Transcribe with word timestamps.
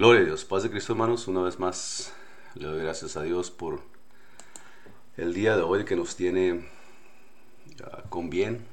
Gloria 0.00 0.22
a 0.22 0.24
Dios, 0.24 0.46
paz 0.46 0.62
de 0.62 0.70
Cristo 0.70 0.94
hermanos, 0.94 1.28
una 1.28 1.42
vez 1.42 1.58
más 1.58 2.14
le 2.54 2.66
doy 2.66 2.80
gracias 2.80 3.18
a 3.18 3.22
Dios 3.22 3.50
por 3.50 3.82
el 5.18 5.34
día 5.34 5.58
de 5.58 5.62
hoy 5.62 5.84
que 5.84 5.94
nos 5.94 6.16
tiene 6.16 6.66
uh, 7.82 8.08
con 8.08 8.30
bien. 8.30 8.64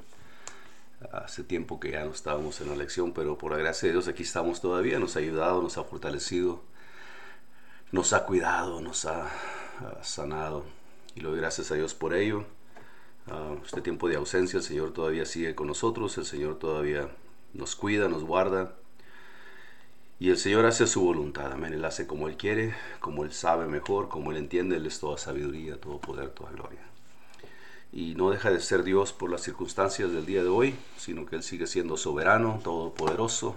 Hace 1.12 1.44
tiempo 1.44 1.82
que 1.82 1.92
ya 1.92 2.06
no 2.06 2.12
estábamos 2.12 2.62
en 2.62 2.70
la 2.70 2.78
lección, 2.78 3.12
pero 3.12 3.38
por 3.38 3.52
la 3.52 3.58
gracia 3.58 3.88
de 3.88 3.92
Dios 3.96 4.08
aquí 4.08 4.24
estamos 4.24 4.62
todavía, 4.62 5.00
nos 5.00 5.18
ha 5.18 5.20
ayudado, 5.20 5.62
nos 5.62 5.78
ha 5.78 5.84
fortalecido, 5.84 6.64
nos 7.92 8.14
ha 8.14 8.24
cuidado, 8.24 8.80
nos 8.80 9.04
ha 9.04 9.26
uh, 9.82 10.02
sanado. 10.04 10.64
Y 11.14 11.20
le 11.20 11.28
doy 11.28 11.40
gracias 11.40 11.70
a 11.72 11.76
Dios 11.76 11.94
por 11.94 12.14
ello. 12.14 12.46
Uh, 13.30 13.62
este 13.66 13.82
tiempo 13.82 14.08
de 14.08 14.16
ausencia, 14.16 14.60
el 14.60 14.64
Señor 14.64 14.94
todavía 14.94 15.26
sigue 15.26 15.56
con 15.56 15.68
nosotros, 15.68 16.18
el 16.18 16.26
Señor 16.26 16.58
todavía 16.58 17.10
nos 17.54 17.76
cuida, 17.76 18.08
nos 18.08 18.24
guarda 18.24 18.78
y 20.20 20.30
el 20.32 20.38
Señor 20.38 20.66
hace 20.66 20.88
su 20.88 21.02
voluntad, 21.02 21.52
amén. 21.52 21.74
Él 21.74 21.86
hace 21.86 22.08
como 22.08 22.28
Él 22.28 22.38
quiere, 22.38 22.74
como 23.00 23.24
Él 23.24 23.32
sabe 23.32 23.68
mejor, 23.68 24.10
como 24.10 24.32
Él 24.32 24.38
entiende. 24.38 24.78
Él 24.78 24.88
es 24.88 25.00
toda 25.00 25.18
sabiduría, 25.18 25.80
todo 25.80 26.00
poder, 26.00 26.30
toda 26.30 26.52
gloria. 26.52 26.82
Y 27.92 28.16
no 28.16 28.32
deja 28.32 28.50
de 28.50 28.60
ser 28.60 28.84
Dios 28.84 29.14
por 29.14 29.30
las 29.30 29.42
circunstancias 29.42 30.12
del 30.12 30.26
día 30.26 30.42
de 30.42 30.50
hoy, 30.50 30.76
sino 30.98 31.26
que 31.26 31.36
Él 31.36 31.44
sigue 31.44 31.68
siendo 31.68 31.98
soberano, 31.98 32.60
todopoderoso. 32.64 33.56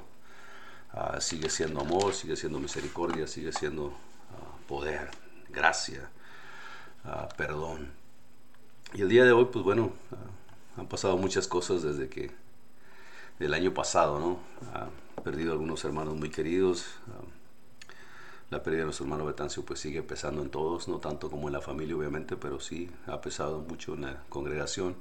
Uh, 0.92 1.20
sigue 1.20 1.48
siendo 1.48 1.80
amor, 1.80 2.12
sigue 2.12 2.36
siendo 2.36 2.58
misericordia, 2.58 3.26
sigue 3.26 3.52
siendo 3.52 3.86
uh, 3.86 4.66
poder, 4.66 5.08
gracia, 5.48 6.10
uh, 7.04 7.32
perdón. 7.36 7.92
Y 8.92 9.02
el 9.02 9.08
día 9.08 9.24
de 9.24 9.30
hoy, 9.30 9.46
pues 9.52 9.64
bueno, 9.64 9.92
han 10.76 10.88
pasado 10.88 11.16
muchas 11.16 11.46
cosas 11.46 11.82
desde 11.82 12.08
que, 12.08 12.32
del 13.38 13.54
año 13.54 13.72
pasado, 13.72 14.18
¿no? 14.18 14.40
Perdido 15.22 15.52
algunos 15.52 15.84
hermanos 15.84 16.16
muy 16.16 16.30
queridos. 16.30 16.86
la 18.50 18.62
pérdida 18.62 18.80
de 18.80 18.86
nuestro 18.86 19.04
hermano 19.04 19.24
Betancio 19.24 19.64
pues 19.64 19.78
sigue 19.80 20.02
pesando 20.02 20.42
en 20.42 20.50
todos, 20.50 20.88
no 20.88 20.98
tanto 20.98 21.30
como 21.30 21.48
en 21.48 21.52
la 21.52 21.60
familia 21.60 21.96
obviamente, 21.96 22.36
pero 22.36 22.60
sí 22.60 22.90
ha 23.06 23.20
pesado 23.20 23.60
mucho 23.60 23.94
en 23.94 24.02
la 24.02 24.22
congregación. 24.28 24.96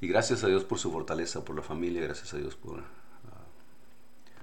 Y 0.00 0.08
gracias 0.08 0.42
a 0.42 0.48
Dios 0.48 0.64
por 0.64 0.78
su 0.78 0.90
fortaleza, 0.90 1.44
por 1.44 1.54
la 1.54 1.62
familia, 1.62 2.02
gracias 2.02 2.34
a 2.34 2.38
Dios 2.38 2.56
por, 2.56 2.78
uh, 2.80 2.82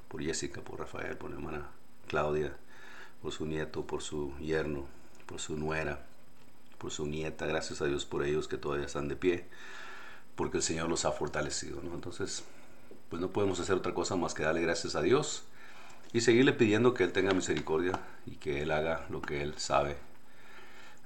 por 0.07 0.23
Jessica, 0.23 0.61
por 0.61 0.79
Rafael, 0.79 1.17
por 1.17 1.31
la 1.31 1.37
hermana 1.37 1.69
Claudia, 2.07 2.55
por 3.21 3.31
su 3.33 3.45
nieto, 3.45 3.85
por 3.85 4.01
su 4.01 4.33
yerno, 4.37 4.85
por 5.25 5.39
su 5.39 5.57
nuera, 5.57 6.05
por 6.77 6.91
su 6.91 7.05
nieta, 7.07 7.45
gracias 7.45 7.81
a 7.81 7.85
Dios 7.85 8.05
por 8.05 8.23
ellos 8.23 8.47
que 8.47 8.57
todavía 8.57 8.85
están 8.85 9.07
de 9.09 9.15
pie, 9.15 9.47
porque 10.35 10.57
el 10.57 10.63
Señor 10.63 10.87
los 10.87 11.03
ha 11.05 11.11
fortalecido. 11.11 11.81
¿no? 11.81 11.93
Entonces, 11.93 12.45
pues 13.09 13.21
no 13.21 13.29
podemos 13.29 13.59
hacer 13.59 13.75
otra 13.75 13.93
cosa 13.93 14.15
más 14.15 14.33
que 14.33 14.43
darle 14.43 14.61
gracias 14.61 14.95
a 14.95 15.01
Dios 15.01 15.43
y 16.13 16.21
seguirle 16.21 16.53
pidiendo 16.53 16.93
que 16.93 17.03
Él 17.03 17.11
tenga 17.11 17.33
misericordia 17.33 17.99
y 18.25 18.35
que 18.35 18.61
Él 18.61 18.71
haga 18.71 19.05
lo 19.09 19.21
que 19.21 19.41
Él 19.41 19.55
sabe 19.57 19.97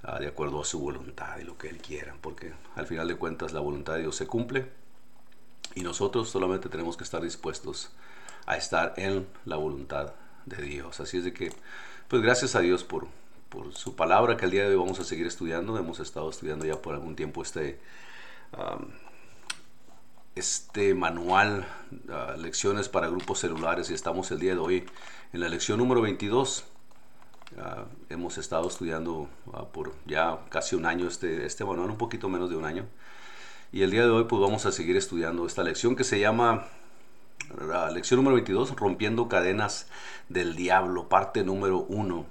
uh, 0.06 0.18
de 0.18 0.28
acuerdo 0.28 0.60
a 0.60 0.64
su 0.64 0.78
voluntad 0.80 1.38
y 1.38 1.44
lo 1.44 1.58
que 1.58 1.68
Él 1.68 1.78
quiera, 1.78 2.14
porque 2.20 2.52
al 2.76 2.86
final 2.86 3.08
de 3.08 3.16
cuentas 3.16 3.52
la 3.52 3.60
voluntad 3.60 3.94
de 3.94 4.02
Dios 4.02 4.16
se 4.16 4.26
cumple 4.26 4.66
y 5.74 5.82
nosotros 5.82 6.30
solamente 6.30 6.68
tenemos 6.68 6.96
que 6.96 7.04
estar 7.04 7.22
dispuestos 7.22 7.90
a 8.46 8.56
estar 8.56 8.94
en 8.96 9.26
la 9.44 9.56
voluntad 9.56 10.12
de 10.44 10.62
Dios. 10.62 11.00
Así 11.00 11.18
es 11.18 11.24
de 11.24 11.32
que, 11.32 11.50
pues 12.08 12.22
gracias 12.22 12.54
a 12.54 12.60
Dios 12.60 12.84
por, 12.84 13.08
por 13.48 13.74
su 13.74 13.96
palabra 13.96 14.36
que 14.36 14.44
el 14.44 14.50
día 14.50 14.64
de 14.64 14.70
hoy 14.70 14.76
vamos 14.76 15.00
a 15.00 15.04
seguir 15.04 15.26
estudiando. 15.26 15.78
Hemos 15.78 16.00
estado 16.00 16.28
estudiando 16.28 16.66
ya 16.66 16.80
por 16.80 16.94
algún 16.94 17.16
tiempo 17.16 17.42
este... 17.42 17.80
este 20.34 20.94
manual, 20.94 21.66
uh, 22.08 22.40
lecciones 22.40 22.88
para 22.88 23.08
grupos 23.08 23.40
celulares, 23.40 23.90
y 23.90 23.94
estamos 23.94 24.30
el 24.30 24.40
día 24.40 24.52
de 24.52 24.58
hoy 24.58 24.84
en 25.32 25.40
la 25.40 25.48
lección 25.48 25.78
número 25.78 26.00
22. 26.00 26.64
Uh, 27.56 27.60
hemos 28.08 28.38
estado 28.38 28.66
estudiando 28.66 29.28
uh, 29.46 29.66
por 29.72 29.94
ya 30.06 30.40
casi 30.48 30.74
un 30.74 30.86
año 30.86 31.06
este, 31.06 31.46
este 31.46 31.64
manual, 31.64 31.90
un 31.90 31.98
poquito 31.98 32.28
menos 32.28 32.50
de 32.50 32.56
un 32.56 32.64
año. 32.64 32.86
Y 33.72 33.82
el 33.82 33.90
día 33.90 34.02
de 34.02 34.10
hoy 34.10 34.24
pues 34.24 34.40
vamos 34.40 34.66
a 34.66 34.72
seguir 34.72 34.96
estudiando 34.96 35.46
esta 35.46 35.62
lección 35.62 35.96
que 35.96 36.04
se 36.04 36.18
llama 36.20 36.66
lección 37.92 38.18
número 38.18 38.34
22, 38.34 38.76
Rompiendo 38.76 39.28
Cadenas 39.28 39.88
del 40.28 40.56
Diablo, 40.56 41.08
parte 41.08 41.44
número 41.44 41.80
1. 41.88 42.26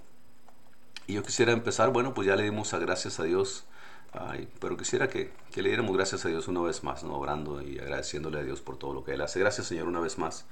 Y 1.08 1.14
yo 1.14 1.24
quisiera 1.24 1.52
empezar, 1.52 1.92
bueno, 1.92 2.14
pues 2.14 2.28
ya 2.28 2.36
le 2.36 2.44
dimos 2.44 2.74
a 2.74 2.80
gracias 2.80 3.20
a 3.20 3.24
Dios 3.24 3.66
Ay, 4.14 4.48
pero 4.60 4.78
quisiera 4.78 5.10
que, 5.10 5.32
que, 5.52 5.62
le 5.64 5.70
diéramos 5.70 5.96
gracias 5.96 6.24
a 6.26 6.30
Dios 6.30 6.48
una 6.48 6.62
vez 6.62 6.84
más, 6.84 7.04
¿no? 7.04 7.18
orando 7.18 7.62
y 7.62 7.80
agradeciéndole 7.80 8.40
a 8.40 8.44
Dios 8.44 8.62
por 8.62 8.78
todo 8.78 8.94
lo 8.94 9.04
que 9.04 9.14
Él 9.14 9.22
hace. 9.22 9.40
Gracias 9.40 9.68
Señor 9.68 9.88
una 9.88 10.00
vez 10.00 10.18
más. 10.20 10.46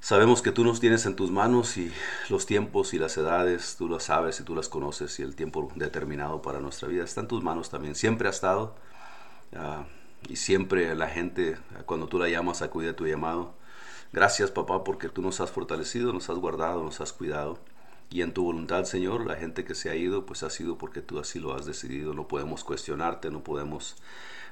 Sabemos 0.00 0.40
que 0.40 0.50
tú 0.50 0.64
nos 0.64 0.80
tienes 0.80 1.04
en 1.04 1.14
tus 1.14 1.30
manos 1.30 1.76
y 1.76 1.92
los 2.30 2.46
tiempos 2.46 2.94
y 2.94 2.98
las 2.98 3.16
edades, 3.18 3.76
tú 3.76 3.86
las 3.86 4.04
sabes 4.04 4.40
y 4.40 4.44
tú 4.44 4.56
las 4.56 4.68
conoces 4.70 5.18
y 5.20 5.22
el 5.22 5.36
tiempo 5.36 5.70
determinado 5.76 6.40
para 6.40 6.58
nuestra 6.58 6.88
vida 6.88 7.04
está 7.04 7.20
en 7.20 7.28
tus 7.28 7.44
manos 7.44 7.68
también. 7.68 7.94
Siempre 7.94 8.26
ha 8.26 8.30
estado 8.30 8.74
uh, 9.52 9.84
y 10.26 10.36
siempre 10.36 10.94
la 10.94 11.08
gente, 11.08 11.58
cuando 11.84 12.08
tú 12.08 12.18
la 12.18 12.30
llamas, 12.30 12.62
acude 12.62 12.88
a 12.88 12.96
tu 12.96 13.06
llamado. 13.06 13.52
Gracias 14.10 14.50
papá 14.50 14.84
porque 14.84 15.10
tú 15.10 15.20
nos 15.20 15.40
has 15.40 15.50
fortalecido, 15.50 16.14
nos 16.14 16.30
has 16.30 16.38
guardado, 16.38 16.82
nos 16.82 17.00
has 17.02 17.12
cuidado. 17.12 17.58
Y 18.10 18.22
en 18.22 18.34
tu 18.34 18.42
voluntad, 18.42 18.84
Señor, 18.84 19.24
la 19.24 19.36
gente 19.36 19.64
que 19.64 19.76
se 19.76 19.88
ha 19.88 19.94
ido, 19.94 20.26
pues 20.26 20.42
ha 20.42 20.50
sido 20.50 20.76
porque 20.78 21.00
tú 21.00 21.20
así 21.20 21.38
lo 21.38 21.54
has 21.54 21.64
decidido. 21.64 22.12
No 22.12 22.26
podemos 22.26 22.64
cuestionarte, 22.64 23.30
no 23.30 23.44
podemos 23.44 23.96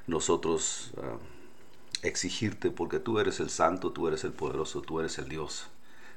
nosotros 0.07 0.91
uh, 0.97 1.17
exigirte, 2.07 2.71
porque 2.71 2.99
tú 2.99 3.19
eres 3.19 3.41
el 3.41 3.49
santo, 3.49 3.91
tú 3.91 4.07
eres 4.07 4.23
el 4.23 4.31
poderoso, 4.31 4.81
tú 4.81 5.01
eres 5.01 5.17
el 5.17 5.27
Dios 5.27 5.67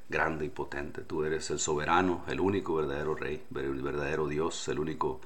grande 0.07 0.45
y 0.45 0.49
potente. 0.49 1.01
Tú 1.01 1.25
eres 1.25 1.49
el 1.51 1.59
soberano, 1.59 2.23
el 2.29 2.39
único 2.39 2.75
verdadero 2.75 3.13
rey, 3.15 3.43
el 3.55 3.81
verdadero 3.81 4.27
Dios, 4.27 4.67
el 4.69 4.79
único 4.79 5.19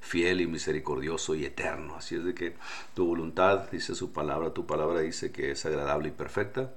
fiel 0.00 0.42
y 0.42 0.46
misericordioso 0.46 1.34
y 1.34 1.46
eterno. 1.46 1.96
Así 1.96 2.16
es 2.16 2.24
de 2.24 2.34
que 2.34 2.56
tu 2.94 3.06
voluntad, 3.06 3.70
dice 3.70 3.94
su 3.94 4.12
palabra, 4.12 4.52
tu 4.52 4.66
palabra 4.66 5.00
dice 5.00 5.32
que 5.32 5.52
es 5.52 5.64
agradable 5.64 6.08
y 6.08 6.12
perfecta 6.12 6.74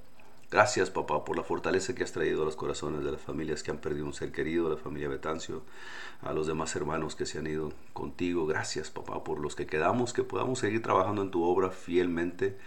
Gracias, 0.56 0.90
papá, 0.90 1.26
por 1.26 1.36
la 1.36 1.44
fortaleza 1.44 1.94
que 1.94 2.06
has 2.06 2.14
traído 2.14 2.44
a 2.44 2.46
los 2.46 2.56
corazones 2.56 3.04
de 3.04 3.12
las 3.12 3.20
familias 3.20 3.62
que 3.62 3.72
han 3.72 3.78
perdido 3.78 4.06
un 4.06 4.14
ser 4.14 4.32
querido, 4.32 4.70
la 4.70 4.78
familia 4.78 5.10
Betancio, 5.10 5.64
a 6.22 6.32
los 6.32 6.48
demás 6.48 6.74
hermanos 6.78 7.14
que 7.14 7.26
se 7.26 7.40
han 7.40 7.48
ido 7.48 7.74
contigo. 7.92 8.46
Gracias, 8.46 8.90
papá, 8.90 9.22
por 9.22 9.42
los 9.42 9.54
que 9.54 9.68
quedamos, 9.68 10.14
que 10.14 10.24
podamos 10.24 10.60
seguir 10.60 10.82
trabajando 10.82 11.24
en 11.24 11.30
tu 11.30 11.44
obra 11.44 11.72
fielmente, 11.72 12.58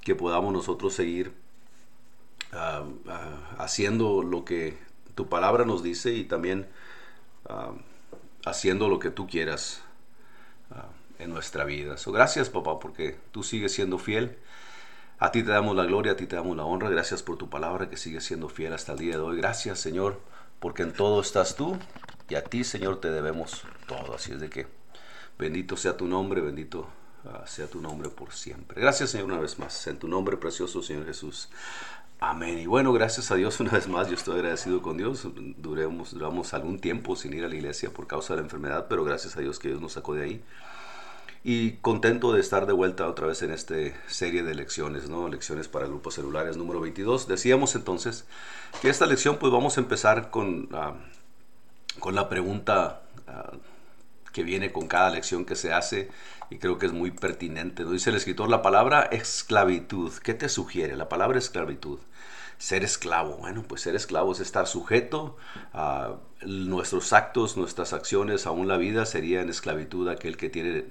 que 0.00 0.16
podamos 0.16 0.52
nosotros 0.52 0.92
seguir 0.92 1.34
uh, 2.52 2.82
uh, 2.82 3.12
haciendo 3.58 4.24
lo 4.24 4.44
que 4.44 4.76
tu 5.14 5.28
palabra 5.28 5.64
nos 5.64 5.84
dice 5.84 6.14
y 6.14 6.24
también 6.24 6.66
uh, 7.48 7.78
haciendo 8.44 8.88
lo 8.88 8.98
que 8.98 9.12
tú 9.12 9.28
quieras 9.28 9.84
en 11.20 11.30
nuestra 11.30 11.64
vida. 11.64 11.96
So, 11.96 12.10
gracias, 12.10 12.50
papá, 12.50 12.80
porque 12.80 13.16
tú 13.30 13.44
sigues 13.44 13.72
siendo 13.72 13.98
fiel 13.98 14.36
a 15.18 15.32
ti 15.32 15.42
te 15.42 15.50
damos 15.50 15.74
la 15.74 15.84
gloria, 15.84 16.12
a 16.12 16.16
ti 16.16 16.26
te 16.26 16.36
damos 16.36 16.56
la 16.56 16.64
honra. 16.64 16.90
Gracias 16.90 17.22
por 17.22 17.38
tu 17.38 17.48
palabra 17.48 17.88
que 17.88 17.96
sigue 17.96 18.20
siendo 18.20 18.48
fiel 18.48 18.74
hasta 18.74 18.92
el 18.92 18.98
día 18.98 19.14
de 19.14 19.20
hoy. 19.20 19.38
Gracias, 19.38 19.80
Señor, 19.80 20.20
porque 20.60 20.82
en 20.82 20.92
todo 20.92 21.20
estás 21.20 21.56
tú 21.56 21.78
y 22.28 22.34
a 22.34 22.44
ti, 22.44 22.64
Señor, 22.64 23.00
te 23.00 23.10
debemos 23.10 23.64
todo. 23.86 24.14
Así 24.14 24.32
es 24.32 24.40
de 24.40 24.50
que 24.50 24.66
bendito 25.38 25.76
sea 25.76 25.96
tu 25.96 26.06
nombre, 26.06 26.42
bendito 26.42 26.88
uh, 27.24 27.46
sea 27.46 27.66
tu 27.66 27.80
nombre 27.80 28.10
por 28.10 28.32
siempre. 28.32 28.80
Gracias, 28.80 29.10
Señor, 29.10 29.26
una 29.26 29.40
vez 29.40 29.58
más. 29.58 29.86
En 29.86 29.98
tu 29.98 30.06
nombre 30.06 30.36
precioso, 30.36 30.82
Señor 30.82 31.06
Jesús. 31.06 31.48
Amén. 32.20 32.58
Y 32.58 32.66
bueno, 32.66 32.92
gracias 32.92 33.30
a 33.30 33.36
Dios 33.36 33.58
una 33.60 33.72
vez 33.72 33.88
más. 33.88 34.08
Yo 34.08 34.14
estoy 34.14 34.34
agradecido 34.34 34.82
con 34.82 34.98
Dios. 34.98 35.26
Duremos, 35.56 36.12
duramos 36.12 36.52
algún 36.52 36.78
tiempo 36.78 37.16
sin 37.16 37.32
ir 37.32 37.44
a 37.44 37.48
la 37.48 37.54
iglesia 37.54 37.90
por 37.90 38.06
causa 38.06 38.34
de 38.34 38.40
la 38.40 38.44
enfermedad, 38.44 38.86
pero 38.88 39.02
gracias 39.02 39.34
a 39.38 39.40
Dios 39.40 39.58
que 39.58 39.68
Dios 39.68 39.80
nos 39.80 39.92
sacó 39.92 40.14
de 40.14 40.24
ahí 40.24 40.44
y 41.48 41.74
contento 41.74 42.32
de 42.32 42.40
estar 42.40 42.66
de 42.66 42.72
vuelta 42.72 43.06
otra 43.06 43.28
vez 43.28 43.40
en 43.42 43.52
esta 43.52 43.76
serie 44.08 44.42
de 44.42 44.56
lecciones, 44.56 45.08
¿no? 45.08 45.28
Lecciones 45.28 45.68
para 45.68 45.86
grupos 45.86 46.14
celulares 46.14 46.56
número 46.56 46.80
22. 46.80 47.28
Decíamos 47.28 47.76
entonces 47.76 48.24
que 48.82 48.88
esta 48.88 49.06
lección 49.06 49.36
pues 49.38 49.52
vamos 49.52 49.76
a 49.76 49.80
empezar 49.80 50.32
con, 50.32 50.68
uh, 50.74 52.00
con 52.00 52.16
la 52.16 52.28
pregunta 52.28 53.02
uh, 53.28 53.56
que 54.32 54.42
viene 54.42 54.72
con 54.72 54.88
cada 54.88 55.10
lección 55.10 55.44
que 55.44 55.54
se 55.54 55.72
hace 55.72 56.10
y 56.50 56.58
creo 56.58 56.78
que 56.78 56.86
es 56.86 56.92
muy 56.92 57.12
pertinente. 57.12 57.84
¿no? 57.84 57.92
Dice 57.92 58.10
el 58.10 58.16
escritor 58.16 58.48
la 58.48 58.60
palabra 58.60 59.02
esclavitud. 59.02 60.12
¿Qué 60.24 60.34
te 60.34 60.48
sugiere? 60.48 60.96
La 60.96 61.08
palabra 61.08 61.38
esclavitud 61.38 62.00
ser 62.58 62.82
esclavo. 62.82 63.36
Bueno, 63.36 63.62
pues 63.62 63.82
ser 63.82 63.94
esclavo 63.94 64.32
es 64.32 64.40
estar 64.40 64.66
sujeto 64.66 65.36
a 65.72 66.16
nuestros 66.44 67.12
actos, 67.12 67.56
nuestras 67.56 67.92
acciones, 67.92 68.46
aún 68.46 68.66
la 68.66 68.78
vida 68.78 69.06
sería 69.06 69.42
en 69.42 69.48
esclavitud 69.48 70.08
aquel 70.08 70.36
que 70.36 70.48
tiene 70.48 70.86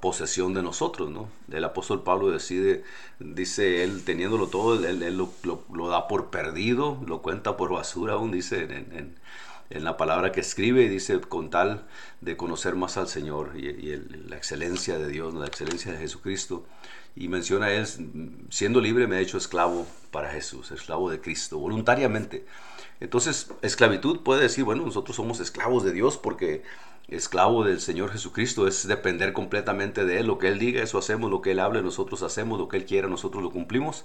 posesión 0.00 0.52
de 0.52 0.62
nosotros, 0.62 1.10
¿no? 1.10 1.30
El 1.50 1.64
apóstol 1.64 2.02
Pablo 2.02 2.30
decide, 2.30 2.84
dice 3.18 3.82
él, 3.82 4.04
teniéndolo 4.04 4.48
todo, 4.48 4.74
él, 4.84 5.16
lo, 5.16 5.88
da 5.88 6.06
por 6.06 6.28
perdido, 6.28 6.98
lo 7.06 7.22
cuenta 7.22 7.56
por 7.56 7.72
basura 7.72 8.14
aún, 8.14 8.30
dice 8.30 8.62
en, 8.62 9.14
la 9.70 9.96
palabra 9.96 10.32
que 10.32 10.40
escribe, 10.40 10.88
dice 10.88 11.20
con 11.20 11.48
tal 11.48 11.86
de 12.20 12.36
conocer 12.36 12.74
más 12.74 12.96
al 12.96 13.08
Señor 13.08 13.52
y, 13.56 13.96
la 14.28 14.36
excelencia 14.36 14.98
de 14.98 15.08
Dios, 15.08 15.32
la 15.32 15.46
excelencia 15.46 15.92
de 15.92 15.98
Jesucristo. 15.98 16.66
y 17.16 17.28
menciona 17.28 17.70
él, 17.72 17.86
siendo 18.50 18.80
libre 18.80 19.06
me 19.06 19.16
ha 19.16 19.20
hecho 19.20 19.38
esclavo 19.38 19.86
para 20.10 20.30
Jesús, 20.30 20.70
esclavo 20.72 21.10
de 21.10 21.20
Cristo, 21.20 21.58
voluntariamente. 21.58 22.44
Entonces, 23.00 23.50
esclavitud 23.62 24.20
puede 24.20 24.42
decir, 24.42 24.64
bueno, 24.64 24.84
nosotros 24.84 25.16
somos 25.16 25.40
esclavos 25.40 25.84
de 25.84 25.92
Dios 25.92 26.18
porque 26.18 26.62
esclavo 27.10 27.64
del 27.64 27.80
Señor 27.80 28.12
Jesucristo 28.12 28.66
es 28.66 28.86
depender 28.86 29.32
completamente 29.32 30.04
de 30.04 30.20
Él. 30.20 30.26
Lo 30.26 30.38
que 30.38 30.48
Él 30.48 30.58
diga, 30.58 30.82
eso 30.82 30.98
hacemos, 30.98 31.30
lo 31.30 31.42
que 31.42 31.52
Él 31.52 31.60
hable, 31.60 31.82
nosotros 31.82 32.22
hacemos, 32.22 32.58
lo 32.58 32.68
que 32.68 32.76
Él 32.76 32.84
quiera, 32.84 33.08
nosotros 33.08 33.42
lo 33.42 33.50
cumplimos. 33.50 34.04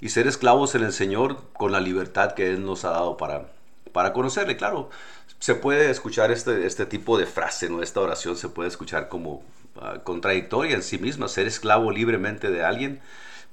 Y 0.00 0.10
ser 0.10 0.26
esclavos 0.26 0.74
en 0.74 0.84
el 0.84 0.92
Señor 0.92 1.42
con 1.54 1.72
la 1.72 1.80
libertad 1.80 2.32
que 2.32 2.50
Él 2.50 2.64
nos 2.64 2.84
ha 2.84 2.90
dado 2.90 3.16
para, 3.16 3.52
para 3.92 4.12
conocerle. 4.12 4.56
Claro, 4.56 4.90
se 5.38 5.54
puede 5.54 5.90
escuchar 5.90 6.30
este, 6.30 6.66
este 6.66 6.86
tipo 6.86 7.18
de 7.18 7.26
frase, 7.26 7.70
¿no? 7.70 7.82
esta 7.82 8.00
oración 8.00 8.36
se 8.36 8.48
puede 8.48 8.68
escuchar 8.68 9.08
como 9.08 9.42
ah, 9.80 10.00
contradictoria 10.04 10.76
en 10.76 10.82
sí 10.82 10.98
misma, 10.98 11.28
ser 11.28 11.46
esclavo 11.46 11.90
libremente 11.90 12.50
de 12.50 12.62
alguien. 12.62 13.00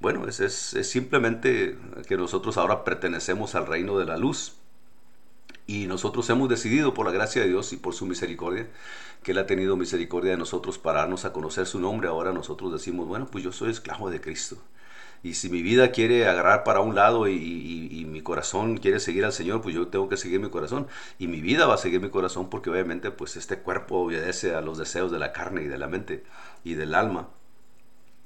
Bueno, 0.01 0.27
es, 0.27 0.41
es, 0.41 0.73
es 0.73 0.89
simplemente 0.89 1.77
que 2.07 2.17
nosotros 2.17 2.57
ahora 2.57 2.83
pertenecemos 2.83 3.55
al 3.55 3.67
reino 3.67 3.97
de 3.97 4.05
la 4.05 4.17
luz 4.17 4.57
y 5.65 5.87
nosotros 5.87 6.29
hemos 6.29 6.49
decidido, 6.49 6.93
por 6.93 7.05
la 7.05 7.11
gracia 7.11 7.41
de 7.41 7.47
Dios 7.47 7.71
y 7.73 7.77
por 7.77 7.93
su 7.93 8.05
misericordia, 8.05 8.67
que 9.23 9.31
Él 9.31 9.37
ha 9.37 9.45
tenido 9.45 9.77
misericordia 9.77 10.31
de 10.31 10.37
nosotros 10.37 10.77
para 10.77 11.01
darnos 11.01 11.25
a 11.25 11.31
conocer 11.31 11.65
su 11.65 11.79
nombre. 11.79 12.09
Ahora 12.09 12.33
nosotros 12.33 12.71
decimos, 12.73 13.07
bueno, 13.07 13.27
pues 13.31 13.43
yo 13.43 13.51
soy 13.51 13.71
esclavo 13.71 14.09
de 14.09 14.19
Cristo. 14.19 14.57
Y 15.23 15.35
si 15.35 15.49
mi 15.49 15.61
vida 15.61 15.91
quiere 15.91 16.27
agarrar 16.27 16.65
para 16.65 16.81
un 16.81 16.95
lado 16.95 17.29
y, 17.29 18.05
mi 18.09 18.21
corazón 18.21 18.77
quiere 18.77 18.99
seguir 18.99 19.23
al 19.23 19.31
Señor, 19.31 19.61
pues 19.61 19.73
yo 19.73 19.87
tengo 19.87 20.09
que 20.09 20.17
seguir 20.17 20.41
mi 20.41 20.49
corazón. 20.49 20.87
Y 21.17 21.27
mi 21.27 21.39
vida 21.39 21.65
va 21.65 21.75
a 21.75 21.77
seguir 21.77 22.01
mi 22.01 22.09
corazón 22.09 22.49
porque 22.49 22.69
obviamente 22.69 23.09
pues 23.09 23.37
este 23.37 23.57
cuerpo 23.57 23.99
obedece 23.99 24.53
a 24.53 24.61
los 24.61 24.77
deseos 24.77 25.11
de 25.11 25.19
la 25.19 25.31
carne 25.31 25.63
y 25.63 25.67
de 25.67 25.77
la 25.77 25.87
mente 25.87 26.23
y 26.65 26.73
del 26.73 26.93
alma. 26.93 27.29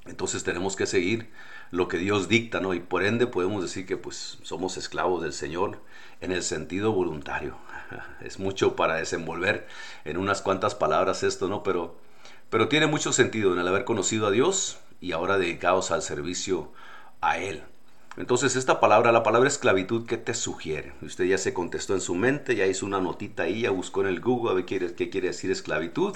Entonces 0.08 0.44
tenemos 0.44 0.76
que 0.76 0.88
seguir 0.88 1.30
lo 1.72 1.88
que 1.88 1.98
Dios 1.98 2.28
dicta, 2.28 2.60
¿no? 2.60 2.74
Y 2.74 2.80
por 2.80 3.04
ende 3.04 3.28
podemos 3.28 3.62
decir 3.62 3.86
que 3.86 3.98
pues 3.98 4.38
somos 4.44 4.78
esclavos 4.78 5.22
del 5.22 5.34
Señor 5.34 5.80
en 6.22 6.32
el 6.32 6.44
sentido 6.44 6.92
voluntario. 6.92 7.58
Es 8.22 8.40
mucho 8.40 8.76
para 8.76 8.96
desenvolver 8.96 9.68
en 10.06 10.18
unas 10.18 10.42
cuantas 10.42 10.76
palabras 10.76 11.24
esto, 11.24 11.48
¿no? 11.48 11.64
Pero, 11.64 11.96
pero 12.50 12.68
tiene 12.68 12.88
mucho 12.88 13.14
sentido 13.14 13.54
en 13.54 13.60
el 13.60 13.68
haber 13.68 13.86
conocido 13.86 14.28
a 14.28 14.32
Dios 14.32 14.80
y 15.00 15.12
ahora 15.12 15.38
dedicados 15.38 15.92
al 15.92 16.02
servicio 16.02 16.72
a 17.22 17.38
Él. 17.38 17.64
Entonces 18.18 18.56
esta 18.56 18.80
palabra, 18.80 19.12
la 19.12 19.22
palabra 19.22 19.48
esclavitud, 19.48 20.08
¿qué 20.08 20.18
te 20.18 20.34
sugiere? 20.34 20.94
Usted 21.04 21.26
ya 21.26 21.38
se 21.38 21.54
contestó 21.54 21.94
en 21.94 22.02
su 22.02 22.16
mente, 22.16 22.56
ya 22.56 22.66
hizo 22.66 22.86
una 22.86 23.00
notita 23.00 23.44
ahí, 23.44 23.62
ya 23.62 23.70
buscó 23.70 24.02
en 24.02 24.08
el 24.08 24.22
Google 24.22 24.52
a 24.52 24.54
ver 24.56 24.66
qué, 24.66 24.96
qué 24.96 25.12
quiere 25.12 25.28
decir 25.28 25.52
esclavitud 25.52 26.16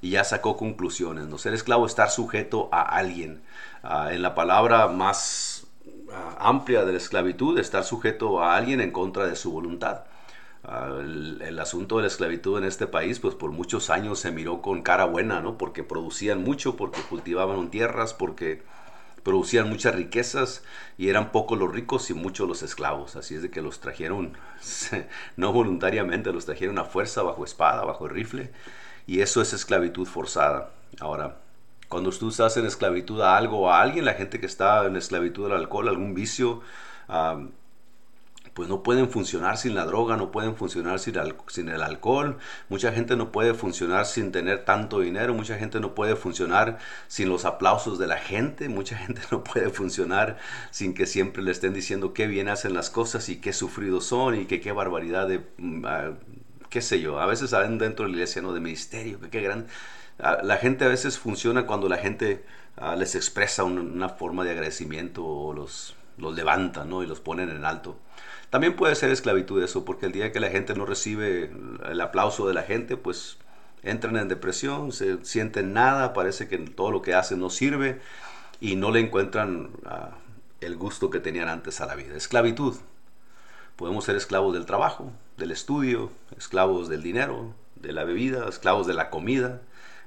y 0.00 0.10
ya 0.10 0.24
sacó 0.24 0.56
conclusiones. 0.56 1.26
¿no? 1.26 1.38
Ser 1.38 1.54
esclavo, 1.54 1.86
estar 1.86 2.10
sujeto 2.10 2.68
a 2.72 2.82
alguien. 2.82 3.42
Ah, 3.82 4.12
en 4.12 4.22
la 4.22 4.34
palabra 4.34 4.88
más 4.88 5.66
ah, 6.12 6.36
amplia 6.40 6.84
de 6.84 6.92
la 6.92 6.98
esclavitud, 6.98 7.58
estar 7.58 7.84
sujeto 7.84 8.42
a 8.42 8.56
alguien 8.56 8.80
en 8.80 8.90
contra 8.90 9.26
de 9.26 9.36
su 9.36 9.52
voluntad. 9.52 10.04
Ah, 10.64 10.88
el, 11.00 11.58
asunto 11.60 11.96
de 11.96 12.02
la 12.02 12.08
esclavitud 12.08 12.58
en 12.58 12.64
este 12.64 12.86
país, 12.86 13.20
pues 13.20 13.34
por 13.34 13.52
muchos 13.52 13.90
años 13.90 14.18
se 14.18 14.32
miró 14.32 14.62
con 14.62 14.82
cara 14.82 15.04
buena, 15.04 15.40
¿no? 15.40 15.56
Porque 15.58 15.84
producían 15.84 16.42
mucho, 16.42 16.76
porque 16.76 17.00
cultivaban 17.02 17.70
tierras, 17.70 18.14
porque 18.14 18.62
producían 19.22 19.68
muchas 19.68 19.94
riquezas 19.94 20.62
y 20.98 21.08
eran 21.08 21.32
pocos 21.32 21.58
los 21.58 21.72
ricos 21.72 22.10
y 22.10 22.14
muchos 22.14 22.48
los 22.48 22.62
esclavos. 22.62 23.16
Así 23.16 23.34
es 23.36 23.42
de 23.42 23.50
que 23.50 23.62
los 23.62 23.80
trajeron, 23.80 24.36
no 25.36 25.52
voluntariamente, 25.52 26.32
los 26.32 26.46
trajeron 26.46 26.78
a 26.78 26.84
fuerza, 26.84 27.22
bajo 27.22 27.44
espada, 27.44 27.84
bajo 27.84 28.08
rifle 28.08 28.52
y 29.06 29.20
eso 29.20 29.40
es 29.40 29.52
esclavitud 29.52 30.06
forzada. 30.06 30.70
Ahora, 31.00 31.36
cuando 31.88 32.10
tú 32.10 32.28
estás 32.28 32.56
en 32.56 32.66
esclavitud 32.66 33.20
a 33.20 33.36
algo 33.36 33.70
a 33.70 33.80
alguien, 33.80 34.04
la 34.04 34.14
gente 34.14 34.40
que 34.40 34.46
está 34.46 34.84
en 34.86 34.96
esclavitud 34.96 35.46
al 35.46 35.52
alcohol, 35.52 35.88
algún 35.88 36.14
vicio, 36.14 36.62
pues 38.56 38.70
no 38.70 38.82
pueden 38.82 39.10
funcionar 39.10 39.58
sin 39.58 39.74
la 39.74 39.84
droga, 39.84 40.16
no 40.16 40.32
pueden 40.32 40.56
funcionar 40.56 40.98
sin, 40.98 41.14
el 41.68 41.82
alcohol, 41.82 42.38
mucha 42.70 42.90
gente 42.90 43.14
no 43.14 43.30
puede 43.30 43.52
funcionar 43.52 44.06
sin 44.06 44.32
tener 44.32 44.64
tanto 44.64 45.00
dinero, 45.00 45.34
mucha 45.34 45.58
gente 45.58 45.78
no 45.78 45.94
puede 45.94 46.16
funcionar 46.16 46.78
sin 47.06 47.28
los 47.28 47.44
aplausos 47.44 47.98
de 47.98 48.06
la 48.06 48.16
gente, 48.16 48.70
mucha 48.70 48.96
gente 49.04 49.20
no 49.30 49.44
puede 49.44 49.68
funcionar 49.68 50.38
sin 50.70 50.94
que 50.94 51.04
siempre 51.04 51.42
le 51.42 51.52
estén 51.52 51.74
diciendo 51.74 52.14
qué 52.14 52.26
bien 52.26 52.48
hacen 52.48 52.72
las 52.72 52.88
cosas 52.88 53.28
y 53.28 53.42
qué 53.42 53.52
sufridos 53.52 54.06
son 54.06 54.40
y 54.40 54.46
que 54.46 54.62
qué 54.62 54.72
barbaridad 54.72 55.28
de 55.28 55.46
mm, 55.58 55.84
qué 56.76 56.82
sé 56.82 57.00
yo, 57.00 57.20
a 57.20 57.24
veces 57.24 57.48
saben 57.48 57.78
dentro 57.78 58.04
de 58.04 58.10
la 58.10 58.16
iglesia, 58.18 58.42
¿no? 58.42 58.52
De 58.52 58.60
ministerio, 58.60 59.18
que 59.18 59.30
qué 59.30 59.40
gran... 59.40 59.66
Ah, 60.18 60.40
la 60.42 60.58
gente 60.58 60.84
a 60.84 60.88
veces 60.88 61.18
funciona 61.18 61.64
cuando 61.64 61.88
la 61.88 61.96
gente 61.96 62.44
ah, 62.76 62.96
les 62.96 63.14
expresa 63.14 63.64
una 63.64 64.10
forma 64.10 64.44
de 64.44 64.50
agradecimiento 64.50 65.24
o 65.24 65.54
los, 65.54 65.96
los 66.18 66.34
levanta, 66.34 66.84
¿no? 66.84 67.02
Y 67.02 67.06
los 67.06 67.20
ponen 67.20 67.48
en 67.48 67.64
alto. 67.64 67.96
También 68.50 68.76
puede 68.76 68.94
ser 68.94 69.10
esclavitud 69.10 69.62
eso, 69.62 69.86
porque 69.86 70.04
el 70.04 70.12
día 70.12 70.32
que 70.32 70.38
la 70.38 70.50
gente 70.50 70.74
no 70.74 70.84
recibe 70.84 71.50
el 71.90 72.00
aplauso 72.02 72.46
de 72.46 72.52
la 72.52 72.62
gente, 72.62 72.98
pues 72.98 73.38
entran 73.82 74.18
en 74.18 74.28
depresión, 74.28 74.92
se 74.92 75.24
sienten 75.24 75.72
nada, 75.72 76.12
parece 76.12 76.46
que 76.46 76.58
todo 76.58 76.90
lo 76.90 77.00
que 77.00 77.14
hacen 77.14 77.40
no 77.40 77.48
sirve 77.48 78.02
y 78.60 78.76
no 78.76 78.90
le 78.90 79.00
encuentran 79.00 79.70
ah, 79.86 80.10
el 80.60 80.76
gusto 80.76 81.08
que 81.08 81.20
tenían 81.20 81.48
antes 81.48 81.80
a 81.80 81.86
la 81.86 81.94
vida. 81.94 82.14
Esclavitud. 82.16 82.76
Podemos 83.76 84.04
ser 84.04 84.16
esclavos 84.16 84.54
del 84.54 84.64
trabajo, 84.64 85.12
del 85.36 85.50
estudio, 85.50 86.10
esclavos 86.36 86.88
del 86.88 87.02
dinero, 87.02 87.54
de 87.74 87.92
la 87.92 88.04
bebida, 88.04 88.48
esclavos 88.48 88.86
de 88.86 88.94
la 88.94 89.10
comida, 89.10 89.60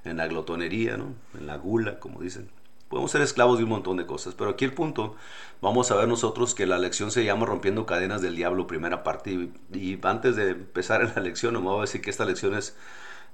en 0.03 0.17
la 0.17 0.27
glotonería, 0.27 0.97
¿no? 0.97 1.13
en 1.37 1.45
la 1.45 1.57
gula, 1.57 1.99
como 1.99 2.19
dicen. 2.21 2.49
Podemos 2.89 3.11
ser 3.11 3.21
esclavos 3.21 3.59
de 3.59 3.65
un 3.65 3.69
montón 3.69 3.97
de 3.97 4.07
cosas, 4.07 4.33
pero 4.33 4.49
aquí 4.49 4.65
el 4.65 4.73
punto, 4.73 5.15
vamos 5.61 5.91
a 5.91 5.95
ver 5.95 6.07
nosotros 6.07 6.55
que 6.55 6.65
la 6.65 6.79
lección 6.79 7.11
se 7.11 7.23
llama 7.23 7.45
Rompiendo 7.45 7.85
Cadenas 7.85 8.23
del 8.23 8.35
Diablo, 8.35 8.65
primera 8.65 9.03
parte, 9.03 9.51
y, 9.71 9.99
antes 10.01 10.35
de 10.35 10.49
empezar 10.49 11.01
en 11.03 11.13
la 11.15 11.21
lección, 11.21 11.53
me 11.53 11.59
voy 11.59 11.77
a 11.77 11.81
decir 11.81 12.01
que 12.01 12.09
esta 12.09 12.25
lección 12.25 12.55
es, 12.55 12.75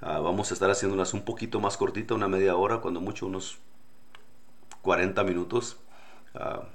ah, 0.01 0.19
vamos 0.19 0.51
a 0.51 0.53
estar 0.55 0.69
haciéndolas 0.69 1.13
un 1.13 1.23
poquito 1.23 1.61
más 1.61 1.77
cortita, 1.77 2.13
una 2.13 2.27
media 2.27 2.57
hora, 2.57 2.79
cuando 2.79 2.99
mucho 2.99 3.27
unos 3.27 3.57
40 4.81 5.23
minutos. 5.23 5.77
Uh, 6.33 6.65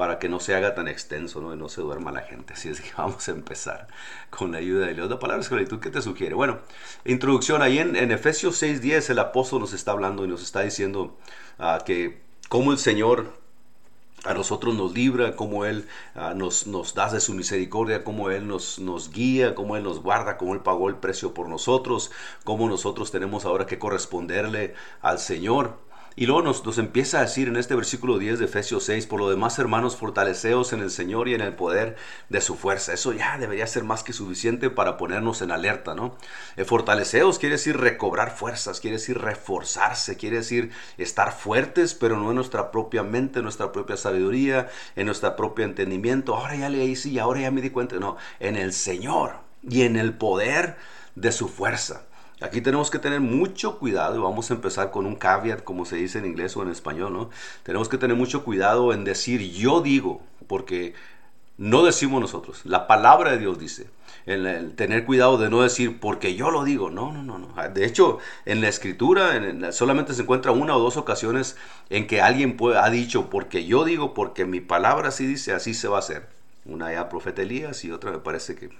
para 0.00 0.18
que 0.18 0.30
no 0.30 0.40
se 0.40 0.54
haga 0.54 0.74
tan 0.74 0.88
extenso 0.88 1.42
¿no? 1.42 1.52
y 1.52 1.58
no 1.58 1.68
se 1.68 1.82
duerma 1.82 2.10
la 2.10 2.22
gente. 2.22 2.54
Así 2.54 2.70
es 2.70 2.80
que 2.80 2.88
vamos 2.96 3.28
a 3.28 3.32
empezar 3.32 3.86
con 4.30 4.52
la 4.52 4.56
ayuda 4.56 4.86
de 4.86 4.94
Dios. 4.94 5.10
La 5.10 5.18
palabra 5.18 5.42
esclavitud, 5.42 5.78
¿qué 5.78 5.90
te 5.90 6.00
sugiere? 6.00 6.34
Bueno, 6.34 6.60
introducción, 7.04 7.60
ahí 7.60 7.80
en, 7.80 7.94
en 7.96 8.10
Efesios 8.10 8.62
6.10 8.62 9.10
el 9.10 9.18
apóstol 9.18 9.60
nos 9.60 9.74
está 9.74 9.90
hablando 9.90 10.24
y 10.24 10.28
nos 10.28 10.42
está 10.42 10.62
diciendo 10.62 11.18
uh, 11.58 11.84
que 11.84 12.18
cómo 12.48 12.72
el 12.72 12.78
Señor 12.78 13.38
a 14.24 14.32
nosotros 14.32 14.74
nos 14.74 14.94
libra, 14.94 15.36
cómo 15.36 15.66
Él 15.66 15.86
uh, 16.14 16.34
nos, 16.34 16.66
nos 16.66 16.94
da 16.94 17.12
de 17.12 17.20
su 17.20 17.34
misericordia, 17.34 18.02
cómo 18.02 18.30
Él 18.30 18.48
nos, 18.48 18.78
nos 18.78 19.12
guía, 19.12 19.54
cómo 19.54 19.76
Él 19.76 19.82
nos 19.82 20.02
guarda, 20.02 20.38
cómo 20.38 20.54
Él 20.54 20.60
pagó 20.60 20.88
el 20.88 20.96
precio 20.96 21.34
por 21.34 21.46
nosotros, 21.46 22.10
cómo 22.44 22.70
nosotros 22.70 23.10
tenemos 23.10 23.44
ahora 23.44 23.66
que 23.66 23.78
corresponderle 23.78 24.72
al 25.02 25.18
Señor. 25.18 25.89
Y 26.20 26.26
luego 26.26 26.42
nos, 26.42 26.66
nos, 26.66 26.76
empieza 26.76 27.16
a 27.16 27.22
decir 27.22 27.48
en 27.48 27.56
este 27.56 27.74
versículo 27.74 28.18
10 28.18 28.40
de 28.40 28.44
Efesios 28.44 28.84
6, 28.84 29.06
por 29.06 29.20
lo 29.20 29.30
demás 29.30 29.58
hermanos, 29.58 29.96
fortaleceos 29.96 30.74
en 30.74 30.80
el 30.80 30.90
Señor 30.90 31.28
y 31.28 31.34
en 31.34 31.40
el 31.40 31.54
poder 31.54 31.96
de 32.28 32.42
su 32.42 32.56
fuerza. 32.56 32.92
Eso 32.92 33.14
ya 33.14 33.38
debería 33.38 33.66
ser 33.66 33.84
más 33.84 34.02
que 34.02 34.12
suficiente 34.12 34.68
para 34.68 34.98
ponernos 34.98 35.40
en 35.40 35.50
alerta, 35.50 35.94
¿no? 35.94 36.18
El 36.58 36.66
fortaleceos 36.66 37.38
quiere 37.38 37.54
decir 37.54 37.78
recobrar 37.78 38.36
fuerzas, 38.36 38.80
quiere 38.80 38.98
decir 38.98 39.16
reforzarse, 39.16 40.18
quiere 40.18 40.36
decir 40.36 40.72
estar 40.98 41.32
fuertes, 41.32 41.94
pero 41.94 42.18
no 42.18 42.28
en 42.28 42.36
nuestra 42.36 42.70
propia 42.70 43.02
mente, 43.02 43.38
en 43.38 43.44
nuestra 43.44 43.72
propia 43.72 43.96
sabiduría, 43.96 44.68
en 44.96 45.06
nuestro 45.06 45.34
propio 45.36 45.64
entendimiento. 45.64 46.36
Ahora 46.36 46.54
ya 46.54 46.68
leí, 46.68 46.96
sí, 46.96 47.18
ahora 47.18 47.40
ya 47.40 47.50
me 47.50 47.62
di 47.62 47.70
cuenta, 47.70 47.96
no, 47.96 48.18
en 48.40 48.56
el 48.56 48.74
Señor 48.74 49.36
y 49.66 49.84
en 49.84 49.96
el 49.96 50.12
poder 50.12 50.76
de 51.14 51.32
su 51.32 51.48
fuerza. 51.48 52.09
Aquí 52.40 52.60
tenemos 52.62 52.90
que 52.90 52.98
tener 52.98 53.20
mucho 53.20 53.78
cuidado 53.78 54.16
y 54.16 54.22
vamos 54.22 54.50
a 54.50 54.54
empezar 54.54 54.90
con 54.90 55.04
un 55.04 55.16
caveat, 55.16 55.62
como 55.62 55.84
se 55.84 55.96
dice 55.96 56.18
en 56.18 56.26
inglés 56.26 56.56
o 56.56 56.62
en 56.62 56.70
español, 56.70 57.12
¿no? 57.12 57.30
Tenemos 57.64 57.88
que 57.88 57.98
tener 57.98 58.16
mucho 58.16 58.44
cuidado 58.44 58.92
en 58.94 59.04
decir 59.04 59.52
yo 59.52 59.82
digo, 59.82 60.22
porque 60.46 60.94
no 61.58 61.84
decimos 61.84 62.22
nosotros, 62.22 62.62
la 62.64 62.86
palabra 62.86 63.32
de 63.32 63.38
Dios 63.38 63.58
dice. 63.58 63.88
En 64.26 64.46
el 64.46 64.74
tener 64.74 65.04
cuidado 65.04 65.38
de 65.38 65.50
no 65.50 65.62
decir 65.62 65.98
porque 66.00 66.34
yo 66.34 66.50
lo 66.50 66.64
digo, 66.64 66.90
no, 66.90 67.12
no, 67.12 67.22
no, 67.22 67.38
no. 67.38 67.68
De 67.70 67.84
hecho, 67.84 68.18
en 68.44 68.60
la 68.60 68.68
escritura 68.68 69.32
solamente 69.72 70.14
se 70.14 70.22
encuentra 70.22 70.52
una 70.52 70.76
o 70.76 70.80
dos 70.80 70.96
ocasiones 70.96 71.56
en 71.88 72.06
que 72.06 72.20
alguien 72.20 72.56
ha 72.76 72.90
dicho 72.90 73.28
porque 73.30 73.64
yo 73.64 73.84
digo, 73.84 74.14
porque 74.14 74.44
mi 74.44 74.60
palabra 74.60 75.08
así 75.08 75.26
dice, 75.26 75.52
así 75.52 75.74
se 75.74 75.88
va 75.88 75.96
a 75.96 76.00
hacer. 76.00 76.28
Una 76.64 76.92
ya 76.92 77.08
profeta 77.08 77.42
Elías 77.42 77.84
y 77.84 77.90
otra 77.90 78.10
me 78.10 78.18
parece 78.18 78.56
que 78.56 78.70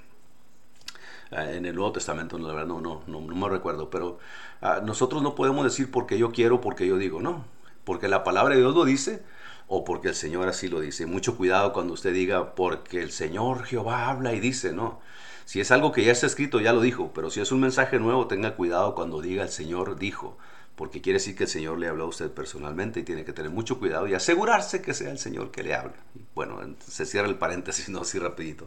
en 1.30 1.66
el 1.66 1.75
Nuevo 1.75 1.92
Testamento, 1.92 2.38
la 2.38 2.49
verdad 2.49 2.66
no, 2.66 2.80
no, 2.80 3.02
no, 3.06 3.20
me 3.20 3.49
recuerdo, 3.49 3.90
pero 3.90 4.18
ah, 4.60 4.80
nosotros 4.84 5.22
no 5.22 5.34
podemos 5.34 5.64
decir 5.64 5.90
porque 5.90 6.18
yo 6.18 6.32
quiero, 6.32 6.60
porque 6.60 6.87
yo 6.87 6.99
digo, 6.99 7.20
no, 7.20 7.44
porque 7.84 8.08
la 8.08 8.25
palabra 8.25 8.54
de 8.54 8.60
Dios 8.60 8.75
lo 8.75 8.84
dice 8.84 9.22
o 9.68 9.84
porque 9.84 10.08
el 10.08 10.14
Señor 10.14 10.49
así 10.49 10.68
lo 10.68 10.80
dice. 10.80 11.06
Mucho 11.06 11.37
cuidado 11.37 11.72
cuando 11.72 11.94
usted 11.94 12.12
diga 12.12 12.54
porque 12.56 13.00
el 13.00 13.12
Señor 13.12 13.64
Jehová 13.64 14.08
habla 14.08 14.34
y 14.34 14.40
dice, 14.40 14.72
no. 14.72 15.00
Si 15.44 15.60
es 15.60 15.70
algo 15.70 15.92
que 15.92 16.04
ya 16.04 16.12
está 16.12 16.26
escrito, 16.26 16.60
ya 16.60 16.72
lo 16.72 16.80
dijo, 16.80 17.12
pero 17.14 17.30
si 17.30 17.40
es 17.40 17.52
un 17.52 17.60
mensaje 17.60 17.99
nuevo, 17.99 18.26
tenga 18.26 18.56
cuidado 18.56 18.94
cuando 18.94 19.20
diga 19.20 19.44
el 19.44 19.49
Señor 19.49 19.96
dijo, 19.96 20.37
porque 20.80 21.02
quiere 21.02 21.18
decir 21.18 21.37
que 21.37 21.44
el 21.44 21.50
Señor 21.50 21.78
le 21.78 21.88
habló 21.88 22.04
a 22.04 22.06
usted 22.06 22.30
personalmente 22.30 23.00
y 23.00 23.02
tiene 23.02 23.22
que 23.22 23.34
tener 23.34 23.50
mucho 23.50 23.78
cuidado 23.78 24.08
y 24.08 24.14
asegurarse 24.14 24.80
que 24.80 24.94
sea 24.94 25.10
el 25.10 25.18
Señor 25.18 25.50
que 25.50 25.62
le 25.62 25.75
habla. 25.75 25.92
Bueno, 26.34 26.58
se 26.88 27.04
cierra 27.04 27.28
el 27.28 27.34
paréntesis, 27.34 27.88
no 27.90 28.00
así 28.00 28.18
rapidito. 28.18 28.66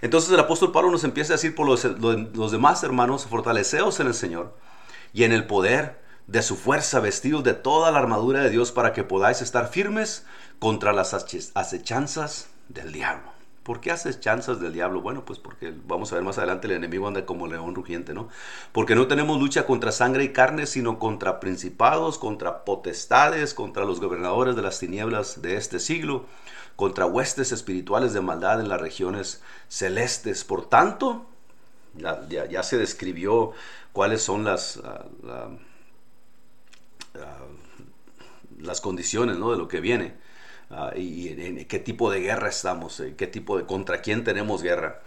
Entonces 0.00 0.32
el 0.32 0.40
apóstol 0.40 0.72
Pablo 0.72 0.90
nos 0.90 1.04
empieza 1.04 1.34
a 1.34 1.36
decir 1.36 1.54
por 1.54 1.66
los, 1.66 1.84
los 1.84 2.50
demás 2.50 2.82
hermanos, 2.82 3.26
fortaleceos 3.26 4.00
en 4.00 4.06
el 4.06 4.14
Señor 4.14 4.56
y 5.12 5.24
en 5.24 5.32
el 5.32 5.46
poder 5.46 6.00
de 6.26 6.40
su 6.40 6.56
fuerza, 6.56 6.98
vestidos 6.98 7.44
de 7.44 7.52
toda 7.52 7.90
la 7.90 7.98
armadura 7.98 8.40
de 8.40 8.48
Dios 8.48 8.72
para 8.72 8.94
que 8.94 9.04
podáis 9.04 9.42
estar 9.42 9.68
firmes 9.68 10.24
contra 10.60 10.94
las 10.94 11.12
acechanzas 11.12 12.48
del 12.70 12.90
diablo. 12.90 13.39
¿Por 13.62 13.80
qué 13.80 13.90
haces 13.90 14.20
chanzas 14.20 14.58
del 14.58 14.72
diablo? 14.72 15.02
Bueno, 15.02 15.24
pues 15.24 15.38
porque 15.38 15.74
vamos 15.86 16.10
a 16.10 16.14
ver 16.14 16.24
más 16.24 16.38
adelante 16.38 16.66
el 16.66 16.72
enemigo 16.72 17.06
anda 17.06 17.26
como 17.26 17.46
león 17.46 17.74
rugiente, 17.74 18.14
¿no? 18.14 18.28
Porque 18.72 18.94
no 18.94 19.06
tenemos 19.06 19.38
lucha 19.38 19.66
contra 19.66 19.92
sangre 19.92 20.24
y 20.24 20.32
carne, 20.32 20.66
sino 20.66 20.98
contra 20.98 21.40
principados, 21.40 22.18
contra 22.18 22.64
potestades, 22.64 23.52
contra 23.52 23.84
los 23.84 24.00
gobernadores 24.00 24.56
de 24.56 24.62
las 24.62 24.78
tinieblas 24.78 25.42
de 25.42 25.56
este 25.56 25.78
siglo, 25.78 26.24
contra 26.74 27.04
huestes 27.04 27.52
espirituales 27.52 28.14
de 28.14 28.22
maldad 28.22 28.60
en 28.60 28.70
las 28.70 28.80
regiones 28.80 29.42
celestes. 29.68 30.42
Por 30.42 30.66
tanto, 30.66 31.26
ya, 31.94 32.62
se 32.62 32.78
describió 32.78 33.52
cuáles 33.92 34.22
son 34.22 34.44
las, 34.44 34.78
ah, 34.84 35.04
ah, 37.14 37.46
las 38.58 38.80
condiciones 38.80 39.36
¿no? 39.36 39.50
de 39.50 39.58
lo 39.58 39.68
que 39.68 39.80
viene. 39.80 40.29
Ah, 40.70 40.92
y 40.96 41.28
en, 41.28 41.64
qué 41.64 41.78
tipo 41.80 42.10
de 42.10 42.20
guerra 42.20 42.48
estamos, 42.48 43.02
qué 43.16 43.26
tipo 43.26 43.58
de 43.58 43.66
contra 43.66 44.00
quién 44.02 44.22
tenemos 44.24 44.62
guerra. 44.62 45.00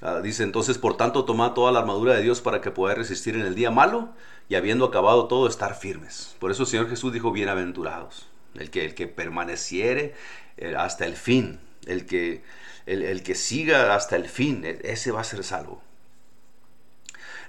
Ah, 0.00 0.20
dice 0.20 0.42
entonces, 0.42 0.76
por 0.76 0.96
tanto, 0.96 1.24
tomad 1.24 1.52
toda 1.52 1.72
la 1.72 1.80
armadura 1.80 2.14
de 2.14 2.22
Dios 2.22 2.40
para 2.40 2.60
que 2.60 2.70
podáis 2.70 2.98
resistir 2.98 3.36
en 3.36 3.42
el 3.42 3.54
día 3.54 3.70
malo 3.70 4.10
y 4.48 4.56
habiendo 4.56 4.84
acabado 4.84 5.28
todo, 5.28 5.46
estar 5.48 5.74
firmes. 5.76 6.36
Por 6.40 6.50
eso 6.50 6.64
el 6.64 6.68
Señor 6.68 6.90
Jesús 6.90 7.12
dijo, 7.12 7.32
bienaventurados, 7.32 8.28
el 8.58 8.70
que, 8.70 8.84
el 8.84 8.94
que 8.94 9.06
permaneciere 9.06 10.14
eh, 10.56 10.74
hasta 10.76 11.06
el 11.06 11.16
fin, 11.16 11.60
el 11.86 12.06
que, 12.06 12.42
el 12.86 13.22
que 13.22 13.34
siga 13.34 13.94
hasta 13.94 14.16
el 14.16 14.28
fin, 14.28 14.64
e, 14.64 14.80
ese 14.82 15.12
va 15.12 15.20
a 15.20 15.24
ser 15.24 15.44
salvo. 15.44 15.80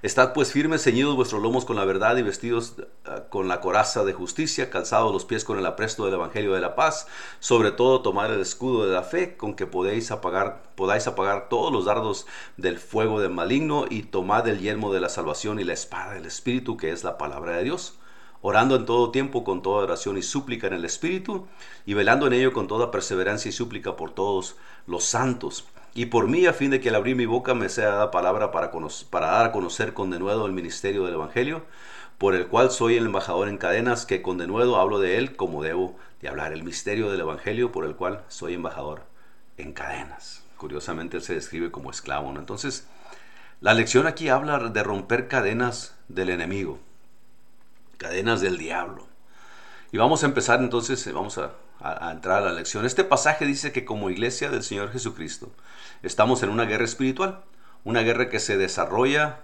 Estad 0.02 0.34
pues 0.34 0.52
firmes, 0.52 0.84
ceñidos 0.84 1.16
vuestros 1.16 1.42
lomos 1.42 1.64
con 1.64 1.78
la 1.78 1.86
verdad 1.86 2.18
y 2.18 2.22
vestidos 2.22 2.76
ah, 3.06 3.24
con 3.30 3.48
la 3.48 3.62
coraza 3.62 4.04
de 4.04 4.14
justicia, 4.14 4.70
calzados 4.70 5.12
los 5.12 5.26
pies 5.26 5.46
con 5.46 5.58
el 5.58 5.66
apresto 5.66 6.06
del 6.06 6.16
Evangelio 6.16 6.54
de 6.54 6.60
la 6.60 6.76
paz, 6.76 7.08
sobre 7.40 7.72
todo 7.72 8.02
tomar 8.02 8.30
el 8.30 8.42
escudo 8.42 8.86
de 8.86 8.94
la 8.94 9.04
fe, 9.04 9.38
con 9.38 9.56
que 9.56 9.66
podéis 9.66 10.12
apagar, 10.12 10.64
podáis 10.76 11.08
apagar 11.08 11.48
todos 11.48 11.72
los 11.72 11.86
dardos 11.86 12.28
del 12.58 12.78
fuego 12.78 13.22
del 13.22 13.32
maligno, 13.32 13.86
y 13.90 14.04
tomad 14.04 14.48
el 14.48 14.60
yelmo 14.60 14.94
de 14.94 15.00
la 15.00 15.10
salvación 15.10 15.60
y 15.60 15.64
la 15.64 15.74
espada 15.74 16.14
del 16.14 16.26
Espíritu, 16.26 16.76
que 16.76 16.92
es 16.92 17.04
la 17.04 17.18
palabra 17.18 17.58
de 17.58 17.64
Dios. 17.64 17.98
Orando 18.42 18.76
en 18.76 18.86
todo 18.86 19.12
tiempo 19.12 19.44
con 19.44 19.62
toda 19.62 19.84
oración 19.84 20.18
y 20.18 20.22
súplica 20.22 20.68
en 20.68 20.74
el 20.74 20.86
Espíritu, 20.86 21.48
y 21.86 21.94
velando 21.94 22.28
en 22.28 22.34
ello 22.34 22.54
con 22.54 22.68
toda 22.68 22.92
perseverancia 22.92 23.50
y 23.50 23.54
súplica 23.54 23.96
por 23.96 24.12
todos 24.12 24.58
los 24.88 25.06
santos 25.06 25.66
y 25.96 26.08
por 26.08 26.28
mí 26.28 26.46
a 26.46 26.52
fin 26.52 26.72
de 26.72 26.82
que 26.82 26.90
al 26.90 26.96
abrir 26.96 27.16
mi 27.16 27.26
boca 27.26 27.54
me 27.54 27.70
sea 27.70 27.88
dada 27.88 28.12
palabra 28.12 28.52
para, 28.52 28.70
para 29.10 29.28
dar 29.28 29.46
a 29.46 29.52
conocer 29.54 29.94
con 29.94 30.12
denuedo 30.12 30.46
el 30.46 30.52
ministerio 30.52 31.06
del 31.06 31.14
Evangelio, 31.14 31.64
por 32.18 32.36
el 32.36 32.48
cual 32.48 32.70
soy 32.70 32.98
el 32.98 33.06
embajador 33.06 33.48
en 33.48 33.58
cadenas, 33.58 34.06
que 34.06 34.22
con 34.22 34.38
denuedo 34.38 34.76
hablo 34.76 35.00
de 35.00 35.18
él 35.18 35.38
como 35.38 35.64
debo 35.64 35.96
de 36.22 36.28
hablar, 36.28 36.52
el 36.52 36.64
misterio 36.64 37.10
del 37.10 37.22
Evangelio 37.22 37.72
por 37.72 37.86
el 37.86 37.96
cual 37.96 38.26
soy 38.28 38.56
embajador 38.56 39.04
en 39.58 39.72
cadenas. 39.72 40.44
Curiosamente 40.58 41.16
él 41.16 41.24
se 41.24 41.34
describe 41.34 41.72
como 41.72 41.92
esclavo. 41.92 42.34
¿no? 42.34 42.42
Entonces, 42.42 42.88
la 43.62 43.74
lección 43.74 44.06
aquí 44.06 44.28
habla 44.28 44.60
de 44.60 44.84
romper 44.84 45.30
cadenas 45.30 45.96
del 46.10 46.30
enemigo, 46.30 46.78
cadenas 47.98 48.42
del 48.42 48.58
diablo. 48.58 49.08
Y 49.94 49.98
vamos 49.98 50.24
a 50.24 50.26
empezar 50.26 50.60
entonces, 50.60 51.10
vamos 51.14 51.38
a 51.38 51.54
a, 51.86 52.12
entrar 52.12 52.42
a 52.42 52.46
la 52.48 52.54
lección. 52.54 52.86
Este 52.86 53.04
pasaje 53.04 53.46
dice 53.46 53.72
que 53.72 53.86
como 53.86 54.10
iglesia 54.10 54.50
del 54.50 54.64
Señor 54.64 54.92
Jesucristo 54.92 55.52
estamos 56.04 56.42
en 56.44 56.50
una 56.50 56.66
guerra 56.66 56.86
espiritual, 56.86 57.42
una 57.84 58.02
guerra 58.02 58.30
que 58.30 58.40
se 58.40 58.58
desarrolla 58.58 59.42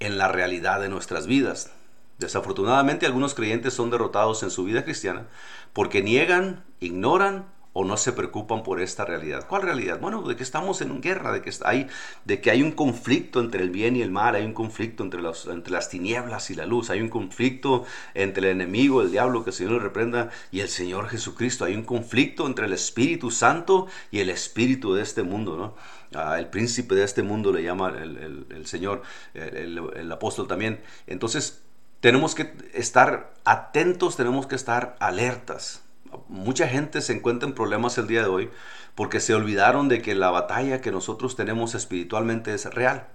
en 0.00 0.18
la 0.18 0.28
realidad 0.28 0.80
de 0.80 0.88
nuestras 0.88 1.26
vidas. 1.26 1.70
Desafortunadamente 2.18 3.04
algunos 3.04 3.34
creyentes 3.34 3.74
son 3.74 3.90
derrotados 3.90 4.42
en 4.42 4.50
su 4.50 4.64
vida 4.64 4.84
cristiana 4.84 5.26
porque 5.74 6.02
niegan, 6.02 6.64
ignoran 6.80 7.44
o 7.78 7.84
no 7.84 7.98
se 7.98 8.14
preocupan 8.14 8.62
por 8.62 8.80
esta 8.80 9.04
realidad. 9.04 9.46
¿Cuál 9.46 9.60
realidad? 9.60 10.00
Bueno, 10.00 10.22
de 10.22 10.34
que 10.34 10.42
estamos 10.42 10.80
en 10.80 11.02
guerra, 11.02 11.30
de 11.30 11.42
que 11.42 11.52
hay, 11.62 11.88
de 12.24 12.40
que 12.40 12.50
hay 12.50 12.62
un 12.62 12.72
conflicto 12.72 13.38
entre 13.38 13.62
el 13.62 13.68
bien 13.68 13.96
y 13.96 14.00
el 14.00 14.10
mal, 14.10 14.34
hay 14.34 14.46
un 14.46 14.54
conflicto 14.54 15.04
entre, 15.04 15.20
los, 15.20 15.46
entre 15.46 15.74
las 15.74 15.90
tinieblas 15.90 16.48
y 16.48 16.54
la 16.54 16.64
luz, 16.64 16.88
hay 16.88 17.02
un 17.02 17.10
conflicto 17.10 17.84
entre 18.14 18.48
el 18.48 18.62
enemigo, 18.62 19.02
el 19.02 19.10
diablo, 19.10 19.44
que 19.44 19.50
el 19.50 19.56
Señor 19.56 19.72
le 19.72 19.80
reprenda, 19.80 20.30
y 20.50 20.60
el 20.60 20.70
Señor 20.70 21.10
Jesucristo, 21.10 21.66
hay 21.66 21.74
un 21.74 21.82
conflicto 21.82 22.46
entre 22.46 22.64
el 22.64 22.72
Espíritu 22.72 23.30
Santo 23.30 23.88
y 24.10 24.20
el 24.20 24.30
Espíritu 24.30 24.94
de 24.94 25.02
este 25.02 25.22
mundo, 25.22 25.58
¿no? 25.58 25.74
Ah, 26.18 26.38
el 26.38 26.46
príncipe 26.46 26.94
de 26.94 27.04
este 27.04 27.22
mundo 27.22 27.52
le 27.52 27.62
llama 27.62 27.90
el, 27.90 28.66
Señor, 28.66 29.02
el, 29.34 29.82
el 29.94 30.10
apóstol 30.10 30.48
también. 30.48 30.80
Entonces, 31.06 31.62
tenemos 32.00 32.34
que 32.34 32.54
estar 32.72 33.34
atentos, 33.44 34.16
tenemos 34.16 34.46
que 34.46 34.54
estar 34.54 34.96
alertas 34.98 35.82
mucha 36.28 36.68
gente 36.68 37.00
se 37.00 37.12
encuentra 37.12 37.48
en 37.48 37.54
problemas 37.54 37.98
el 37.98 38.06
día 38.06 38.22
de 38.22 38.28
hoy 38.28 38.50
porque 38.94 39.20
se 39.20 39.34
olvidaron 39.34 39.88
de 39.88 40.00
que 40.02 40.14
la 40.14 40.30
batalla 40.30 40.80
que 40.80 40.90
nosotros 40.90 41.36
tenemos 41.36 41.74
espiritualmente 41.74 42.54
es 42.54 42.64
real. 42.72 43.08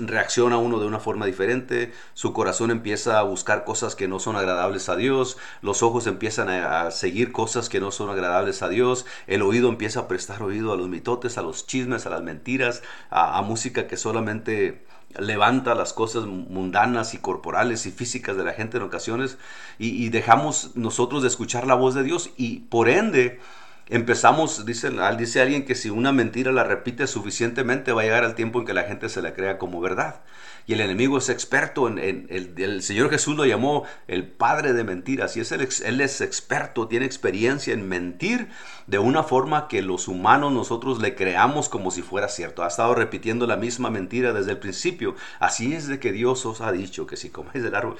reacciona 0.00 0.56
uno 0.56 0.78
de 0.80 0.86
una 0.86 0.98
forma 0.98 1.26
diferente, 1.26 1.92
su 2.14 2.32
corazón 2.32 2.70
empieza 2.70 3.18
a 3.18 3.22
buscar 3.22 3.64
cosas 3.64 3.94
que 3.94 4.08
no 4.08 4.18
son 4.18 4.36
agradables 4.36 4.88
a 4.88 4.96
Dios, 4.96 5.36
los 5.60 5.82
ojos 5.82 6.06
empiezan 6.06 6.48
a, 6.48 6.90
seguir 6.90 7.32
cosas 7.32 7.68
que 7.68 7.80
no 7.80 7.90
son 7.90 8.08
agradables 8.08 8.62
a 8.62 8.68
Dios, 8.68 9.04
el 9.26 9.42
oído 9.42 9.68
empieza 9.68 10.00
a 10.00 10.08
prestar 10.08 10.42
oído 10.42 10.72
a 10.72 10.76
los 10.76 10.88
mitotes, 10.88 11.36
a 11.36 11.42
los 11.42 11.66
chismes, 11.66 12.06
a 12.06 12.10
las 12.10 12.22
mentiras, 12.22 12.82
a 13.10 13.42
música 13.42 13.86
que 13.86 13.96
solamente 13.98 14.85
levanta 15.18 15.74
las 15.74 15.92
cosas 15.92 16.26
mundanas 16.26 17.14
y 17.14 17.18
corporales 17.18 17.86
y 17.86 17.90
físicas 17.90 18.36
de 18.36 18.44
la 18.44 18.52
gente 18.52 18.76
en 18.76 18.82
ocasiones 18.82 19.38
y, 19.78 20.08
dejamos 20.10 20.72
nosotros 20.74 21.22
de 21.22 21.28
escuchar 21.28 21.66
la 21.66 21.74
voz 21.74 21.94
de 21.94 22.02
Dios 22.02 22.30
y 22.36 22.60
por 22.60 22.88
ende 22.88 23.40
empezamos, 23.88 24.66
dice, 24.66 24.90
dice 25.16 25.40
alguien 25.40 25.64
que 25.64 25.74
si 25.74 25.90
una 25.90 26.12
mentira 26.12 26.52
la 26.52 26.64
repite 26.64 27.06
suficientemente 27.06 27.92
va 27.92 28.02
a 28.02 28.04
llegar 28.04 28.24
al 28.24 28.34
tiempo 28.34 28.58
en 28.58 28.66
que 28.66 28.74
la 28.74 28.84
gente 28.84 29.08
se 29.08 29.22
la 29.22 29.34
crea 29.34 29.58
como 29.58 29.80
verdad 29.80 30.20
y 30.66 30.72
el 30.72 30.80
enemigo 30.80 31.18
es 31.18 31.28
experto 31.28 31.86
en, 31.88 32.26
el, 32.28 32.82
Señor 32.82 33.10
Jesús 33.10 33.36
lo 33.36 33.44
llamó 33.44 33.84
el 34.08 34.26
padre 34.26 34.72
de 34.72 34.82
mentiras 34.82 35.36
y 35.36 35.40
es 35.40 35.52
el, 35.52 35.68
él 35.84 36.00
es 36.00 36.20
experto, 36.20 36.88
tiene 36.88 37.06
experiencia 37.06 37.72
en 37.72 37.88
mentir 37.88 38.48
de 38.86 38.98
una 38.98 39.22
forma 39.22 39.68
que 39.68 39.82
los 39.82 40.08
humanos 40.08 40.52
nosotros 40.52 41.00
le 41.00 41.14
creamos 41.14 41.68
como 41.68 41.90
si 41.90 42.02
fuera 42.02 42.28
cierto. 42.28 42.64
Ha 42.64 42.68
estado 42.68 42.94
repitiendo 42.94 43.46
la 43.46 43.56
misma 43.56 43.90
mentira 43.90 44.32
desde 44.32 44.52
el 44.52 44.58
principio. 44.58 45.14
Así 45.38 45.74
es 45.74 45.86
de 45.86 46.00
que 46.00 46.12
Dios 46.12 46.44
os 46.46 46.60
ha 46.60 46.72
dicho 46.72 47.06
que 47.06 47.16
si 47.16 47.30
coméis 47.30 47.62
del 47.62 47.74
árbol 47.74 47.96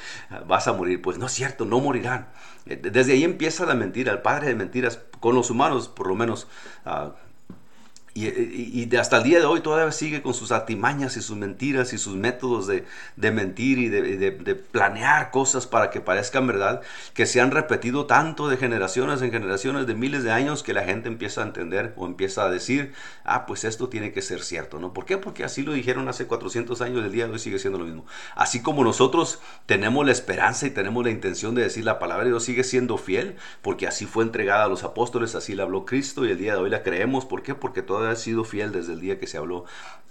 vas 0.46 0.66
a 0.66 0.72
morir. 0.72 1.00
Pues 1.02 1.18
no 1.18 1.26
es 1.26 1.32
cierto, 1.32 1.64
no 1.64 1.80
morirán. 1.80 2.28
Desde 2.64 3.12
ahí 3.12 3.24
empieza 3.24 3.64
la 3.66 3.74
mentira, 3.74 4.12
el 4.12 4.22
padre 4.22 4.48
de 4.48 4.54
mentiras, 4.56 5.00
con 5.20 5.34
los 5.34 5.50
humanos 5.50 5.88
por 5.88 6.08
lo 6.08 6.14
menos. 6.14 6.48
Ah, 6.84 7.14
y, 8.16 8.96
hasta 8.96 9.18
el 9.18 9.24
día 9.24 9.38
de 9.40 9.44
hoy 9.44 9.60
todavía 9.60 9.92
sigue 9.92 10.22
con 10.22 10.32
sus 10.32 10.50
artimañas 10.50 11.16
y 11.16 11.22
sus 11.22 11.36
mentiras 11.36 11.92
y 11.92 11.98
sus 11.98 12.16
métodos 12.16 12.66
de, 12.66 12.84
mentir 13.30 13.78
y 13.78 13.88
de, 13.88 14.54
planear 14.54 15.30
cosas 15.30 15.66
para 15.66 15.90
que 15.90 16.00
parezcan 16.00 16.46
verdad, 16.46 16.80
que 17.14 17.26
se 17.26 17.40
han 17.40 17.50
repetido 17.50 18.06
tanto 18.06 18.48
de 18.48 18.56
generaciones 18.56 19.20
en 19.20 19.30
generaciones, 19.30 19.86
de 19.86 19.94
miles 19.94 20.24
de 20.24 20.32
años, 20.32 20.62
que 20.62 20.72
la 20.72 20.84
gente 20.84 21.08
empieza 21.08 21.42
a 21.42 21.44
entender 21.44 21.92
o 21.96 22.06
empieza 22.06 22.44
a 22.44 22.50
decir, 22.50 22.92
ah, 23.24 23.44
pues 23.46 23.64
esto 23.64 23.88
tiene 23.88 24.12
que 24.12 24.22
ser 24.22 24.42
cierto, 24.42 24.78
¿no? 24.78 24.92
¿Por 24.92 25.04
qué? 25.04 25.18
Porque 25.18 25.44
así 25.44 25.62
lo 25.62 25.72
dijeron 25.72 26.08
hace 26.08 26.26
400 26.26 26.80
años, 26.80 27.04
el 27.04 27.12
día 27.12 27.26
de 27.26 27.32
hoy 27.32 27.38
sigue 27.38 27.58
siendo 27.58 27.78
lo 27.78 27.84
mismo. 27.84 28.06
Así 28.34 28.62
como 28.62 28.82
nosotros 28.82 29.40
tenemos 29.66 30.06
la 30.06 30.12
esperanza 30.12 30.66
y 30.66 30.70
tenemos 30.70 31.04
la 31.04 31.10
intención 31.10 31.54
de 31.54 31.62
decir 31.62 31.84
la 31.84 31.98
palabra 31.98 32.24
de 32.24 32.30
Dios 32.30 32.44
sigue 32.44 32.64
siendo 32.64 32.96
fiel, 32.96 33.36
porque 33.62 33.86
así 33.86 34.06
fue 34.06 34.24
entregada 34.24 34.64
a 34.64 34.68
los 34.68 34.84
apóstoles, 34.84 35.34
así 35.34 35.54
la 35.54 35.64
habló 35.64 35.84
Cristo 35.84 36.24
y 36.24 36.30
el 36.30 36.38
día 36.38 36.54
de 36.54 36.60
hoy 36.60 36.70
la 36.70 36.82
creemos. 36.82 37.26
¿Por 37.26 37.42
qué? 37.42 37.54
Porque 37.54 37.82
todavía 37.82 38.05
ha 38.06 38.16
sido 38.16 38.44
fiel 38.44 38.72
desde 38.72 38.94
el 38.94 39.00
día 39.00 39.18
que 39.18 39.26
se 39.26 39.38
habló 39.38 39.64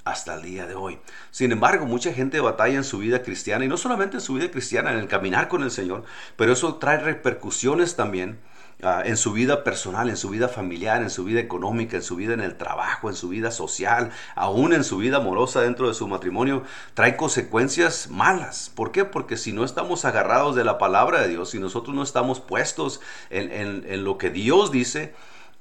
hasta 0.06 0.36
el 0.36 0.44
día 0.44 0.68
de 0.68 0.76
hoy. 0.76 1.00
Sin 1.32 1.52
embargo, 1.52 1.88
mucha 1.88 2.14
gente 2.14 2.40
batalla 2.40 2.76
en 2.76 2.84
su 2.84 3.00
vida 3.00 3.24
cristiana 3.24 3.66
y 3.66 3.68
no 3.68 3.76
solamente 3.76 4.18
en 4.18 4.22
su 4.22 4.36
vida 4.36 4.52
cristiana, 4.52 4.94
en 4.94 5.00
el 5.00 5.08
caminar 5.08 5.48
con 5.48 5.64
el 5.64 5.72
Señor, 5.72 6.04
pero 6.38 6.54
eso 6.54 6.76
trae 6.76 7.00
repercusiones 7.00 7.96
también 7.96 8.38
ah, 8.84 9.02
en 9.04 9.18
su 9.18 9.34
vida 9.34 9.64
personal, 9.64 10.08
en 10.10 10.16
su 10.16 10.30
vida 10.30 10.48
familiar, 10.48 11.02
en 11.02 11.10
su 11.10 11.24
vida 11.24 11.40
económica, 11.40 11.98
en 11.98 12.04
su 12.04 12.16
vida 12.16 12.36
en 12.36 12.42
el 12.42 12.56
trabajo, 12.56 13.10
en 13.10 13.16
su 13.16 13.30
vida 13.30 13.50
social, 13.50 14.12
aún 14.36 14.74
en 14.74 14.84
su 14.84 14.98
vida 14.98 15.18
amorosa 15.18 15.62
dentro 15.62 15.88
de 15.88 15.96
su 15.96 16.08
matrimonio, 16.08 16.62
trae 16.94 17.18
consecuencias 17.18 18.08
malas. 18.12 18.72
¿Por 18.76 18.92
qué? 18.92 19.06
Porque 19.06 19.38
si 19.38 19.54
no 19.54 19.66
estamos 19.66 20.06
agarrados 20.06 20.56
de 20.56 20.64
la 20.64 20.78
palabra 20.78 21.20
de 21.20 21.30
Dios, 21.30 21.50
si 21.50 21.58
nosotros 21.58 21.96
no 21.96 22.04
estamos 22.04 22.40
puestos 22.40 23.02
en, 23.32 23.52
en 23.52 24.04
lo 24.04 24.20
que 24.20 24.30
Dios 24.30 24.72
dice, 24.72 25.16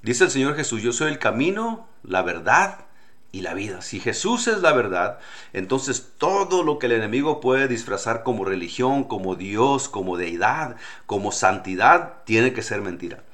Dice 0.05 0.25
el 0.25 0.31
Señor 0.31 0.55
Jesús, 0.55 0.83
yo 0.83 0.93
soy 0.93 1.11
el 1.11 1.19
camino, 1.19 1.89
la 2.05 2.23
verdad 2.23 2.87
y 3.33 3.41
la 3.41 3.55
vida. 3.55 3.83
Si 3.83 3.99
Jesús 3.99 4.47
es 4.47 4.61
la 4.61 4.73
verdad, 4.73 5.19
entonces 5.53 6.13
todo 6.19 6.63
lo 6.63 6.79
que 6.79 6.87
el 6.87 6.93
enemigo 6.93 7.41
puede 7.41 7.67
disfrazar 7.67 8.23
como 8.23 8.45
religión, 8.45 9.05
como 9.05 9.35
Dios, 9.35 9.89
como 9.89 10.17
deidad, 10.17 10.77
como 11.07 11.33
santidad, 11.33 12.23
tiene 12.25 12.53
que 12.53 12.63
ser 12.63 12.81
mentira. 12.81 13.25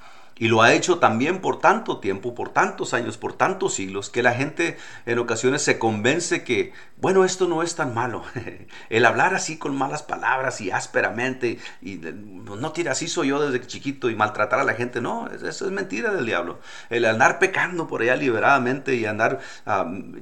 Y 0.41 0.49
lo 0.49 0.63
ha 0.63 0.73
hecho 0.73 0.99
también 0.99 1.43
por 1.43 1.59
tanto 1.59 2.01
tiempo, 2.01 2.35
por 2.35 2.49
tantos 2.49 2.95
años, 2.95 3.19
por 3.19 3.35
tantos 3.35 3.75
siglos, 3.75 4.09
que 4.09 4.23
la 4.23 4.33
gente 4.33 4.79
en 5.05 5.19
ocasiones 5.19 5.61
se 5.61 5.79
convence 5.79 6.45
que, 6.45 6.73
bueno, 6.97 7.27
esto 7.27 7.47
no 7.47 7.63
es 7.63 7.77
tan 7.77 7.93
malo. 7.93 8.25
El 8.89 9.05
hablar 9.05 9.35
así 9.35 9.59
con 9.59 9.77
malas 9.77 10.03
palabras 10.03 10.63
y 10.63 10.71
ásperamente, 10.71 11.59
y 11.83 12.01
no 12.43 12.73
tira 12.73 12.93
así 12.93 13.07
soy 13.07 13.29
yo 13.29 13.47
desde 13.47 13.67
chiquito 13.67 14.09
y 14.09 14.17
maltratar 14.17 14.61
a 14.61 14.65
la 14.65 14.73
gente, 14.73 15.03
no, 15.03 15.29
eso 15.29 15.67
es 15.67 15.73
mentira 15.73 16.11
del 16.15 16.25
diablo. 16.25 16.59
El 16.89 17.05
andar 17.05 17.39
pecando 17.39 17.87
por 17.87 18.01
allá 18.01 18.17
liberadamente 18.17 18.95
y 18.95 19.05
andar 19.05 19.41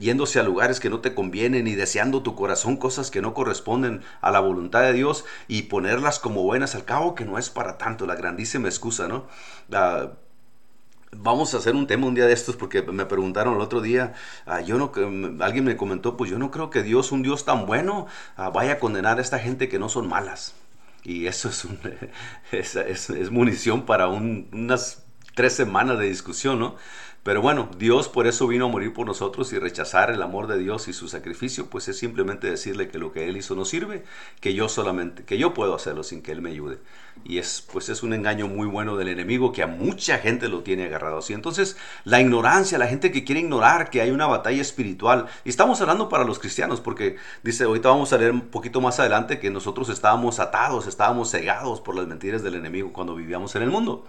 yéndose 0.00 0.40
a 0.40 0.42
lugares 0.42 0.80
que 0.80 0.90
no 0.90 0.98
te 0.98 1.14
convienen 1.14 1.68
y 1.68 1.76
deseando 1.76 2.24
tu 2.24 2.34
corazón 2.34 2.76
cosas 2.76 3.12
que 3.12 3.22
no 3.22 3.34
corresponden 3.34 4.02
a 4.20 4.32
la 4.32 4.40
voluntad 4.40 4.82
de 4.82 4.94
Dios 4.94 5.24
y 5.46 5.62
ponerlas 5.62 6.18
como 6.18 6.42
buenas 6.42 6.74
al 6.74 6.84
cabo 6.84 7.14
que 7.14 7.24
no 7.24 7.38
es 7.38 7.50
para 7.50 7.78
tanto, 7.78 8.04
la 8.04 8.16
grandísima 8.16 8.66
excusa, 8.66 9.06
¿no? 9.06 9.28
Ah, 9.72 10.12
vamos 11.12 11.54
a 11.54 11.58
hacer 11.58 11.74
un 11.74 11.86
tema 11.86 12.06
un 12.06 12.14
día 12.14 12.26
de 12.26 12.32
estos 12.32 12.56
porque 12.56 12.82
me 12.82 13.06
preguntaron 13.06 13.54
el 13.54 13.60
otro 13.60 13.80
día, 13.80 14.14
ah, 14.46 14.60
yo 14.60 14.78
no, 14.78 14.92
alguien 15.42 15.64
me 15.64 15.76
comentó, 15.76 16.16
pues 16.16 16.30
yo 16.30 16.38
no 16.38 16.50
creo 16.50 16.70
que 16.70 16.82
Dios, 16.82 17.12
un 17.12 17.22
Dios 17.22 17.44
tan 17.44 17.66
bueno, 17.66 18.06
ah, 18.36 18.50
vaya 18.50 18.74
a 18.74 18.78
condenar 18.78 19.18
a 19.18 19.22
esta 19.22 19.38
gente 19.38 19.68
que 19.68 19.78
no 19.78 19.88
son 19.88 20.08
malas. 20.08 20.54
Y 21.04 21.26
eso 21.26 21.48
es, 22.52 22.76
es, 22.76 23.30
munición 23.30 23.86
para 23.86 24.08
unas 24.08 25.04
tres 25.38 25.52
semanas 25.52 26.00
de 26.00 26.06
discusión, 26.06 26.58
¿no? 26.58 26.74
Pero 27.22 27.40
bueno, 27.40 27.68
Dios 27.78 28.08
por 28.08 28.26
eso 28.26 28.48
vino 28.48 28.64
a 28.64 28.68
morir 28.68 28.92
por 28.92 29.06
nosotros 29.06 29.52
y 29.52 29.58
rechazar 29.60 30.10
el 30.10 30.20
amor 30.20 30.48
de 30.48 30.58
Dios 30.58 30.88
y 30.88 30.92
su 30.92 31.06
sacrificio, 31.06 31.70
pues 31.70 31.86
es 31.86 31.96
simplemente 31.96 32.50
decirle 32.50 32.88
que 32.88 32.98
lo 32.98 33.12
que 33.12 33.28
Él 33.28 33.36
hizo 33.36 33.54
no 33.54 33.64
sirve, 33.64 34.02
que 34.40 34.52
yo 34.52 34.68
solamente, 34.68 35.22
que 35.22 35.38
yo 35.38 35.54
puedo 35.54 35.76
hacerlo 35.76 36.02
sin 36.02 36.22
que 36.22 36.32
Él 36.32 36.42
me 36.42 36.50
ayude. 36.50 36.78
Y 37.24 37.38
es, 37.38 37.64
pues 37.72 37.88
es 37.88 38.02
un 38.02 38.14
engaño 38.14 38.48
muy 38.48 38.66
bueno 38.66 38.96
del 38.96 39.06
enemigo 39.06 39.52
que 39.52 39.62
a 39.62 39.68
mucha 39.68 40.18
gente 40.18 40.48
lo 40.48 40.64
tiene 40.64 40.86
agarrado 40.86 41.18
así. 41.18 41.34
Entonces, 41.34 41.76
la 42.02 42.20
ignorancia, 42.20 42.78
la 42.78 42.88
gente 42.88 43.12
que 43.12 43.22
quiere 43.22 43.42
ignorar 43.42 43.90
que 43.90 44.00
hay 44.00 44.10
una 44.10 44.26
batalla 44.26 44.60
espiritual, 44.60 45.26
y 45.44 45.50
estamos 45.50 45.80
hablando 45.80 46.08
para 46.08 46.24
los 46.24 46.40
cristianos, 46.40 46.80
porque 46.80 47.16
dice, 47.44 47.62
ahorita 47.62 47.90
vamos 47.90 48.12
a 48.12 48.18
leer 48.18 48.32
un 48.32 48.48
poquito 48.48 48.80
más 48.80 48.98
adelante 48.98 49.38
que 49.38 49.50
nosotros 49.50 49.88
estábamos 49.88 50.40
atados, 50.40 50.88
estábamos 50.88 51.30
cegados 51.30 51.80
por 51.80 51.94
las 51.94 52.08
mentiras 52.08 52.42
del 52.42 52.56
enemigo 52.56 52.92
cuando 52.92 53.14
vivíamos 53.14 53.54
en 53.54 53.62
el 53.62 53.70
mundo. 53.70 54.04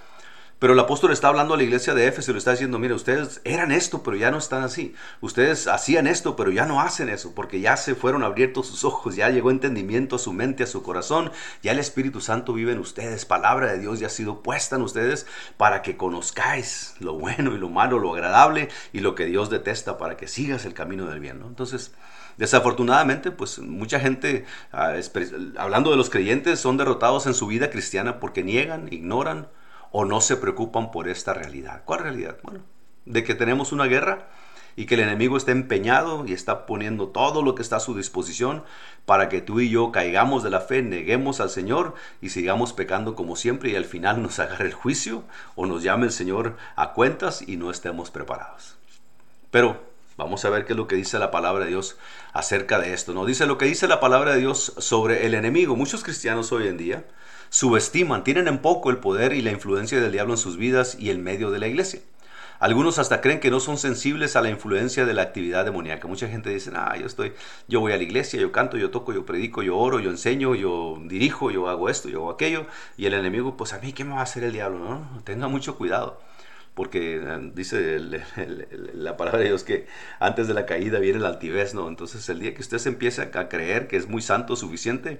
Pero 0.60 0.74
el 0.74 0.80
apóstol 0.80 1.14
está 1.14 1.30
hablando 1.30 1.54
a 1.54 1.58
la 1.58 1.64
iglesia 1.64 1.94
de 1.94 2.06
Éfeso 2.06 2.32
y 2.32 2.34
le 2.34 2.40
está 2.40 2.52
diciendo, 2.52 2.80
mire, 2.80 2.94
ustedes 2.94 3.40
eran 3.46 3.72
esto, 3.72 4.04
pero 4.04 4.18
ya 4.18 4.30
no 4.30 4.38
están 4.38 4.62
así. 4.62 4.94
Ustedes 5.22 5.68
hacían 5.68 6.06
esto, 6.06 6.36
pero 6.36 6.52
ya 6.52 6.66
no 6.66 6.82
hacen 6.82 7.08
eso, 7.08 7.34
porque 7.34 7.62
ya 7.62 7.78
se 7.78 7.96
fueron 7.96 8.24
abiertos 8.24 8.68
sus 8.68 8.84
ojos, 8.84 9.16
ya 9.16 9.30
llegó 9.30 9.52
entendimiento 9.52 10.18
a 10.18 10.20
su 10.20 10.34
mente, 10.34 10.64
a 10.64 10.68
su 10.68 10.84
corazón, 10.84 11.32
ya 11.64 11.72
el 11.72 11.80
Espíritu 11.80 12.20
Santo 12.20 12.52
vive 12.52 12.74
en 12.74 12.80
ustedes, 12.80 13.24
palabra 13.24 13.72
de 13.72 13.80
Dios 13.80 14.02
ya 14.02 14.08
ha 14.08 14.10
sido 14.10 14.44
puesta 14.44 14.76
en 14.76 14.82
ustedes 14.82 15.26
para 15.56 15.82
que 15.82 15.96
conozcáis 15.96 16.94
lo 17.00 17.14
bueno 17.14 17.56
y 17.56 17.58
lo 17.58 17.70
malo, 17.70 17.98
lo 17.98 18.14
agradable 18.14 18.68
y 18.92 19.00
lo 19.00 19.16
que 19.16 19.28
Dios 19.28 19.50
detesta, 19.50 19.98
para 19.98 20.18
que 20.18 20.28
sigas 20.28 20.66
el 20.66 20.74
camino 20.74 21.06
del 21.06 21.20
bien. 21.20 21.42
Entonces, 21.46 21.94
Desafortunadamente, 22.38 23.32
pues 23.32 23.60
mucha 23.60 24.00
gente, 24.00 24.46
ah, 24.72 24.94
hablando 25.58 25.92
de 25.92 25.98
los 25.98 26.10
creyentes, 26.10 26.62
son 26.62 26.78
derrotados 26.78 27.28
en 27.28 27.34
su 27.34 27.48
vida 27.48 27.70
cristiana 27.70 28.22
porque 28.22 28.46
niegan, 28.46 28.88
ignoran 28.94 29.50
o 29.92 30.06
no 30.06 30.22
se 30.22 30.38
preocupan 30.38 30.92
por 30.92 31.08
esta 31.08 31.34
realidad. 31.34 31.82
¿Cuál 31.86 32.02
realidad? 32.02 32.38
Bueno, 32.44 32.62
de 33.06 33.24
que 33.24 33.36
tenemos 33.36 33.72
una 33.72 33.86
guerra 33.86 34.28
y 34.76 34.86
que 34.86 34.96
el 34.96 35.02
enemigo 35.02 35.36
está 35.36 35.52
empeñado 35.52 36.26
y 36.26 36.34
está 36.34 36.66
poniendo 36.66 37.10
todo 37.10 37.42
lo 37.42 37.56
que 37.56 37.62
está 37.62 37.78
a 37.78 37.82
su 37.82 37.96
disposición 37.98 38.64
para 39.06 39.28
que 39.28 39.42
tú 39.42 39.60
y 39.60 39.70
yo 39.70 39.92
caigamos 39.92 40.44
de 40.44 40.52
la 40.52 40.62
fe, 40.62 40.82
neguemos 40.82 41.42
al 41.42 41.50
Señor 41.50 41.96
y 42.22 42.30
sigamos 42.30 42.72
pecando 42.74 43.16
como 43.16 43.36
siempre 43.36 43.72
y 43.72 43.76
al 43.76 43.86
final 43.86 44.22
nos 44.22 44.40
agarre 44.40 44.68
el 44.68 44.74
juicio 44.74 45.24
o 45.56 45.66
nos 45.66 45.84
llame 45.84 46.06
el 46.06 46.12
Señor 46.12 46.56
a 46.76 46.94
cuentas 46.94 47.42
y 47.46 47.58
no 47.58 47.72
estemos 47.72 48.12
preparados. 48.12 48.78
Pero 49.52 49.84
vamos 50.16 50.46
a 50.46 50.50
ver 50.50 50.66
qué 50.66 50.74
es 50.74 50.78
lo 50.78 50.88
que 50.88 50.96
dice 50.96 51.20
la 51.20 51.32
palabra 51.32 51.66
de 51.66 51.72
Dios 51.72 51.98
acerca 52.32 52.80
de 52.80 52.94
esto. 52.94 53.14
No 53.14 53.26
dice 53.26 53.48
lo 53.48 53.58
que 53.58 53.66
dice 53.66 53.88
la 53.88 54.00
palabra 54.00 54.34
de 54.34 54.40
Dios 54.40 54.76
sobre 54.78 55.26
el 55.26 55.34
enemigo. 55.34 55.76
Muchos 55.76 56.04
cristianos 56.04 56.52
hoy 56.52 56.68
en 56.68 56.78
día 56.78 57.06
subestiman, 57.50 58.24
tienen 58.24 58.48
en 58.48 58.60
poco 58.60 58.90
el 58.90 58.98
poder 58.98 59.34
y 59.34 59.42
la 59.42 59.52
influencia 59.52 60.00
del 60.00 60.12
diablo 60.12 60.34
en 60.34 60.38
sus 60.38 60.58
vidas 60.58 60.98
y 61.00 61.10
el 61.10 61.20
medio 61.20 61.52
de 61.52 61.60
la 61.60 61.68
iglesia. 61.68 62.02
Algunos 62.60 63.00
hasta 63.00 63.22
creen 63.22 63.40
que 63.40 63.52
no 63.52 63.62
son 63.62 63.78
sensibles 63.78 64.36
a 64.36 64.42
la 64.42 64.50
influencia 64.50 65.06
de 65.06 65.14
la 65.14 65.22
actividad 65.22 65.64
demoníaca. 65.64 66.10
Mucha 66.10 66.28
gente 66.28 66.50
dice, 66.50 66.72
ah, 66.76 66.98
yo 66.98 67.06
estoy, 67.06 67.32
yo 67.70 67.80
voy 67.80 67.94
a 67.94 67.98
la 67.98 68.04
iglesia, 68.04 68.40
yo 68.40 68.52
canto, 68.52 68.78
yo 68.78 68.92
toco, 68.92 69.14
yo 69.14 69.26
predico, 69.26 69.64
yo 69.64 69.78
oro, 69.78 70.02
yo 70.02 70.10
enseño, 70.10 70.56
yo 70.56 71.02
dirijo, 71.06 71.52
yo 71.52 71.70
hago 71.70 71.88
esto, 71.88 72.10
yo 72.10 72.20
hago 72.20 72.32
aquello. 72.32 72.66
Y 72.98 73.06
el 73.06 73.14
enemigo, 73.14 73.56
pues 73.56 73.72
a 73.72 73.80
mí, 73.80 73.94
¿qué 73.94 74.04
me 74.04 74.14
va 74.14 74.20
a 74.20 74.24
hacer 74.24 74.44
el 74.44 74.52
diablo? 74.52 74.78
No, 74.78 75.22
tenga 75.24 75.48
mucho 75.48 75.78
cuidado. 75.78 76.22
Porque 76.74 77.22
eh, 77.24 77.52
dice 77.56 77.98
la 78.94 79.16
palabra 79.16 79.40
de 79.40 79.46
Dios 79.46 79.64
que 79.64 79.88
antes 80.20 80.48
de 80.50 80.54
la 80.54 80.66
caída 80.66 81.00
viene 81.00 81.20
la 81.20 81.30
altivez, 81.30 81.74
¿no? 81.74 81.88
Entonces 81.88 82.28
el 82.28 82.40
día 82.40 82.54
que 82.54 82.62
usted 82.62 82.78
se 82.78 82.90
empiece 82.90 83.22
a 83.22 83.50
creer 83.50 83.88
que 83.88 83.96
es 83.96 84.10
muy 84.10 84.22
santo, 84.22 84.58
suficiente, 84.58 85.20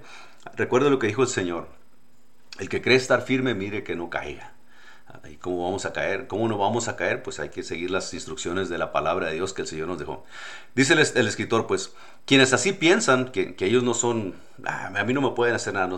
recuerde 0.56 0.90
lo 0.90 0.98
que 0.98 1.06
dijo 1.06 1.22
el 1.22 1.28
Señor. 1.28 1.79
El 2.60 2.68
que 2.68 2.82
cree 2.82 2.98
estar 2.98 3.22
firme, 3.22 3.54
mire 3.54 3.82
que 3.82 3.96
no 3.96 4.10
caiga. 4.10 4.52
¿Y 5.28 5.36
cómo 5.36 5.64
vamos 5.64 5.86
a 5.86 5.94
caer? 5.94 6.26
¿Cómo 6.26 6.46
no 6.46 6.58
vamos 6.58 6.88
a 6.88 6.94
caer? 6.94 7.22
Pues 7.22 7.40
hay 7.40 7.48
que 7.48 7.62
seguir 7.62 7.90
las 7.90 8.12
instrucciones 8.12 8.68
de 8.68 8.76
la 8.76 8.92
palabra 8.92 9.28
de 9.28 9.32
Dios 9.32 9.54
que 9.54 9.62
el 9.62 9.66
Señor 9.66 9.88
nos 9.88 9.98
dejó. 9.98 10.24
Dice 10.74 10.92
el, 10.92 11.26
escritor, 11.26 11.66
pues, 11.66 11.94
quienes 12.26 12.52
así 12.52 12.74
piensan 12.74 13.32
que, 13.32 13.56
ellos 13.60 13.82
no 13.82 13.94
son, 13.94 14.34
ah, 14.66 14.92
a 14.94 15.04
mí 15.04 15.14
no 15.14 15.22
me 15.22 15.30
pueden 15.30 15.54
hacer 15.54 15.72
nada, 15.72 15.88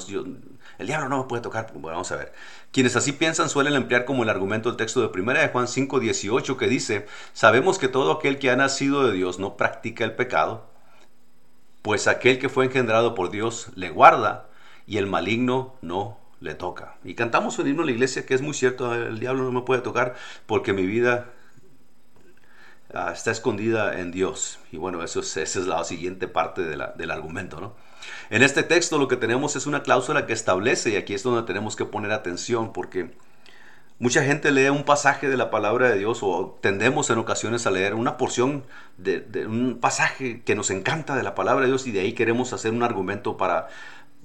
el 0.79 0.87
diablo 0.87 1.09
no 1.09 1.19
me 1.19 1.29
puede 1.29 1.43
tocar, 1.43 1.67
bueno, 1.73 1.97
vamos 1.97 2.13
a 2.13 2.17
ver. 2.17 2.33
Quienes 2.71 2.95
así 2.95 3.11
piensan 3.11 3.49
suelen 3.49 3.75
emplear 3.75 4.05
como 4.05 4.23
el 4.23 4.31
argumento 4.31 4.71
el 4.71 4.77
texto 4.77 5.01
de 5.01 5.09
1 5.09 5.33
de 5.33 5.49
Juan 5.49 5.67
5, 5.67 5.99
18 5.99 6.57
que 6.57 6.69
dice, 6.69 7.07
sabemos 7.33 7.81
que 7.81 7.89
todo 7.89 8.13
aquel 8.13 8.39
que 8.39 8.51
ha 8.51 8.57
nacido 8.57 9.05
de 9.05 9.13
Dios 9.13 9.41
no 9.41 9.57
practica 9.57 10.05
el 10.05 10.15
pecado, 10.15 10.71
pues 11.83 12.07
aquel 12.07 12.39
que 12.39 12.49
fue 12.49 12.67
engendrado 12.67 13.17
por 13.17 13.31
Dios 13.31 13.69
le 13.75 13.91
guarda 13.91 14.49
y 14.87 14.99
el 14.99 15.07
maligno 15.07 15.75
no 15.83 16.22
le 16.43 16.55
toca. 16.55 16.97
Y 17.05 17.15
cantamos 17.15 17.59
un 17.59 17.69
himno 17.69 17.83
en 17.83 17.87
la 17.87 17.93
iglesia 17.93 18.27
que 18.27 18.35
es 18.35 18.43
muy 18.43 18.55
cierto, 18.55 18.93
el 18.95 19.19
diablo 19.19 19.45
no 19.45 19.53
me 19.53 19.63
puede 19.63 19.81
tocar 19.81 20.15
porque 20.47 20.73
mi 20.73 20.85
vida 20.85 21.31
ah, 22.93 23.13
está 23.13 23.31
escondida 23.31 24.01
en 24.01 24.11
Dios. 24.11 24.59
Y 24.73 24.77
bueno, 24.77 25.03
eso 25.03 25.21
es, 25.21 25.37
esa 25.37 25.61
es 25.61 25.67
la 25.67 25.83
siguiente 25.85 26.29
parte 26.29 26.63
del 26.63 27.11
argumento, 27.11 27.61
¿no? 27.61 27.75
En 28.31 28.43
este 28.43 28.65
texto 28.65 28.99
lo 28.99 29.07
que 29.07 29.17
tenemos 29.17 29.55
es 29.55 29.67
una 29.67 29.83
cláusula 29.83 30.27
que 30.27 30.33
establece, 30.33 30.91
y 30.91 30.97
aquí 30.97 31.15
es 31.15 31.23
donde 31.23 31.43
tenemos 31.43 31.77
que 31.77 31.85
poner 31.85 32.11
atención, 32.11 32.73
porque 32.73 33.15
mucha 34.01 34.25
gente 34.25 34.51
lee 34.51 34.71
un 34.71 34.83
pasaje 34.83 35.29
de 35.29 35.37
la 35.37 35.51
palabra 35.51 35.89
de 35.89 35.99
Dios 35.99 36.21
o 36.23 36.59
tendemos 36.61 37.11
en 37.11 37.19
ocasiones 37.19 37.65
a 37.69 37.71
leer 37.71 37.95
una 37.95 38.17
porción 38.17 38.65
de, 38.97 39.21
de 39.21 39.47
un 39.47 39.79
pasaje 39.81 40.43
que 40.43 40.57
nos 40.57 40.71
encanta 40.71 41.15
de 41.15 41.23
la 41.23 41.37
palabra 41.37 41.63
de 41.63 41.69
Dios 41.69 41.87
y 41.87 41.93
de 41.93 42.01
ahí 42.01 42.13
queremos 42.13 42.53
hacer 42.53 42.73
un 42.73 42.83
argumento 42.83 43.37
para 43.37 43.69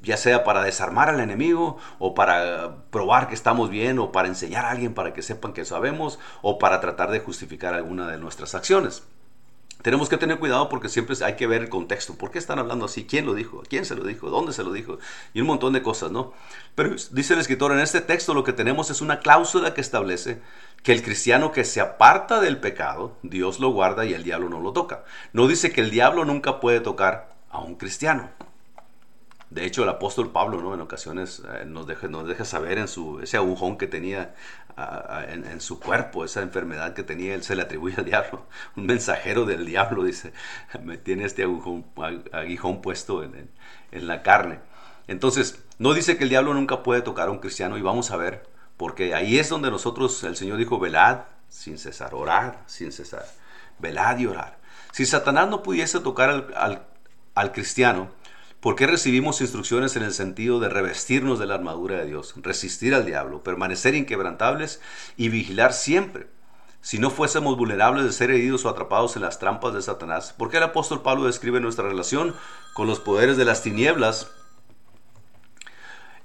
ya 0.01 0.17
sea 0.17 0.43
para 0.43 0.63
desarmar 0.63 1.09
al 1.09 1.19
enemigo 1.19 1.77
o 1.99 2.13
para 2.13 2.83
probar 2.91 3.27
que 3.27 3.35
estamos 3.35 3.69
bien 3.69 3.99
o 3.99 4.11
para 4.11 4.27
enseñar 4.27 4.65
a 4.65 4.71
alguien 4.71 4.93
para 4.93 5.13
que 5.13 5.21
sepan 5.21 5.53
que 5.53 5.65
sabemos 5.65 6.19
o 6.41 6.59
para 6.59 6.79
tratar 6.79 7.11
de 7.11 7.19
justificar 7.19 7.73
alguna 7.73 8.07
de 8.07 8.17
nuestras 8.17 8.55
acciones. 8.55 9.03
Tenemos 9.81 10.09
que 10.09 10.17
tener 10.17 10.39
cuidado 10.39 10.69
porque 10.69 10.89
siempre 10.89 11.15
hay 11.23 11.35
que 11.35 11.45
ver 11.45 11.61
el 11.61 11.69
contexto. 11.69 12.15
¿Por 12.15 12.31
qué 12.31 12.39
están 12.39 12.57
hablando 12.57 12.85
así? 12.85 13.05
¿Quién 13.05 13.25
lo 13.25 13.35
dijo? 13.35 13.61
¿Quién 13.69 13.85
se 13.85 13.95
lo 13.95 14.03
dijo? 14.03 14.29
¿Dónde 14.29 14.51
se 14.51 14.63
lo 14.63 14.73
dijo? 14.73 14.97
Y 15.33 15.41
un 15.41 15.47
montón 15.47 15.73
de 15.73 15.83
cosas, 15.83 16.11
¿no? 16.11 16.33
Pero 16.73 16.95
dice 17.11 17.35
el 17.35 17.39
escritor, 17.39 17.71
en 17.71 17.79
este 17.79 18.01
texto 18.01 18.33
lo 18.33 18.43
que 18.43 18.53
tenemos 18.53 18.89
es 18.89 19.01
una 19.01 19.19
cláusula 19.19 19.73
que 19.73 19.81
establece 19.81 20.41
que 20.83 20.93
el 20.93 21.03
cristiano 21.03 21.51
que 21.51 21.63
se 21.63 21.79
aparta 21.79 22.39
del 22.41 22.59
pecado, 22.59 23.17
Dios 23.21 23.59
lo 23.59 23.69
guarda 23.69 24.05
y 24.05 24.13
el 24.13 24.23
diablo 24.23 24.49
no 24.49 24.59
lo 24.59 24.73
toca. 24.73 25.03
No 25.31 25.47
dice 25.47 25.71
que 25.71 25.81
el 25.81 25.91
diablo 25.91 26.25
nunca 26.25 26.59
puede 26.59 26.79
tocar 26.79 27.29
a 27.49 27.59
un 27.59 27.75
cristiano. 27.75 28.31
De 29.49 29.65
hecho, 29.65 29.83
el 29.83 29.89
apóstol 29.89 30.31
Pablo, 30.31 30.61
¿no? 30.61 30.73
En 30.73 30.81
ocasiones 30.81 31.41
eh, 31.47 31.63
nos, 31.65 31.87
deja, 31.87 32.07
nos 32.07 32.27
deja 32.27 32.43
saber 32.43 32.77
en 32.77 32.87
su, 32.87 33.21
ese 33.21 33.37
agujón 33.37 33.77
que 33.77 33.87
tenía 33.87 34.33
en, 35.29 35.59
su 35.59 35.79
cuerpo, 35.79 36.23
esa 36.23 36.41
enfermedad 36.41 36.93
que 36.93 37.01
tenía, 37.01 37.33
él 37.33 37.43
se 37.43 37.55
le 37.55 37.63
atribuye 37.63 37.95
al 37.97 38.05
diablo. 38.05 38.45
Un 38.75 38.85
mensajero 38.85 39.45
del 39.45 39.65
diablo, 39.65 40.03
dice, 40.03 40.33
me 40.83 40.97
tiene 40.97 41.25
este 41.25 41.43
agujón, 41.43 41.85
aguijón 42.31 42.81
puesto 42.81 43.23
en, 43.23 43.49
en 43.91 44.07
la 44.07 44.21
carne. 44.21 44.59
Entonces, 45.07 45.63
no 45.79 45.93
dice 45.93 46.17
que 46.17 46.25
el 46.25 46.29
diablo 46.29 46.53
nunca 46.53 46.83
puede 46.83 47.01
tocar 47.01 47.29
a 47.29 47.31
un 47.31 47.39
cristiano 47.39 47.77
y 47.77 47.81
vamos 47.81 48.11
a 48.11 48.17
ver, 48.17 48.43
porque 48.75 49.15
ahí 49.15 49.39
es 49.39 49.49
donde 49.49 49.71
nosotros, 49.71 50.23
el 50.23 50.35
Señor 50.35 50.57
dijo, 50.57 50.79
velad 50.79 51.21
sin 51.49 51.77
cesar, 51.77 52.13
orar 52.13 52.63
sin 52.67 52.91
cesar, 52.91 53.25
velad 53.79 54.19
y 54.19 54.27
orar. 54.27 54.57
Si 54.91 55.05
Satanás 55.05 55.47
no 55.49 55.63
pudiese 55.63 55.99
tocar 56.01 56.29
al, 56.55 56.83
al 57.33 57.51
cristiano, 57.51 58.11
¿Por 58.67 58.75
qué 58.75 58.85
recibimos 58.85 59.39
instrucciones 59.39 59.95
en 59.95 60.03
el 60.03 60.11
sentido 60.11 60.59
de 60.59 60.67
revestirnos 60.67 61.39
de 61.39 61.45
la 61.45 61.55
armadura 61.55 61.99
de 61.99 62.05
Dios, 62.05 62.33
resistir 62.35 62.93
al 62.93 63.05
diablo, 63.05 63.41
permanecer 63.41 63.95
inquebrantables 63.95 64.81
y 65.15 65.29
vigilar 65.29 65.71
siempre? 65.71 66.27
si 66.81 66.99
no 66.99 67.09
fuésemos 67.09 67.55
vulnerables 67.55 68.03
de 68.03 68.11
ser 68.11 68.29
heridos 68.29 68.65
o 68.65 68.69
atrapados 68.69 69.15
en 69.15 69.21
las 69.21 69.39
trampas 69.39 69.73
de 69.73 69.81
Satanás. 69.81 70.33
¿Por 70.37 70.49
qué 70.49 70.57
el 70.57 70.63
apóstol 70.63 71.01
Pablo 71.01 71.27
describe 71.27 71.61
nuestra 71.61 71.87
relación 71.87 72.35
con 72.73 72.87
los 72.87 72.99
poderes 72.99 73.37
de 73.37 73.45
las 73.45 73.63
tinieblas 73.63 74.29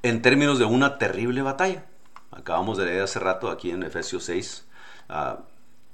en 0.03 0.21
términos 0.21 0.59
de 0.59 0.65
una 0.65 0.99
terrible 0.99 1.43
batalla? 1.43 1.87
Acabamos 2.33 2.77
de 2.77 2.87
leer 2.87 3.03
hace 3.03 3.21
rato 3.21 3.51
aquí 3.51 3.71
en 3.71 3.85
Efesios 3.85 4.25
6. 4.25 4.67
Ah, 5.09 5.39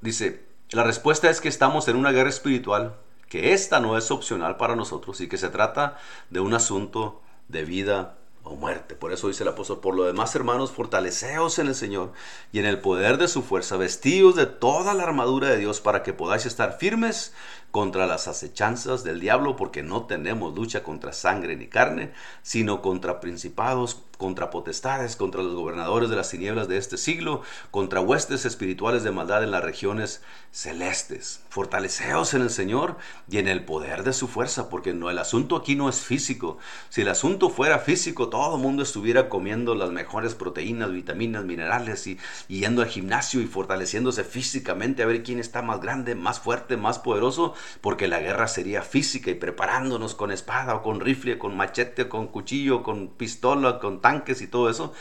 dice, 0.00 0.46
la 0.70 0.84
respuesta 0.84 1.28
es 1.28 1.42
que 1.42 1.48
estamos 1.48 1.88
en 1.88 1.96
una 1.96 2.10
guerra 2.10 2.30
espiritual, 2.30 2.96
que 3.28 3.52
esta 3.52 3.80
no 3.80 3.96
es 3.96 4.10
opcional 4.10 4.56
para 4.56 4.76
nosotros 4.76 5.20
y 5.20 5.28
que 5.28 5.38
se 5.38 5.50
trata 5.50 5.98
de 6.30 6.40
un 6.40 6.54
asunto 6.54 7.20
de 7.48 7.64
vida 7.64 8.18
o 8.42 8.54
muerte. 8.54 8.94
Por 8.94 9.12
eso 9.12 9.28
dice 9.28 9.42
el 9.42 9.50
apóstol, 9.50 9.80
por 9.80 9.94
lo 9.94 10.04
demás 10.04 10.34
hermanos, 10.34 10.72
fortaleceos 10.72 11.58
en 11.58 11.66
el 11.66 11.74
Señor 11.74 12.12
y 12.52 12.58
en 12.58 12.66
el 12.66 12.80
poder 12.80 13.18
de 13.18 13.28
su 13.28 13.42
fuerza, 13.42 13.76
vestidos 13.76 14.36
de 14.36 14.46
toda 14.46 14.94
la 14.94 15.02
armadura 15.02 15.48
de 15.48 15.58
Dios 15.58 15.80
para 15.80 16.02
que 16.02 16.12
podáis 16.12 16.46
estar 16.46 16.78
firmes 16.78 17.34
contra 17.70 18.06
las 18.06 18.28
acechanzas 18.28 19.04
del 19.04 19.20
diablo, 19.20 19.56
porque 19.56 19.82
no 19.82 20.06
tenemos 20.06 20.54
lucha 20.54 20.82
contra 20.82 21.12
sangre 21.12 21.56
ni 21.56 21.66
carne, 21.66 22.12
sino 22.42 22.80
contra 22.80 23.20
principados, 23.20 24.02
contra 24.16 24.50
potestades, 24.50 25.16
contra 25.16 25.42
los 25.42 25.54
gobernadores 25.54 26.10
de 26.10 26.16
las 26.16 26.30
tinieblas 26.30 26.66
de 26.66 26.76
este 26.76 26.96
siglo, 26.96 27.42
contra 27.70 28.00
huestes 28.00 28.44
espirituales 28.46 29.04
de 29.04 29.12
maldad 29.12 29.44
en 29.44 29.52
las 29.52 29.62
regiones 29.62 30.22
celestes. 30.50 31.40
Fortaleceos 31.50 32.34
en 32.34 32.42
el 32.42 32.50
Señor 32.50 32.96
y 33.30 33.38
en 33.38 33.46
el 33.46 33.64
poder 33.64 34.02
de 34.02 34.12
su 34.12 34.26
fuerza, 34.26 34.68
porque 34.70 34.92
no, 34.92 35.10
el 35.10 35.18
asunto 35.18 35.54
aquí 35.54 35.76
no 35.76 35.88
es 35.88 36.00
físico. 36.00 36.58
Si 36.88 37.02
el 37.02 37.08
asunto 37.08 37.48
fuera 37.50 37.78
físico, 37.78 38.28
todo 38.28 38.56
el 38.56 38.62
mundo 38.62 38.82
estuviera 38.82 39.28
comiendo 39.28 39.74
las 39.74 39.90
mejores 39.90 40.34
proteínas, 40.34 40.90
vitaminas, 40.90 41.44
minerales 41.44 42.06
y, 42.06 42.18
y 42.48 42.60
yendo 42.60 42.82
al 42.82 42.88
gimnasio 42.88 43.40
y 43.40 43.46
fortaleciéndose 43.46 44.24
físicamente 44.24 45.02
a 45.02 45.06
ver 45.06 45.22
quién 45.22 45.38
está 45.38 45.62
más 45.62 45.80
grande, 45.80 46.14
más 46.14 46.40
fuerte, 46.40 46.76
más 46.76 46.98
poderoso, 46.98 47.54
porque 47.80 48.08
la 48.08 48.20
guerra 48.20 48.48
sería 48.48 48.82
física 48.82 49.30
y 49.30 49.34
preparándonos 49.34 50.14
con 50.14 50.30
espada 50.30 50.74
o 50.74 50.82
con 50.82 51.00
rifle, 51.00 51.38
con 51.38 51.56
machete, 51.56 52.08
con 52.08 52.28
cuchillo, 52.28 52.82
con 52.82 53.08
pistola, 53.08 53.78
con 53.78 54.00
tanques 54.00 54.40
y 54.42 54.46
todo 54.48 54.70
eso. 54.70 54.92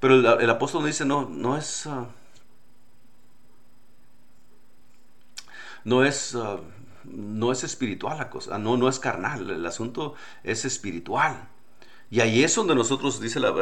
Pero 0.00 0.38
el, 0.40 0.50
apóstol 0.50 0.86
dice, 0.86 1.04
no, 1.04 1.28
no 1.28 1.56
es... 1.56 1.86
Ah, 1.86 2.06
no 5.84 6.04
es... 6.04 6.34
Ah, 6.34 6.58
no 7.04 7.52
es 7.52 7.64
espiritual 7.64 8.18
la 8.18 8.28
cosa, 8.28 8.58
no, 8.58 8.76
no 8.76 8.88
es 8.88 8.98
carnal, 8.98 9.48
el 9.48 9.64
asunto 9.64 10.14
es 10.44 10.64
espiritual. 10.64 11.48
Y 12.10 12.20
ahí 12.20 12.42
es 12.42 12.54
donde 12.54 12.74
nosotros, 12.74 13.20
dice 13.20 13.38
la, 13.38 13.52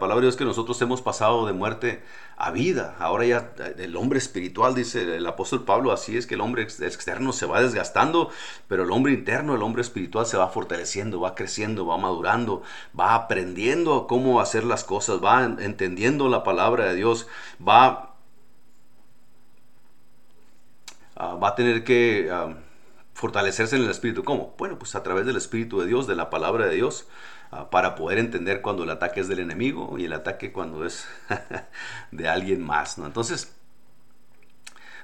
palabra 0.00 0.16
de 0.16 0.22
Dios, 0.22 0.36
que 0.36 0.44
nosotros 0.44 0.82
hemos 0.82 1.00
pasado 1.00 1.46
de 1.46 1.52
muerte 1.52 2.02
a 2.36 2.50
vida. 2.50 2.96
Ahora 2.98 3.24
ya 3.24 3.52
el 3.78 3.94
hombre 3.94 4.18
espiritual, 4.18 4.74
dice 4.74 5.16
el 5.16 5.26
apóstol 5.26 5.64
Pablo, 5.64 5.92
así 5.92 6.16
es 6.16 6.26
que 6.26 6.34
el 6.34 6.40
hombre 6.40 6.64
externo 6.64 7.32
se 7.32 7.46
va 7.46 7.62
desgastando, 7.62 8.30
pero 8.66 8.82
el 8.82 8.90
hombre 8.90 9.12
interno, 9.12 9.54
el 9.54 9.62
hombre 9.62 9.82
espiritual 9.82 10.26
se 10.26 10.36
va 10.36 10.48
fortaleciendo, 10.48 11.20
va 11.20 11.36
creciendo, 11.36 11.86
va 11.86 11.96
madurando, 11.96 12.62
va 12.98 13.14
aprendiendo 13.14 14.08
cómo 14.08 14.40
hacer 14.40 14.64
las 14.64 14.82
cosas, 14.82 15.22
va 15.22 15.44
entendiendo 15.44 16.28
la 16.28 16.42
palabra 16.42 16.86
de 16.86 16.96
Dios, 16.96 17.28
va, 17.66 18.16
ah, 21.14 21.34
va 21.36 21.48
a 21.48 21.54
tener 21.54 21.84
que... 21.84 22.28
Ah, 22.32 22.56
fortalecerse 23.14 23.76
en 23.76 23.82
el 23.82 23.90
Espíritu. 23.90 24.24
¿Cómo? 24.24 24.54
Bueno, 24.58 24.78
pues 24.78 24.94
a 24.94 25.02
través 25.02 25.24
del 25.24 25.36
Espíritu 25.36 25.80
de 25.80 25.86
Dios, 25.86 26.06
de 26.06 26.16
la 26.16 26.30
palabra 26.30 26.66
de 26.66 26.74
Dios. 26.74 27.06
Ah, 27.56 27.70
para 27.70 27.94
poder 27.94 28.18
entender 28.18 28.60
cuando 28.62 28.82
el 28.82 28.90
ataque 28.90 29.20
es 29.20 29.28
del 29.28 29.38
enemigo 29.38 29.96
y 29.96 30.06
el 30.06 30.12
ataque 30.12 30.50
cuando 30.50 30.84
es 30.84 31.06
de 32.10 32.28
alguien 32.28 32.60
más. 32.60 32.98
¿no? 32.98 33.06
Entonces, 33.06 33.54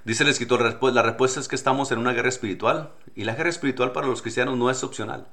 dice 0.05 0.25
el 0.25 0.31
escritor, 0.31 0.61
la 0.93 1.03
respuesta 1.03 1.39
es 1.39 1.47
que 1.47 1.55
estamos 1.55 1.93
en 1.93 1.99
una 1.99 2.13
guerra 2.13 2.29
espiritual 2.29 2.91
y 3.15 3.23
la 3.23 3.37
guerra 3.37 3.51
espiritual 3.51 3.93
para 3.93 4.09
los 4.09 4.21
cristianos 4.21 4.59
no 4.59 4.69
es 4.69 4.83
opcional 4.83 5.29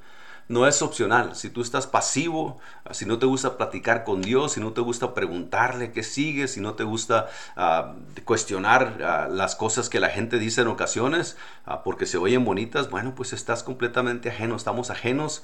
no 0.49 0.65
es 0.65 0.81
opcional. 0.81 1.35
Si 1.35 1.49
tú 1.49 1.61
estás 1.61 1.87
pasivo, 1.87 2.59
si 2.91 3.05
no 3.05 3.19
te 3.19 3.25
gusta 3.25 3.57
platicar 3.57 4.03
con 4.03 4.21
Dios, 4.21 4.53
si 4.53 4.61
no 4.61 4.71
te 4.71 4.81
gusta 4.81 5.13
preguntarle 5.13 5.91
qué 5.91 6.03
sigue, 6.03 6.47
si 6.47 6.61
no 6.61 6.73
te 6.73 6.83
gusta 6.83 7.27
ah, 7.55 7.95
cuestionar 8.23 8.97
ah, 9.03 9.27
las 9.29 9.55
cosas 9.55 9.89
que 9.89 9.99
la 9.99 10.09
gente 10.09 10.39
dice 10.39 10.61
en 10.61 10.67
ocasiones, 10.67 11.37
ah, 11.65 11.83
porque 11.83 12.05
se 12.05 12.17
oyen 12.17 12.45
bonitas, 12.45 12.89
bueno, 12.89 13.13
pues 13.15 13.33
estás 13.33 13.63
completamente 13.63 14.29
ajeno, 14.29 14.55
estamos 14.55 14.89
ajenos, 14.89 15.43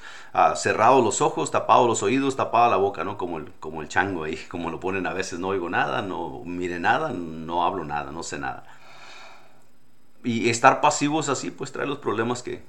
cerrados 0.55 1.03
los 1.03 1.21
ojos, 1.21 1.51
tapados 1.51 1.87
los 1.87 2.03
oídos, 2.03 2.35
tapada 2.35 2.69
la 2.69 2.77
boca, 2.77 3.03
¿no? 3.03 3.17
Como 3.17 3.37
el, 3.37 3.51
como 3.59 3.81
el 3.81 3.89
chango 3.89 4.23
ahí, 4.23 4.37
como 4.49 4.71
lo 4.71 4.79
ponen 4.79 5.05
a 5.07 5.13
veces, 5.13 5.39
no 5.39 5.49
oigo 5.49 5.69
nada, 5.69 6.01
no 6.01 6.41
mire 6.45 6.79
nada, 6.79 7.09
no 7.09 7.65
hablo 7.65 7.83
nada, 7.83 8.11
no 8.11 8.23
sé 8.23 8.39
nada. 8.39 8.63
Y 10.23 10.49
estar 10.49 10.79
pasivos 10.79 11.27
así, 11.27 11.51
pues 11.51 11.73
trae 11.73 11.85
los 11.85 11.97
problemas 11.97 12.43
que, 12.43 12.63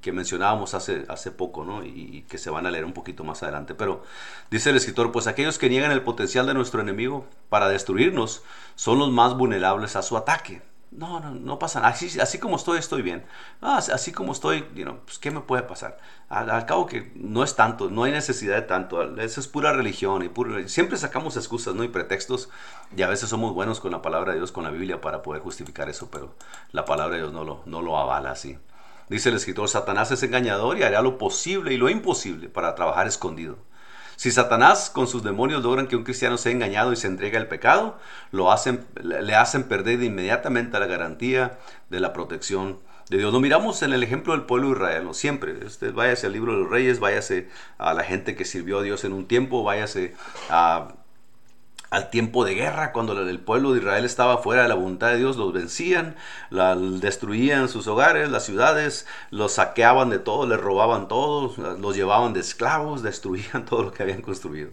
que 0.00 0.12
mencionábamos 0.12 0.74
hace, 0.74 1.04
hace 1.08 1.30
poco, 1.30 1.64
¿no? 1.64 1.84
Y, 1.84 2.24
que 2.28 2.38
se 2.38 2.50
van 2.50 2.66
a 2.66 2.70
leer 2.70 2.84
un 2.84 2.92
poquito 2.92 3.24
más 3.24 3.42
adelante. 3.42 3.74
Pero 3.74 4.02
dice 4.50 4.70
el 4.70 4.76
escritor, 4.76 5.12
pues 5.12 5.26
aquellos 5.26 5.58
que 5.58 5.68
niegan 5.68 5.92
el 5.92 6.02
potencial 6.02 6.46
de 6.46 6.54
nuestro 6.54 6.80
enemigo 6.80 7.26
para 7.48 7.68
destruirnos 7.68 8.42
son 8.74 8.98
los 8.98 9.10
más 9.10 9.36
vulnerables 9.36 9.96
a 9.96 10.02
su 10.02 10.16
ataque. 10.16 10.62
No, 10.92 11.20
no, 11.20 11.32
no 11.32 11.58
pasa 11.58 11.80
nada. 11.80 11.92
Así, 11.92 12.18
así 12.20 12.38
como 12.38 12.56
estoy, 12.56 12.78
estoy 12.78 13.02
bien. 13.02 13.24
Ah, 13.60 13.78
así 13.78 14.12
como 14.12 14.32
estoy, 14.32 14.62
pues, 14.62 15.18
¿qué 15.18 15.30
me 15.30 15.40
puede 15.40 15.62
pasar? 15.62 15.98
Al, 16.28 16.64
cabo 16.64 16.86
que 16.86 17.12
no 17.14 17.44
es 17.44 17.54
tanto, 17.54 17.90
no 17.90 18.04
hay 18.04 18.12
necesidad 18.12 18.54
de 18.54 18.62
tanto. 18.62 19.02
Eso 19.18 19.40
es 19.40 19.48
pura 19.48 19.72
religión 19.72 20.22
y 20.22 20.28
pura, 20.28 20.66
siempre 20.68 20.96
sacamos 20.96 21.36
excusas, 21.36 21.74
¿no? 21.74 21.84
Y 21.84 21.88
pretextos. 21.88 22.48
Y 22.96 23.02
a 23.02 23.08
veces 23.08 23.28
somos 23.28 23.52
buenos 23.52 23.80
con 23.80 23.92
la 23.92 24.00
palabra 24.00 24.32
de 24.32 24.38
Dios, 24.38 24.52
con 24.52 24.64
la 24.64 24.70
Biblia, 24.70 25.00
para 25.00 25.22
poder 25.22 25.42
justificar 25.42 25.88
eso, 25.88 26.08
pero 26.10 26.34
la 26.72 26.84
palabra 26.84 27.16
de 27.16 27.22
Dios 27.22 27.32
no 27.32 27.44
lo, 27.44 27.62
no 27.66 27.82
lo 27.82 27.98
avala 27.98 28.30
así. 28.30 28.58
Dice 29.08 29.28
el 29.28 29.36
escritor, 29.36 29.68
Satanás 29.68 30.10
es 30.10 30.22
engañador 30.22 30.78
y 30.78 30.82
hará 30.82 31.00
lo 31.00 31.18
posible 31.18 31.72
y 31.72 31.76
lo 31.76 31.88
imposible 31.88 32.48
para 32.48 32.74
trabajar 32.74 33.06
escondido. 33.06 33.56
Si 34.16 34.30
Satanás 34.30 34.90
con 34.90 35.06
sus 35.06 35.22
demonios 35.22 35.62
logran 35.62 35.86
que 35.86 35.96
un 35.96 36.02
cristiano 36.02 36.38
sea 36.38 36.50
engañado 36.50 36.92
y 36.92 36.96
se 36.96 37.06
entregue 37.06 37.36
al 37.36 37.48
pecado, 37.48 37.98
lo 38.32 38.50
hacen, 38.50 38.86
le 39.02 39.34
hacen 39.34 39.64
perder 39.64 40.02
inmediatamente 40.02 40.78
la 40.80 40.86
garantía 40.86 41.58
de 41.90 42.00
la 42.00 42.14
protección 42.14 42.78
de 43.10 43.18
Dios. 43.18 43.32
Lo 43.32 43.40
miramos 43.40 43.82
en 43.82 43.92
el 43.92 44.02
ejemplo 44.02 44.32
del 44.32 44.44
pueblo 44.44 44.68
de 44.68 44.74
Israel, 44.74 45.08
siempre. 45.12 45.64
Usted 45.64 45.92
váyase 45.92 46.26
al 46.26 46.32
libro 46.32 46.54
de 46.54 46.60
los 46.60 46.70
reyes, 46.70 46.98
váyase 46.98 47.48
a 47.78 47.92
la 47.92 48.04
gente 48.04 48.34
que 48.34 48.46
sirvió 48.46 48.78
a 48.78 48.82
Dios 48.82 49.04
en 49.04 49.12
un 49.12 49.28
tiempo, 49.28 49.62
váyase 49.62 50.14
a 50.48 50.88
al 51.90 52.10
tiempo 52.10 52.44
de 52.44 52.54
guerra, 52.54 52.92
cuando 52.92 53.12
el 53.20 53.38
pueblo 53.38 53.72
de 53.72 53.78
Israel 53.78 54.04
estaba 54.04 54.38
fuera 54.38 54.62
de 54.62 54.68
la 54.68 54.74
voluntad 54.74 55.10
de 55.10 55.18
Dios, 55.18 55.36
los 55.36 55.52
vencían, 55.52 56.16
la, 56.50 56.76
destruían 56.76 57.68
sus 57.68 57.86
hogares, 57.86 58.30
las 58.30 58.44
ciudades, 58.44 59.06
los 59.30 59.52
saqueaban 59.52 60.10
de 60.10 60.18
todo, 60.18 60.46
les 60.46 60.60
robaban 60.60 61.08
todo, 61.08 61.54
los 61.78 61.96
llevaban 61.96 62.32
de 62.32 62.40
esclavos, 62.40 63.02
destruían 63.04 63.64
todo 63.64 63.82
lo 63.84 63.92
que 63.92 64.02
habían 64.02 64.22
construido. 64.22 64.70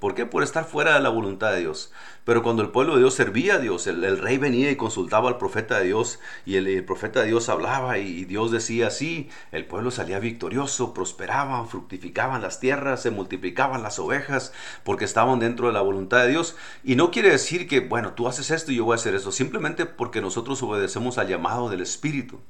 ¿Por 0.00 0.14
qué? 0.14 0.24
Por 0.24 0.42
estar 0.42 0.64
fuera 0.64 0.94
de 0.94 1.00
la 1.00 1.10
voluntad 1.10 1.52
de 1.52 1.60
Dios. 1.60 1.92
Pero 2.24 2.42
cuando 2.42 2.62
el 2.62 2.70
pueblo 2.70 2.94
de 2.94 3.00
Dios 3.00 3.12
servía 3.12 3.56
a 3.56 3.58
Dios, 3.58 3.86
el, 3.86 4.18
rey 4.18 4.38
venía 4.38 4.70
y 4.70 4.76
consultaba 4.76 5.28
al 5.28 5.36
profeta 5.36 5.78
de 5.78 5.88
Dios 5.88 6.20
y 6.46 6.56
el, 6.56 6.84
profeta 6.86 7.20
de 7.20 7.26
Dios 7.26 7.50
hablaba 7.50 7.98
y, 7.98 8.24
Dios 8.24 8.50
decía 8.50 8.86
así, 8.86 9.28
el 9.52 9.66
pueblo 9.66 9.90
salía 9.90 10.18
victorioso, 10.18 10.94
prosperaban, 10.94 11.68
fructificaban 11.68 12.40
las 12.40 12.60
tierras, 12.60 13.02
se 13.02 13.10
multiplicaban 13.10 13.82
las 13.82 13.98
ovejas 13.98 14.54
porque 14.84 15.04
estaban 15.04 15.38
dentro 15.38 15.66
de 15.66 15.74
la 15.74 15.82
voluntad 15.82 16.22
de 16.22 16.30
Dios. 16.30 16.56
Y 16.82 16.96
no 16.96 17.10
quiere 17.10 17.28
decir 17.28 17.68
que, 17.68 17.80
bueno, 17.80 18.14
tú 18.14 18.26
haces 18.26 18.50
esto 18.50 18.72
y 18.72 18.76
yo 18.76 18.86
voy 18.86 18.94
a 18.94 18.96
hacer 18.96 19.14
eso, 19.14 19.32
simplemente 19.32 19.84
porque 19.84 20.22
nosotros 20.22 20.62
obedecemos 20.62 21.18
al 21.18 21.28
llamado 21.28 21.68
del 21.68 21.82
Espíritu. 21.82 22.40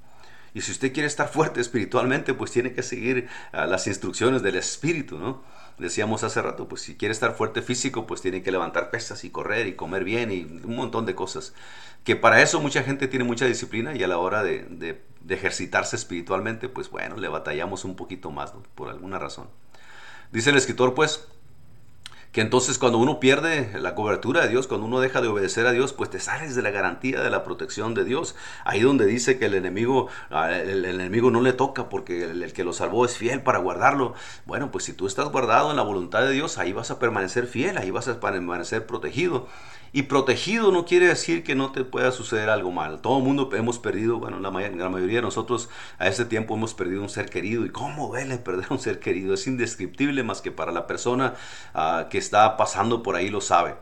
Y 0.54 0.62
si 0.62 0.72
usted 0.72 0.92
quiere 0.92 1.06
estar 1.06 1.28
fuerte 1.28 1.60
espiritualmente, 1.60 2.34
pues 2.34 2.50
tiene 2.50 2.72
que 2.72 2.82
seguir 2.82 3.28
ah, 3.52 3.66
las 3.66 3.86
instrucciones 3.86 4.42
del 4.42 4.56
Espíritu, 4.56 5.18
¿no? 5.18 5.42
decíamos 5.80 6.22
hace 6.22 6.40
rato, 6.42 6.68
pues 6.68 6.82
si 6.82 6.96
quiere 6.96 7.12
estar 7.12 7.34
fuerte 7.34 7.62
físico, 7.62 8.06
pues 8.06 8.20
tiene 8.20 8.42
que 8.42 8.52
levantar 8.52 8.90
pesas 8.90 9.24
y 9.24 9.30
correr 9.30 9.66
y 9.66 9.74
comer 9.74 10.04
bien 10.04 10.30
y 10.30 10.42
un 10.42 10.76
montón 10.76 11.06
de 11.06 11.14
cosas. 11.14 11.54
Que 12.04 12.16
para 12.16 12.42
eso 12.42 12.60
mucha 12.60 12.82
gente 12.82 13.08
tiene 13.08 13.24
mucha 13.24 13.46
disciplina 13.46 13.94
y 13.96 14.02
a 14.02 14.08
la 14.08 14.18
hora 14.18 14.42
de, 14.42 15.02
ejercitarse 15.28 15.96
espiritualmente, 15.96 16.68
pues 16.68 16.90
bueno, 16.90 17.16
le 17.16 17.28
batallamos 17.28 17.84
un 17.84 17.96
poquito 17.96 18.30
más, 18.30 18.52
por 18.74 18.88
alguna 18.88 19.18
razón. 19.18 19.48
Dice 20.32 20.50
el 20.50 20.56
escritor, 20.56 20.94
pues, 20.94 21.26
que 22.33 22.40
entonces 22.40 22.79
cuando 22.79 22.99
uno 22.99 23.19
pierde 23.19 23.73
la 23.81 23.95
cobertura 23.95 24.43
de 24.43 24.49
Dios, 24.49 24.69
cuando 24.69 24.87
uno 24.87 25.01
deja 25.01 25.21
de 25.21 25.29
obedecer 25.29 25.66
a 25.66 25.73
Dios, 25.73 25.93
pues 25.93 26.11
te 26.11 26.21
sales 26.21 26.55
de 26.55 26.62
la 26.62 26.71
garantía 26.71 27.21
de 27.21 27.31
la 27.31 27.43
protección 27.43 27.93
de 27.93 28.05
Dios. 28.05 28.37
Ahí 28.64 28.81
donde 28.81 29.07
dice 29.07 29.38
que 29.38 29.47
el 29.47 29.55
enemigo, 29.55 30.09
ah, 30.31 30.53
el, 30.53 30.85
enemigo 30.85 31.31
no 31.31 31.40
le 31.40 31.53
toca 31.53 31.88
porque 31.88 32.25
el, 32.25 32.53
que 32.53 32.62
lo 32.62 32.73
salvó 32.73 33.05
es 33.05 33.16
fiel 33.16 33.43
para 33.43 33.59
guardarlo. 33.59 34.14
Bueno, 34.47 34.71
pues 34.71 34.85
si 34.85 34.93
tú 34.93 35.07
estás 35.07 35.29
guardado 35.31 35.71
en 35.71 35.77
la 35.77 35.83
voluntad 35.83 36.23
de 36.23 36.31
Dios, 36.31 36.59
ahí 36.59 36.73
vas 36.73 36.93
a 36.93 37.01
permanecer 37.01 37.47
fiel, 37.47 37.79
ahí 37.79 37.90
vas 37.90 38.07
a 38.07 38.21
permanecer 38.21 38.87
protegido. 38.87 39.49
Y 39.92 40.03
protegido 40.03 40.70
no 40.70 40.85
quiere 40.85 41.09
decir 41.09 41.42
que 41.42 41.55
no 41.55 41.72
te 41.72 41.85
pueda 41.85 42.12
suceder 42.12 42.48
algo 42.48 42.70
mal. 42.70 43.00
Todo 43.00 43.18
el 43.18 43.24
mundo 43.24 43.50
hemos 43.55 43.79
perdido, 43.79 44.18
bueno, 44.18 44.38
la, 44.38 44.50
mayoría 44.50 45.16
de 45.16 45.22
nosotros 45.22 45.68
a 45.98 46.07
ese 46.07 46.24
tiempo 46.24 46.55
hemos 46.55 46.74
perdido 46.74 47.03
un 47.03 47.09
ser 47.09 47.29
querido. 47.29 47.66
¿Y 47.66 47.70
cómo 47.70 48.09
duele 48.09 48.38
perder 48.38 48.66
un 48.70 48.79
ser 48.79 49.00
querido? 49.00 49.35
Es 49.35 49.46
indescriptible 49.46 50.22
más 50.22 50.40
que 50.40 50.53
para 50.53 50.70
la 50.72 50.87
persona 50.87 51.35
ah, 51.74 52.07
que 52.09 52.18
está 52.18 52.57
pasando 52.57 53.03
por 53.03 53.16
ahí 53.16 53.29
lo 53.29 53.40
sabe. 53.40 53.74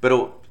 Pero 0.00 0.43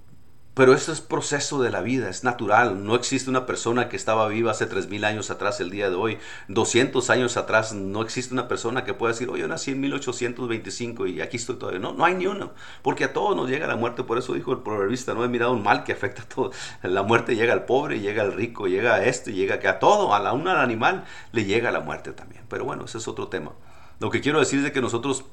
Pero 0.53 0.75
eso 0.75 0.91
es 0.91 1.01
proceso 1.01 1.63
de 1.63 1.71
la 1.71 1.81
vida, 1.81 2.09
es 2.09 2.23
natural. 2.23 2.85
No 2.85 2.93
existe 2.93 3.27
una 3.27 3.47
persona 3.47 3.89
que 3.89 3.95
estaba 3.95 4.27
viva 4.27 4.51
hace 4.51 4.69
3.000 4.69 5.03
años 5.03 5.31
atrás 5.31 5.59
el 5.59 5.71
día 5.71 5.89
de 5.89 5.95
hoy. 5.95 6.19
200 6.47 7.09
años 7.09 7.37
atrás 7.37 7.73
no 7.73 8.03
existe 8.03 8.35
una 8.35 8.47
persona 8.47 8.83
que 8.83 8.93
pueda 8.93 9.13
decir, 9.13 9.29
oye, 9.29 9.41
yo 9.41 9.47
nací 9.47 9.71
en 9.71 9.81
1825 9.81 11.07
y 11.07 11.21
aquí 11.21 11.37
estoy 11.37 11.55
todavía. 11.55 11.79
No, 11.79 11.93
no 11.93 12.05
hay 12.05 12.13
ni 12.13 12.27
uno. 12.27 12.51
Porque 12.83 13.05
a 13.05 13.13
todos 13.13 13.35
nos 13.35 13.49
llega 13.49 13.65
la 13.65 13.77
muerte. 13.77 14.03
Por 14.03 14.19
eso 14.19 14.35
dijo 14.35 14.51
el 14.51 14.59
proverbista, 14.59 15.15
no 15.15 15.23
he 15.23 15.27
mirado 15.27 15.53
un 15.53 15.63
mal 15.63 15.83
que 15.83 15.91
afecta 15.91 16.21
a 16.21 16.29
todos. 16.29 16.55
La 16.83 17.01
muerte 17.01 17.35
llega 17.35 17.53
al 17.53 17.65
pobre, 17.65 17.99
llega 17.99 18.21
al 18.21 18.33
rico, 18.33 18.67
llega 18.67 18.93
a 18.93 19.05
este, 19.05 19.33
llega 19.33 19.55
a 19.67 19.79
todo. 19.79 20.13
A 20.13 20.19
la, 20.19 20.33
un 20.33 20.47
animal 20.47 21.05
le 21.31 21.45
llega 21.45 21.71
la 21.71 21.79
muerte 21.79 22.11
también. 22.11 22.43
Pero 22.47 22.63
bueno, 22.63 22.85
ese 22.85 22.99
es 22.99 23.07
otro 23.07 23.27
tema. 23.27 23.53
Lo 23.99 24.11
que 24.11 24.21
quiero 24.21 24.37
decir 24.37 24.63
es 24.63 24.71
que 24.71 24.81
nosotros 24.81 25.25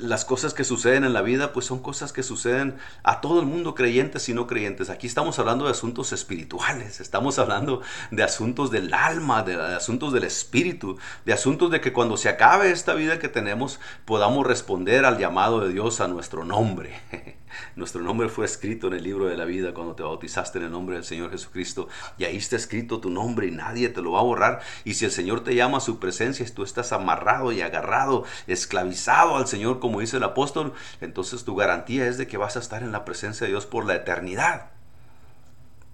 las 0.00 0.24
cosas 0.24 0.54
que 0.54 0.64
suceden 0.64 1.04
en 1.04 1.12
la 1.12 1.22
vida, 1.22 1.52
pues 1.52 1.66
son 1.66 1.80
cosas 1.80 2.12
que 2.12 2.22
suceden 2.22 2.76
a 3.02 3.20
todo 3.20 3.40
el 3.40 3.46
mundo, 3.46 3.74
creyentes 3.74 4.28
y 4.28 4.34
no 4.34 4.46
creyentes. 4.46 4.90
Aquí 4.90 5.06
estamos 5.06 5.38
hablando 5.38 5.64
de 5.64 5.72
asuntos 5.72 6.12
espirituales, 6.12 7.00
estamos 7.00 7.38
hablando 7.38 7.82
de 8.10 8.22
asuntos 8.22 8.70
del 8.70 8.94
alma, 8.94 9.42
de, 9.42 9.54
asuntos 9.54 10.12
del 10.12 10.24
espíritu, 10.24 10.98
de 11.24 11.32
asuntos 11.32 11.70
de 11.70 11.80
que 11.80 11.92
cuando 11.92 12.16
se 12.16 12.28
acabe 12.28 12.70
esta 12.70 12.94
vida 12.94 13.18
que 13.18 13.28
tenemos, 13.28 13.80
podamos 14.04 14.46
responder 14.46 15.04
al 15.04 15.18
llamado 15.18 15.60
de 15.60 15.72
Dios 15.72 16.00
a 16.00 16.08
nuestro 16.08 16.44
nombre. 16.44 17.00
Nuestro 17.76 18.02
nombre 18.02 18.28
fue 18.28 18.44
escrito 18.44 18.86
en 18.88 18.94
el 18.94 19.02
libro 19.02 19.26
de 19.26 19.36
la 19.36 19.44
vida 19.44 19.74
cuando 19.74 19.94
te 19.94 20.02
bautizaste 20.02 20.58
en 20.58 20.64
el 20.64 20.70
nombre 20.70 20.96
del 20.96 21.04
Señor 21.04 21.30
Jesucristo. 21.30 21.88
Y 22.18 22.24
ahí 22.24 22.36
está 22.36 22.56
escrito 22.56 23.00
tu 23.00 23.10
nombre 23.10 23.46
y 23.46 23.50
nadie 23.50 23.88
te 23.88 24.02
lo 24.02 24.12
va 24.12 24.20
a 24.20 24.24
borrar. 24.24 24.60
Y 24.84 24.94
si 24.94 25.04
el 25.04 25.10
Señor 25.10 25.44
te 25.44 25.54
llama 25.54 25.78
a 25.78 25.80
su 25.80 25.98
presencia 25.98 26.46
y 26.46 26.50
tú 26.50 26.62
estás 26.62 26.92
amarrado 26.92 27.52
y 27.52 27.60
agarrado, 27.60 28.24
esclavizado 28.46 29.36
al 29.36 29.46
Señor, 29.46 29.80
como 29.80 30.00
dice 30.00 30.16
el 30.16 30.24
apóstol, 30.24 30.72
entonces 31.00 31.44
tu 31.44 31.54
garantía 31.54 32.06
es 32.06 32.18
de 32.18 32.26
que 32.26 32.36
vas 32.36 32.56
a 32.56 32.60
estar 32.60 32.82
en 32.82 32.92
la 32.92 33.04
presencia 33.04 33.46
de 33.46 33.52
Dios 33.52 33.66
por 33.66 33.84
la 33.86 33.94
eternidad. 33.94 34.79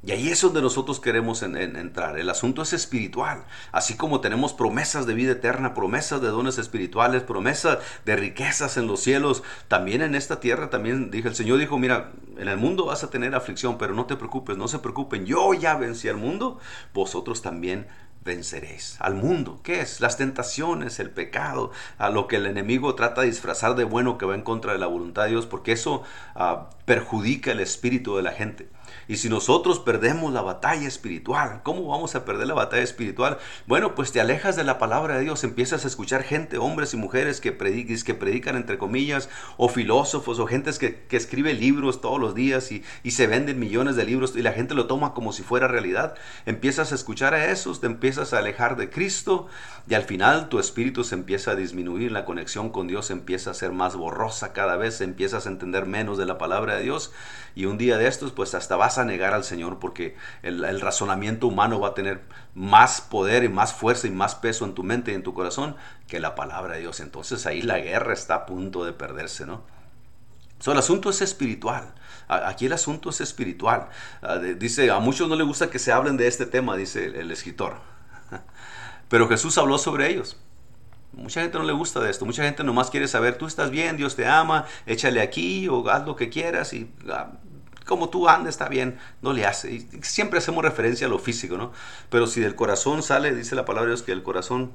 Y 0.07 0.12
ahí 0.12 0.29
es 0.29 0.40
donde 0.40 0.62
nosotros 0.62 1.01
queremos 1.01 1.42
entrar. 1.42 2.16
El 2.16 2.31
asunto 2.31 2.62
es 2.62 2.73
espiritual. 2.73 3.45
Así 3.73 3.97
como 3.97 4.21
tenemos 4.21 4.53
promesas 4.53 5.05
de 5.05 5.14
vida 5.14 5.33
eterna, 5.33 5.75
promesas 5.75 6.23
de 6.23 6.29
dones 6.29 6.59
espirituales, 6.59 7.25
promesas 7.25 7.79
de 8.05 8.14
riquezas 8.14 8.77
en 8.77 8.87
los 8.87 9.01
cielos, 9.01 9.42
también 9.66 10.03
en 10.03 10.14
esta 10.14 10.38
tierra, 10.38 10.71
también 10.71 11.11
dije, 11.11 11.27
el 11.27 11.35
Señor 11.35 11.59
dijo, 11.59 11.77
mira, 11.77 12.12
en 12.38 12.47
el 12.47 12.57
mundo 12.57 12.85
vas 12.85 13.03
a 13.03 13.11
tener 13.11 13.35
aflicción, 13.35 13.79
pero 13.79 13.95
no 13.95 14.07
te 14.07 14.14
preocupes, 14.14 14.57
no 14.57 14.69
se 14.69 14.79
preocupen. 14.79 15.27
Yo 15.27 15.53
ya 15.55 15.75
vencí 15.75 16.09
al 16.09 16.19
mundo, 16.19 16.61
vosotros 16.95 17.42
también 17.42 17.88
venceréis. 18.23 18.97
Al 19.01 19.14
mundo, 19.14 19.59
¿qué 19.64 19.81
es? 19.81 20.01
Las 20.01 20.16
tentaciones, 20.16 21.01
el 21.01 21.11
pecado, 21.11 21.73
a 21.99 22.11
lo 22.11 22.29
que 22.29 22.37
el 22.37 22.47
enemigo 22.47 22.95
trata 22.95 23.23
de 23.23 23.27
disfrazar 23.27 23.75
de 23.75 23.83
bueno 23.83 24.19
que 24.19 24.27
va 24.27 24.37
en 24.37 24.42
contra 24.42 24.73
de 24.73 24.79
la 24.79 24.87
voluntad 24.87 25.25
de 25.25 25.31
Dios, 25.31 25.47
porque 25.47 25.73
eso 25.73 26.05
ah, 26.37 26.71
perjudica 26.85 27.51
el 27.51 27.59
espíritu 27.59 28.16
de 28.16 28.23
la 28.23 28.31
gente. 28.31 28.69
Y 29.09 29.17
si 29.17 29.29
nosotros 29.29 29.79
perdemos 29.79 30.33
la 30.33 30.43
batalla 30.43 30.87
espiritual, 30.87 31.61
¿cómo 31.63 31.89
vamos 31.89 32.15
a 32.15 32.25
perder 32.25 32.47
la 32.47 32.55
batalla 32.55 32.83
espiritual? 32.83 33.39
Bueno, 33.67 33.95
pues 33.95 34.13
te 34.13 34.21
alejas 34.21 34.57
de 34.57 34.65
la 34.65 34.79
palabra 34.79 35.17
de 35.17 35.23
Dios, 35.23 35.43
empiezas 35.45 35.85
a 35.85 35.89
escuchar 35.89 36.23
gente, 36.23 36.59
hombres 36.59 36.93
y 36.93 36.97
mujeres 36.97 37.41
que, 37.41 37.57
que 37.57 38.15
predican 38.15 38.57
entre 38.57 38.79
comillas, 38.79 39.29
o 39.57 39.69
filósofos, 39.69 40.39
o 40.39 40.47
gente 40.47 40.67
que, 40.79 41.05
que 41.07 41.17
escribe 41.17 41.55
libros 41.55 42.01
todos 42.01 42.21
los 42.21 42.35
días 42.35 42.73
y, 42.73 42.83
y, 43.03 43.13
se 43.13 43.27
venden 43.27 43.59
millones 43.59 43.95
de 43.97 44.05
libros 44.05 44.35
y 44.35 44.43
la 44.43 44.53
gente 44.53 44.75
lo 44.75 44.87
toma 44.87 45.15
como 45.15 45.33
si 45.33 45.43
fuera 45.43 45.69
realidad. 45.69 46.15
Empiezas 46.45 46.93
a 46.93 46.95
escuchar 46.97 47.35
a 47.35 47.51
esos, 47.51 47.81
te 47.81 47.87
empiezas 47.87 48.33
a 48.33 48.39
alejar 48.39 48.77
de 48.77 48.91
Cristo 48.91 49.47
y 49.89 49.95
al 49.95 50.03
final 50.03 50.49
tu 50.49 50.59
espíritu 50.59 51.05
se 51.05 51.15
empieza 51.15 51.53
a 51.53 51.55
disminuir, 51.55 52.11
la 52.11 52.25
conexión 52.25 52.71
con 52.71 52.89
Dios 52.89 53.11
empieza 53.11 53.51
a 53.51 53.55
ser 53.55 53.71
más 53.71 53.95
borrosa 53.95 54.53
cada 54.53 54.77
vez, 54.77 55.01
empiezas 55.01 55.47
a 55.47 55.51
entender 55.51 55.87
menos 55.87 56.19
de 56.19 56.27
la 56.27 56.39
palabra 56.39 56.77
de 56.77 56.83
Dios 56.83 57.13
y 57.55 57.67
un 57.67 57.79
día 57.79 57.97
de 57.97 58.09
estos 58.09 58.33
pues 58.33 58.55
hasta 58.55 58.77
vas 58.87 58.99
a 58.99 59.05
negar 59.05 59.35
al 59.35 59.42
Señor 59.42 59.81
porque 59.81 60.16
el, 60.42 60.81
razonamiento 60.81 61.49
humano 61.49 61.81
va 61.81 61.88
a 61.88 61.94
tener 61.94 62.22
más 62.55 63.01
poder 63.01 63.42
y 63.42 63.49
más 63.49 63.72
fuerza 63.72 64.07
y 64.07 64.11
más 64.11 64.37
peso 64.37 64.64
en 64.64 64.75
tu 64.75 64.85
mente 64.85 65.11
y 65.11 65.14
en 65.16 65.25
tu 65.25 65.35
corazón 65.35 65.75
que 66.07 66.20
la 66.20 66.37
palabra 66.37 66.75
de 66.75 66.81
Dios. 66.83 67.01
Entonces 67.01 67.46
ahí 67.46 67.62
la 67.62 67.81
guerra 67.81 68.12
está 68.12 68.37
a 68.37 68.46
punto 68.46 68.85
de 68.85 68.92
perderse, 68.92 69.44
¿no? 69.44 69.64
So, 70.61 70.70
el 70.70 70.79
asunto 70.79 71.11
es 71.11 71.20
espiritual. 71.20 71.94
Aquí 72.29 72.66
el 72.66 72.72
asunto 72.72 73.11
es 73.11 73.20
espiritual. 73.20 73.88
Ah, 74.22 74.38
dice, 74.38 74.90
a 74.90 75.01
muchos 75.01 75.29
no 75.29 75.35
les 75.35 75.46
gusta 75.46 75.68
que 75.68 75.81
se 75.81 75.90
hablen 75.90 76.16
de 76.16 76.29
este 76.29 76.46
tema, 76.46 76.77
dice 76.77 77.07
el, 77.07 77.31
escritor. 77.33 77.79
Pero 79.09 79.29
Jesús 79.29 79.59
habló 79.59 79.79
sobre 79.79 80.09
ellos. 80.11 80.37
Mucha 81.12 81.42
gente 81.42 81.59
no 81.59 81.64
le 81.64 81.72
gusta 81.72 81.99
de 82.01 82.11
esto. 82.11 82.25
Mucha 82.25 82.44
gente 82.44 82.62
nomás 82.62 82.90
quiere 82.90 83.09
saber, 83.09 83.37
tú 83.37 83.46
estás 83.46 83.70
bien, 83.70 83.96
Dios 83.96 84.14
te 84.14 84.27
ama, 84.27 84.64
échale 84.87 85.20
aquí 85.20 85.68
o 85.68 85.88
haz 85.90 86.07
lo 86.07 86.14
que 86.14 86.31
quieras 86.31 86.72
y 86.72 86.88
ah, 87.11 87.33
como 87.87 88.11
tú 88.11 88.29
andes 88.29 88.51
está 88.51 88.68
bien, 88.68 88.99
no 89.22 89.33
le 89.33 89.46
hace. 89.46 89.87
Siempre 90.03 90.38
hacemos 90.38 90.64
referencia 90.64 91.07
a 91.07 91.11
lo 91.11 91.18
físico, 91.18 91.57
¿no? 91.57 91.72
Pero 92.11 92.27
si 92.27 92.40
del 92.40 92.55
corazón 92.55 93.03
sale, 93.03 93.35
dice 93.35 93.55
la 93.55 93.64
palabra 93.64 93.88
de 93.88 93.96
Dios 93.96 94.03
que 94.03 94.12
el 94.12 94.22
corazón 94.22 94.72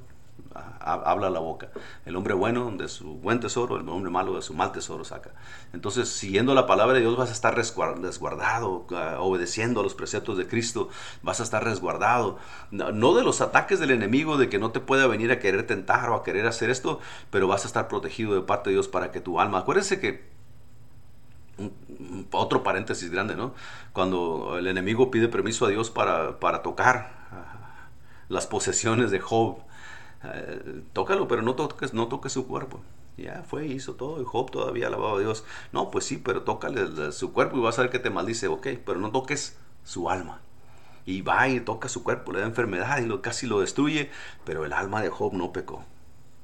habla 0.79 1.29
la 1.29 1.39
boca. 1.39 1.69
El 2.05 2.15
hombre 2.15 2.33
bueno 2.33 2.71
de 2.71 2.87
su 2.87 3.15
buen 3.15 3.39
tesoro, 3.39 3.77
el 3.77 3.87
hombre 3.87 4.11
malo 4.11 4.35
de 4.35 4.41
su 4.41 4.53
mal 4.53 4.71
tesoro 4.71 5.03
saca. 5.03 5.31
Entonces, 5.73 6.09
siguiendo 6.09 6.53
la 6.53 6.65
palabra 6.65 6.95
de 6.95 7.01
Dios 7.01 7.17
vas 7.17 7.29
a 7.29 7.33
estar 7.33 7.55
resguardado, 7.55 8.85
ah, 8.91 9.17
obedeciendo 9.19 9.79
a 9.81 9.83
los 9.83 9.93
preceptos 9.93 10.37
de 10.37 10.47
Cristo, 10.47 10.89
vas 11.21 11.39
a 11.39 11.43
estar 11.43 11.63
resguardado. 11.63 12.37
No 12.71 13.13
de 13.13 13.23
los 13.23 13.41
ataques 13.41 13.79
del 13.79 13.91
enemigo, 13.91 14.37
de 14.37 14.49
que 14.49 14.59
no 14.59 14.71
te 14.71 14.79
pueda 14.79 15.07
venir 15.07 15.31
a 15.31 15.39
querer 15.39 15.67
tentar 15.67 16.09
o 16.09 16.15
a 16.15 16.23
querer 16.23 16.47
hacer 16.47 16.69
esto, 16.69 16.99
pero 17.29 17.47
vas 17.47 17.63
a 17.63 17.67
estar 17.67 17.87
protegido 17.87 18.33
de 18.33 18.41
parte 18.41 18.69
de 18.69 18.75
Dios 18.75 18.87
para 18.87 19.11
que 19.11 19.21
tu 19.21 19.39
alma, 19.39 19.59
acuérdense 19.59 19.99
que 19.99 20.30
otro 22.31 22.63
paréntesis 22.63 23.09
grande, 23.11 23.35
¿no? 23.35 23.53
Cuando 23.93 24.57
el 24.57 24.67
enemigo 24.67 25.11
pide 25.11 25.27
permiso 25.27 25.65
a 25.65 25.69
Dios 25.69 25.89
para, 25.89 26.39
para 26.39 26.61
tocar 26.61 27.27
ah, 27.31 27.89
las 28.29 28.47
posesiones 28.47 29.11
de 29.11 29.19
Job, 29.19 29.59
eh, 30.23 30.83
tócalo, 30.93 31.27
pero 31.27 31.41
no 31.41 31.55
toques, 31.55 31.93
no 31.93 32.07
toques 32.07 32.31
su 32.31 32.47
cuerpo. 32.47 32.81
Ya 33.17 33.43
fue, 33.43 33.67
hizo 33.67 33.95
todo, 33.95 34.21
y 34.21 34.25
Job 34.25 34.51
todavía 34.51 34.87
alababa 34.87 35.17
a 35.17 35.19
Dios. 35.19 35.43
No, 35.71 35.91
pues 35.91 36.05
sí, 36.05 36.17
pero 36.17 36.43
tócale 36.43 37.11
su 37.11 37.33
cuerpo 37.33 37.57
y 37.57 37.61
vas 37.61 37.77
a 37.77 37.83
ver 37.83 37.91
que 37.91 37.99
te 37.99 38.09
maldice, 38.09 38.47
ok, 38.47 38.67
pero 38.85 38.99
no 38.99 39.11
toques 39.11 39.57
su 39.83 40.09
alma. 40.09 40.41
Y 41.05 41.21
va 41.21 41.47
y 41.47 41.59
toca 41.59 41.89
su 41.89 42.03
cuerpo, 42.03 42.31
le 42.31 42.39
da 42.39 42.45
enfermedad 42.45 42.99
y 42.99 43.05
lo, 43.05 43.21
casi 43.21 43.47
lo 43.47 43.59
destruye, 43.59 44.11
pero 44.45 44.65
el 44.65 44.73
alma 44.73 45.01
de 45.01 45.09
Job 45.09 45.33
no 45.33 45.51
pecó. 45.51 45.83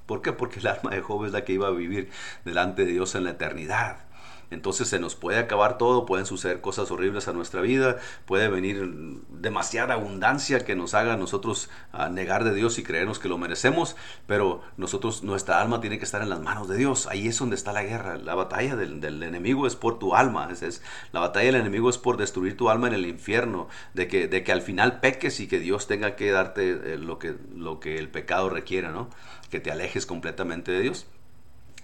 ¿Por 0.07 0.21
qué? 0.21 0.33
Porque 0.33 0.59
el 0.59 0.67
alma 0.67 0.91
de 0.91 1.01
Job 1.01 1.25
es 1.25 1.31
la 1.31 1.43
que 1.43 1.53
iba 1.53 1.67
a 1.67 1.71
vivir 1.71 2.09
delante 2.45 2.85
de 2.85 2.93
Dios 2.93 3.13
en 3.15 3.25
la 3.25 3.31
eternidad. 3.31 4.06
Entonces 4.49 4.87
se 4.87 4.99
nos 4.99 5.15
puede 5.15 5.39
acabar 5.39 5.77
todo, 5.77 6.05
pueden 6.05 6.25
suceder 6.25 6.61
cosas 6.61 6.89
horribles 6.89 7.27
a 7.27 7.33
nuestra 7.33 7.61
vida, 7.61 7.97
puede 8.25 8.47
venir 8.47 9.21
demasiada 9.29 9.95
abundancia 9.95 10.63
que 10.63 10.75
nos 10.75 10.93
haga 10.93 11.17
nosotros 11.17 11.69
ah, 11.91 12.09
negar 12.09 12.43
de 12.43 12.53
Dios 12.53 12.79
y 12.79 12.83
creernos 12.83 13.19
que 13.19 13.27
lo 13.27 13.37
merecemos, 13.37 13.95
pero 14.25 14.61
nosotros, 14.77 15.23
nuestra 15.23 15.61
alma 15.61 15.81
tiene 15.81 15.97
que 15.97 16.05
estar 16.05 16.21
en 16.21 16.29
las 16.29 16.39
manos 16.39 16.67
de 16.69 16.77
Dios. 16.77 17.07
Ahí 17.07 17.27
es 17.27 17.37
donde 17.39 17.55
está 17.55 17.73
la 17.73 17.83
guerra. 17.83 18.17
La 18.17 18.35
batalla 18.35 18.75
del, 18.75 19.03
enemigo 19.23 19.67
es 19.67 19.75
por 19.75 19.99
tu 19.99 20.15
alma. 20.15 20.49
Es, 20.51 20.81
la 21.11 21.19
batalla 21.19 21.47
del 21.47 21.55
enemigo 21.55 21.89
es 21.89 21.97
por 21.97 22.17
destruir 22.17 22.55
tu 22.55 22.69
alma 22.69 22.87
en 22.87 22.93
el 22.93 23.05
infierno, 23.05 23.67
de 23.93 24.07
que, 24.07 24.27
de 24.27 24.43
que 24.43 24.51
al 24.51 24.61
final 24.61 24.99
peques 24.99 25.39
y 25.39 25.47
que 25.47 25.59
Dios 25.59 25.87
tenga 25.87 26.15
que 26.15 26.31
darte 26.31 26.93
eh, 26.93 26.97
lo, 26.97 27.19
que, 27.19 27.35
lo 27.53 27.79
que 27.79 27.97
el 27.97 28.09
pecado 28.09 28.49
requiera, 28.49 28.91
¿no? 28.91 29.09
Que 29.49 29.59
te 29.59 29.71
alejes 29.71 30.05
completamente 30.05 30.71
de 30.71 30.81
Dios. 30.81 31.07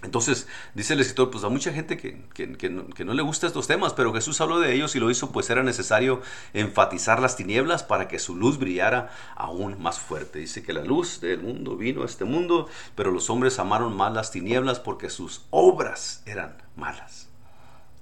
Entonces, 0.04 0.46
dice 0.74 0.92
el 0.92 1.00
escritor, 1.00 1.30
pues 1.30 1.44
a 1.44 1.48
mucha 1.48 1.72
gente 1.72 1.96
que, 1.96 2.68
no, 3.04 3.14
le 3.14 3.22
gusta 3.22 3.46
estos 3.46 3.66
temas, 3.66 3.94
pero 3.94 4.12
Jesús 4.12 4.38
habló 4.42 4.60
de 4.60 4.74
ellos 4.74 4.94
y 4.94 5.00
lo 5.00 5.10
hizo, 5.10 5.32
pues 5.32 5.48
era 5.48 5.62
necesario 5.62 6.20
enfatizar 6.52 7.20
las 7.20 7.36
tinieblas 7.36 7.82
para 7.82 8.06
que 8.06 8.18
su 8.18 8.36
luz 8.36 8.58
brillara 8.58 9.10
aún 9.34 9.80
más 9.80 9.98
fuerte. 9.98 10.40
Dice 10.40 10.62
que 10.62 10.74
la 10.74 10.84
luz 10.84 11.22
del 11.22 11.40
mundo 11.40 11.76
vino 11.76 12.02
a 12.02 12.04
este 12.04 12.26
mundo, 12.26 12.68
pero 12.94 13.10
los 13.10 13.30
hombres 13.30 13.58
amaron 13.58 13.96
más 13.96 14.12
las 14.12 14.30
tinieblas 14.30 14.78
porque 14.78 15.08
sus 15.08 15.46
obras 15.48 16.22
eran 16.26 16.62
malas. 16.76 17.30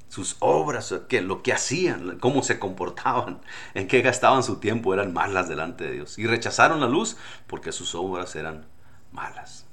Sus 0.09 0.37
obras, 0.41 0.93
que, 1.09 1.23
lo 1.23 1.43
que 1.43 1.53
hacían, 1.53 2.19
cómo 2.19 2.43
se 2.43 2.59
comportaban, 2.59 3.41
en 3.75 3.87
qué 3.87 4.03
gastaban 4.03 4.43
su 4.43 4.57
tiempo, 4.57 4.93
eran 4.93 5.12
malas 5.12 5.49
delante 5.49 5.85
de 5.85 5.93
Dios. 5.93 6.19
Y 6.19 6.27
rechazaron 6.27 6.81
la 6.81 6.88
luz 6.88 7.17
porque 7.47 7.71
sus 7.71 7.95
obras 7.95 8.35
eran 8.35 8.67
malas. 9.12 9.67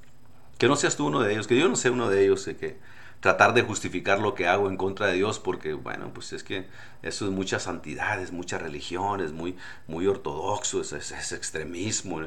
Que 0.60 0.68
no 0.68 0.76
seas 0.76 0.96
tú 0.96 1.08
uno 1.08 1.22
de 1.22 1.32
ellos, 1.32 1.48
que 1.48 1.58
yo 1.58 1.68
no 1.68 1.76
sea 1.76 1.92
uno 1.92 2.10
de 2.10 2.24
ellos, 2.24 2.46
que 2.60 2.78
tratar 3.20 3.54
de 3.54 3.64
justificar 3.64 4.20
lo 4.20 4.34
que 4.34 4.48
hago 4.48 4.70
en 4.70 4.78
contra 4.78 5.08
de 5.08 5.14
Dios, 5.14 5.40
porque 5.40 5.74
bueno, 5.74 6.12
pues 6.14 6.32
es 6.34 6.44
que 6.44 6.68
eso 7.02 7.26
es 7.26 7.32
muchas 7.32 7.64
santidades, 7.64 8.32
muchas 8.32 8.62
religiones, 8.62 9.32
muy, 9.32 9.58
muy 9.88 10.08
ortodoxo, 10.08 10.82
es, 10.82 10.94
es, 10.94 11.32
extremismo. 11.32 12.22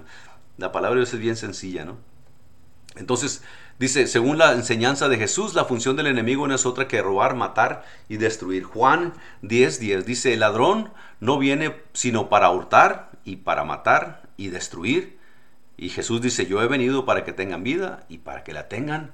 La 0.59 0.73
palabra 0.73 0.97
de 0.97 1.01
Dios 1.03 1.14
es 1.14 1.21
bien 1.21 1.37
sencilla, 1.37 1.85
¿no? 1.85 1.99
Entonces, 2.97 3.42
dice, 3.79 4.07
según 4.07 4.37
la 4.37 4.53
enseñanza 4.53 5.09
de 5.09 5.16
Jesús, 5.16 5.55
la 5.55 5.64
función 5.64 5.97
del 5.97 6.09
enemigo 6.09 6.47
no 6.47 6.55
es 6.55 6.66
otra 6.66 6.88
que 6.88 7.01
robar, 7.01 7.35
matar 7.37 7.85
y 8.09 8.18
destruir. 8.18 8.64
Juan 8.64 9.14
10:10 9.42 9.79
10, 9.79 10.07
dice, 10.07 10.35
el 10.35 10.40
ladrón 10.40 10.90
no 11.21 11.38
viene 11.38 11.77
sino 11.95 12.29
para 12.29 12.51
hurtar 12.51 13.11
y 13.25 13.37
para 13.37 13.64
matar 13.64 14.29
y 14.37 14.49
destruir. 14.49 15.22
Y 15.83 15.88
Jesús 15.88 16.21
dice, 16.21 16.47
yo 16.47 16.62
he 16.62 16.68
venido 16.68 17.05
para 17.05 17.25
que 17.25 17.33
tengan 17.33 17.64
vida 17.64 18.05
y 18.09 18.18
para 18.18 18.45
que 18.45 18.53
la 18.53 18.68
tengan 18.68 19.11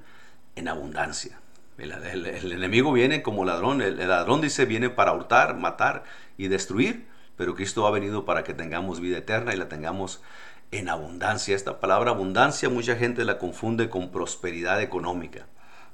en 0.55 0.67
abundancia. 0.67 1.39
El, 1.79 2.51
enemigo 2.51 2.93
viene 2.93 3.23
como 3.23 3.43
ladrón. 3.43 3.81
El, 3.81 3.97
ladrón 4.07 4.39
dice 4.39 4.65
viene 4.65 4.91
para 4.91 5.13
hurtar, 5.13 5.57
matar 5.57 6.03
y 6.37 6.47
destruir. 6.47 7.07
Pero 7.37 7.55
Cristo 7.55 7.87
ha 7.87 7.89
venido 7.89 8.23
para 8.23 8.43
que 8.43 8.53
tengamos 8.53 8.99
vida 8.99 9.17
eterna 9.17 9.51
y 9.51 9.57
la 9.57 9.67
tengamos 9.67 10.21
en 10.69 10.89
abundancia. 10.89 11.55
Esta 11.55 11.79
palabra 11.79 12.11
abundancia 12.11 12.69
mucha 12.69 12.95
gente 12.95 13.25
la 13.25 13.39
confunde 13.39 13.89
con 13.89 14.11
prosperidad 14.11 14.79
económica. 14.79 15.47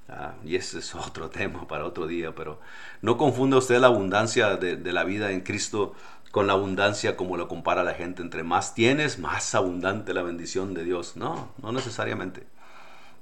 Ah, 0.09 0.33
y 0.43 0.57
ese 0.57 0.79
es 0.79 0.93
otro 0.93 1.29
tema 1.39 1.69
para 1.69 1.85
otro 1.85 2.05
día, 2.05 2.35
pero 2.35 2.59
no 3.01 3.17
confunda 3.17 3.55
usted 3.55 3.79
la 3.79 3.87
abundancia 3.87 4.57
de, 4.57 4.75
de 4.75 4.91
la 4.91 5.05
vida 5.05 5.31
en 5.31 5.39
Cristo 5.39 5.93
con 6.35 6.47
la 6.47 6.53
abundancia 6.53 7.15
como 7.15 7.37
lo 7.37 7.47
compara 7.47 7.85
la 7.85 7.93
gente. 7.93 8.21
Entre 8.21 8.43
más 8.43 8.75
tienes, 8.75 9.19
más 9.19 9.55
abundante 9.55 10.13
la 10.13 10.21
bendición 10.21 10.73
de 10.73 10.83
Dios. 10.83 11.15
No, 11.15 11.53
no 11.61 11.71
necesariamente. 11.71 12.43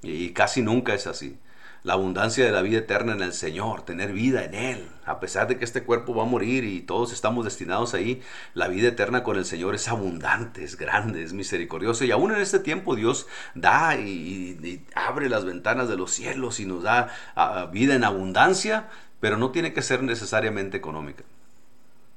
Y 0.02 0.32
casi 0.32 0.64
nunca 0.64 0.96
es 0.96 1.06
así 1.06 1.38
la 1.84 1.94
abundancia 1.94 2.44
de 2.44 2.52
la 2.52 2.64
vida 2.64 2.80
eterna 2.80 3.14
en 3.14 3.22
el 3.22 3.34
Señor, 3.34 3.84
tener 3.84 4.14
vida 4.14 4.46
en 4.46 4.56
Él. 4.56 4.88
A 5.06 5.20
pesar 5.20 5.48
de 5.48 5.60
que 5.60 5.66
este 5.66 5.84
cuerpo 5.84 6.16
va 6.16 6.24
a 6.24 6.26
morir 6.26 6.64
y 6.64 6.82
todos 6.82 7.14
estamos 7.14 7.46
destinados 7.46 7.94
ahí, 7.94 8.24
la 8.56 8.68
vida 8.68 8.88
eterna 8.88 9.22
con 9.22 9.38
el 9.38 9.46
Señor 9.46 9.76
es 9.76 9.88
abundante, 9.90 10.64
es 10.64 10.76
grande, 10.76 11.22
es 11.22 11.34
misericordioso. 11.34 12.06
Y 12.06 12.12
aún 12.12 12.32
en 12.32 12.42
este 12.42 12.58
tiempo 12.58 12.96
Dios 12.96 13.28
da 13.54 13.96
y, 13.96 14.84
abre 14.96 15.30
las 15.30 15.46
ventanas 15.46 15.88
de 15.88 15.98
los 15.98 16.10
cielos 16.10 16.60
y 16.60 16.66
nos 16.66 16.82
da 16.82 17.10
ah, 17.36 17.70
vida 17.72 17.94
en 17.94 18.06
abundancia, 18.06 18.90
pero 19.20 19.38
no 19.38 19.52
tiene 19.52 19.72
que 19.72 19.84
ser 19.84 20.02
necesariamente 20.02 20.78
económica. 20.78 21.24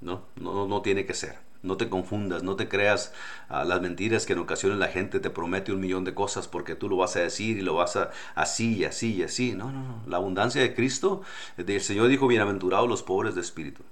No, 0.06 0.22
no, 0.36 0.68
no 0.68 0.82
tiene 0.82 1.04
que 1.04 1.14
ser. 1.14 1.34
No 1.64 1.76
te 1.76 1.88
confundas, 1.88 2.44
no 2.44 2.54
te 2.54 2.68
creas 2.68 3.12
ah, 3.48 3.64
las 3.64 3.80
mentiras 3.80 4.24
que 4.24 4.34
en 4.34 4.38
ocasiones 4.38 4.78
la 4.78 4.86
gente 4.86 5.18
te 5.18 5.30
promete 5.30 5.72
un 5.72 5.80
millón 5.80 6.04
de 6.04 6.14
cosas 6.14 6.46
porque 6.46 6.76
tú 6.76 6.88
lo 6.88 6.96
vas 6.96 7.16
a 7.16 7.20
decir 7.20 7.58
y 7.58 7.62
lo 7.62 7.74
vas 7.74 7.96
a 7.96 8.12
así 8.36 8.76
y 8.76 8.84
así 8.84 9.14
y 9.14 9.24
así. 9.24 9.54
No, 9.54 9.72
no, 9.72 9.82
no. 9.82 10.02
La 10.06 10.18
abundancia 10.18 10.62
de 10.62 10.76
Cristo, 10.76 11.22
el 11.56 11.80
Señor 11.80 12.06
dijo, 12.06 12.28
bienaventurados 12.28 12.88
los 12.88 13.02
pobres 13.02 13.34
de 13.34 13.40
espíritu. 13.40 13.82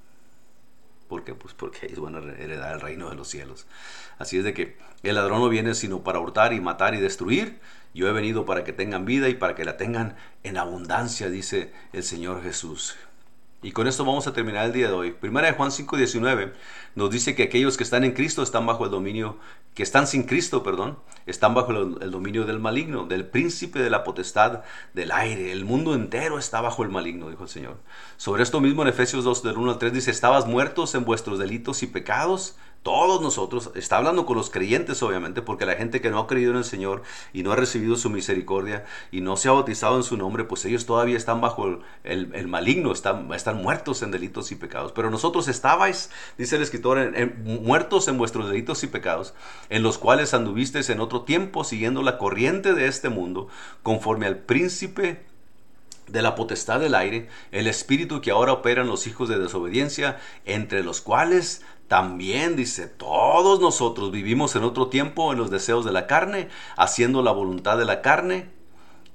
¿Por 1.08 1.24
qué? 1.24 1.34
Pues 1.34 1.52
porque 1.52 1.86
ellos 1.86 1.98
van 1.98 2.14
a 2.14 2.18
heredar 2.18 2.74
el 2.74 2.80
reino 2.80 3.10
de 3.10 3.16
los 3.16 3.26
cielos. 3.26 3.66
Así 4.16 4.38
es 4.38 4.44
de 4.44 4.54
que 4.54 4.76
el 5.02 5.16
ladrón 5.16 5.40
no 5.40 5.48
viene 5.48 5.74
sino 5.74 6.04
para 6.04 6.20
hurtar 6.20 6.52
y 6.52 6.60
matar 6.60 6.94
y 6.94 7.00
destruir. 7.00 7.58
Yo 7.92 8.08
he 8.08 8.12
venido 8.12 8.46
para 8.46 8.62
que 8.62 8.72
tengan 8.72 9.04
vida 9.04 9.28
y 9.28 9.34
para 9.34 9.56
que 9.56 9.64
la 9.64 9.76
tengan 9.76 10.14
en 10.44 10.58
abundancia, 10.58 11.28
dice 11.28 11.72
el 11.92 12.04
Señor 12.04 12.40
Jesús. 12.44 12.94
Y 13.64 13.72
con 13.72 13.88
esto 13.88 14.04
vamos 14.04 14.26
a 14.26 14.34
terminar 14.34 14.66
el 14.66 14.74
día 14.74 14.88
de 14.88 14.92
hoy. 14.92 15.12
Primera 15.12 15.46
de 15.46 15.54
Juan 15.54 15.70
5:19 15.70 16.52
nos 16.96 17.10
dice 17.10 17.34
que 17.34 17.44
aquellos 17.44 17.78
que 17.78 17.82
están 17.82 18.04
en 18.04 18.12
Cristo 18.12 18.42
están 18.42 18.66
bajo 18.66 18.84
el 18.84 18.90
dominio, 18.90 19.38
que 19.72 19.82
están 19.82 20.06
sin 20.06 20.24
Cristo, 20.24 20.62
perdón, 20.62 20.98
están 21.24 21.54
bajo 21.54 21.70
el, 21.72 22.10
dominio 22.10 22.44
del 22.44 22.58
maligno, 22.58 23.06
del 23.06 23.24
príncipe 23.24 23.78
de 23.78 23.88
la 23.88 24.04
potestad 24.04 24.64
del 24.92 25.10
aire. 25.12 25.50
El 25.50 25.64
mundo 25.64 25.94
entero 25.94 26.38
está 26.38 26.60
bajo 26.60 26.82
el 26.82 26.90
maligno, 26.90 27.30
dijo 27.30 27.44
el 27.44 27.48
Señor. 27.48 27.78
Sobre 28.18 28.42
esto 28.42 28.60
mismo 28.60 28.82
en 28.82 28.88
Efesios 28.88 29.24
2 29.24 29.42
del 29.42 29.56
1 29.56 29.72
al 29.72 29.78
3 29.78 29.94
dice, 29.94 30.10
estabas 30.10 30.46
muertos 30.46 30.94
en 30.94 31.06
vuestros 31.06 31.38
delitos 31.38 31.82
y 31.82 31.86
pecados 31.86 32.56
todos 32.84 33.22
nosotros, 33.22 33.70
está 33.74 33.96
hablando 33.96 34.26
con 34.26 34.36
los 34.36 34.50
creyentes 34.50 35.02
obviamente, 35.02 35.40
porque 35.40 35.64
la 35.64 35.74
gente 35.74 36.02
que 36.02 36.10
no 36.10 36.18
ha 36.18 36.26
creído 36.26 36.50
en 36.50 36.58
el 36.58 36.64
Señor 36.64 37.02
y 37.32 37.42
no 37.42 37.50
ha 37.50 37.56
recibido 37.56 37.96
su 37.96 38.10
misericordia 38.10 38.84
y 39.10 39.22
no 39.22 39.38
se 39.38 39.48
ha 39.48 39.52
bautizado 39.52 39.96
en 39.96 40.02
su 40.02 40.18
nombre, 40.18 40.44
pues 40.44 40.66
ellos 40.66 40.84
todavía 40.84 41.16
están 41.16 41.40
bajo 41.40 41.80
el, 42.04 42.46
maligno, 42.46 42.92
están, 42.92 43.32
están, 43.32 43.62
muertos 43.62 44.02
en 44.02 44.10
delitos 44.10 44.52
y 44.52 44.56
pecados. 44.56 44.92
Pero 44.92 45.10
nosotros 45.10 45.48
estabais, 45.48 46.10
dice 46.36 46.56
el 46.56 46.62
escritor, 46.62 47.10
muertos 47.42 48.06
en 48.08 48.18
vuestros 48.18 48.48
delitos 48.48 48.84
y 48.84 48.86
pecados, 48.88 49.32
en 49.70 49.82
los 49.82 49.96
cuales 49.96 50.34
anduvisteis 50.34 50.90
en 50.90 51.00
otro 51.00 51.22
tiempo 51.22 51.64
siguiendo 51.64 52.02
la 52.02 52.18
corriente 52.18 52.74
de 52.74 52.86
este 52.86 53.08
mundo, 53.08 53.48
conforme 53.82 54.26
al 54.26 54.36
príncipe 54.36 55.24
de 56.08 56.22
la 56.22 56.34
potestad 56.34 56.80
del 56.80 56.94
aire, 56.94 57.28
el 57.50 57.66
espíritu 57.66 58.20
que 58.20 58.30
ahora 58.30 58.52
opera 58.52 58.82
en 58.82 58.88
los 58.88 59.06
hijos 59.06 59.28
de 59.28 59.38
desobediencia, 59.38 60.18
entre 60.44 60.82
los 60.82 61.00
cuales 61.00 61.62
también 61.88 62.56
dice, 62.56 62.86
todos 62.86 63.60
nosotros 63.60 64.10
vivimos 64.10 64.56
en 64.56 64.64
otro 64.64 64.88
tiempo 64.88 65.32
en 65.32 65.38
los 65.38 65.50
deseos 65.50 65.84
de 65.84 65.92
la 65.92 66.06
carne, 66.06 66.48
haciendo 66.76 67.22
la 67.22 67.32
voluntad 67.32 67.76
de 67.78 67.84
la 67.84 68.00
carne 68.02 68.50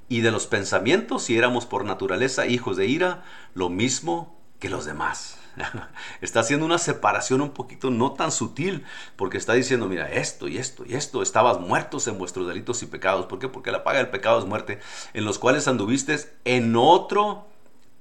y 0.08 0.22
de 0.22 0.32
los 0.32 0.48
pensamientos, 0.48 1.30
y 1.30 1.38
éramos 1.38 1.66
por 1.66 1.86
naturaleza 1.86 2.48
hijos 2.48 2.78
de 2.78 2.88
ira, 2.88 3.24
lo 3.54 3.70
mismo 3.70 4.40
que 4.60 4.70
los 4.70 4.86
demás. 4.86 5.38
está 6.22 6.42
haciendo 6.42 6.66
una 6.66 6.78
separación 6.78 7.42
un 7.42 7.52
poquito 7.52 7.90
no 7.90 8.14
tan 8.14 8.32
sutil, 8.32 8.86
porque 9.16 9.38
está 9.38 9.54
diciendo, 9.54 9.88
mira, 9.88 10.12
esto 10.12 10.48
y 10.48 10.58
esto 10.58 10.86
y 10.86 10.94
esto, 10.94 11.22
estabas 11.22 11.60
muertos 11.60 12.08
en 12.08 12.18
vuestros 12.18 12.48
delitos 12.48 12.84
y 12.84 12.86
pecados. 12.86 13.26
¿Por 13.26 13.40
qué? 13.40 13.48
Porque 13.48 13.72
la 13.72 13.84
paga 13.84 14.00
del 14.00 14.10
pecado 14.10 14.40
es 14.40 14.46
muerte, 14.46 14.80
en 15.14 15.26
los 15.26 15.40
cuales 15.40 15.68
anduviste 15.68 16.18
en 16.46 16.76
otro 16.76 17.48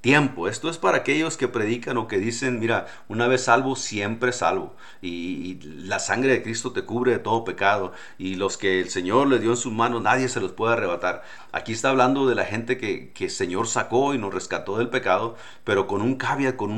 tiempo. 0.00 0.48
Esto 0.48 0.70
es 0.70 0.78
para 0.78 0.98
aquellos 0.98 1.36
que 1.36 1.48
predican 1.48 1.96
o 1.96 2.06
que 2.06 2.18
dicen, 2.18 2.60
mira, 2.60 2.86
una 3.08 3.26
vez 3.26 3.44
salvo, 3.44 3.76
siempre 3.76 4.32
salvo. 4.32 4.76
Y, 5.02 5.58
la 5.88 5.98
sangre 5.98 6.32
de 6.32 6.42
Cristo 6.42 6.72
te 6.72 6.84
cubre 6.84 7.12
de 7.12 7.18
todo 7.18 7.44
pecado. 7.44 7.92
Y 8.16 8.36
los 8.36 8.56
que 8.56 8.80
el 8.80 8.90
Señor 8.90 9.26
le 9.28 9.38
dio 9.38 9.50
en 9.50 9.56
sus 9.56 9.72
manos, 9.72 10.02
nadie 10.02 10.28
se 10.28 10.40
los 10.40 10.52
puede 10.52 10.74
arrebatar. 10.74 11.22
Aquí 11.52 11.72
está 11.72 11.90
hablando 11.90 12.26
de 12.26 12.34
la 12.34 12.44
gente 12.44 12.78
que, 12.78 13.10
que 13.12 13.24
el 13.24 13.30
Señor 13.30 13.66
sacó 13.66 14.14
y 14.14 14.18
nos 14.18 14.32
rescató 14.32 14.78
del 14.78 14.88
pecado, 14.90 15.36
pero 15.64 15.86
con 15.86 16.02
un 16.02 16.16
caveat, 16.16 16.56
con 16.56 16.70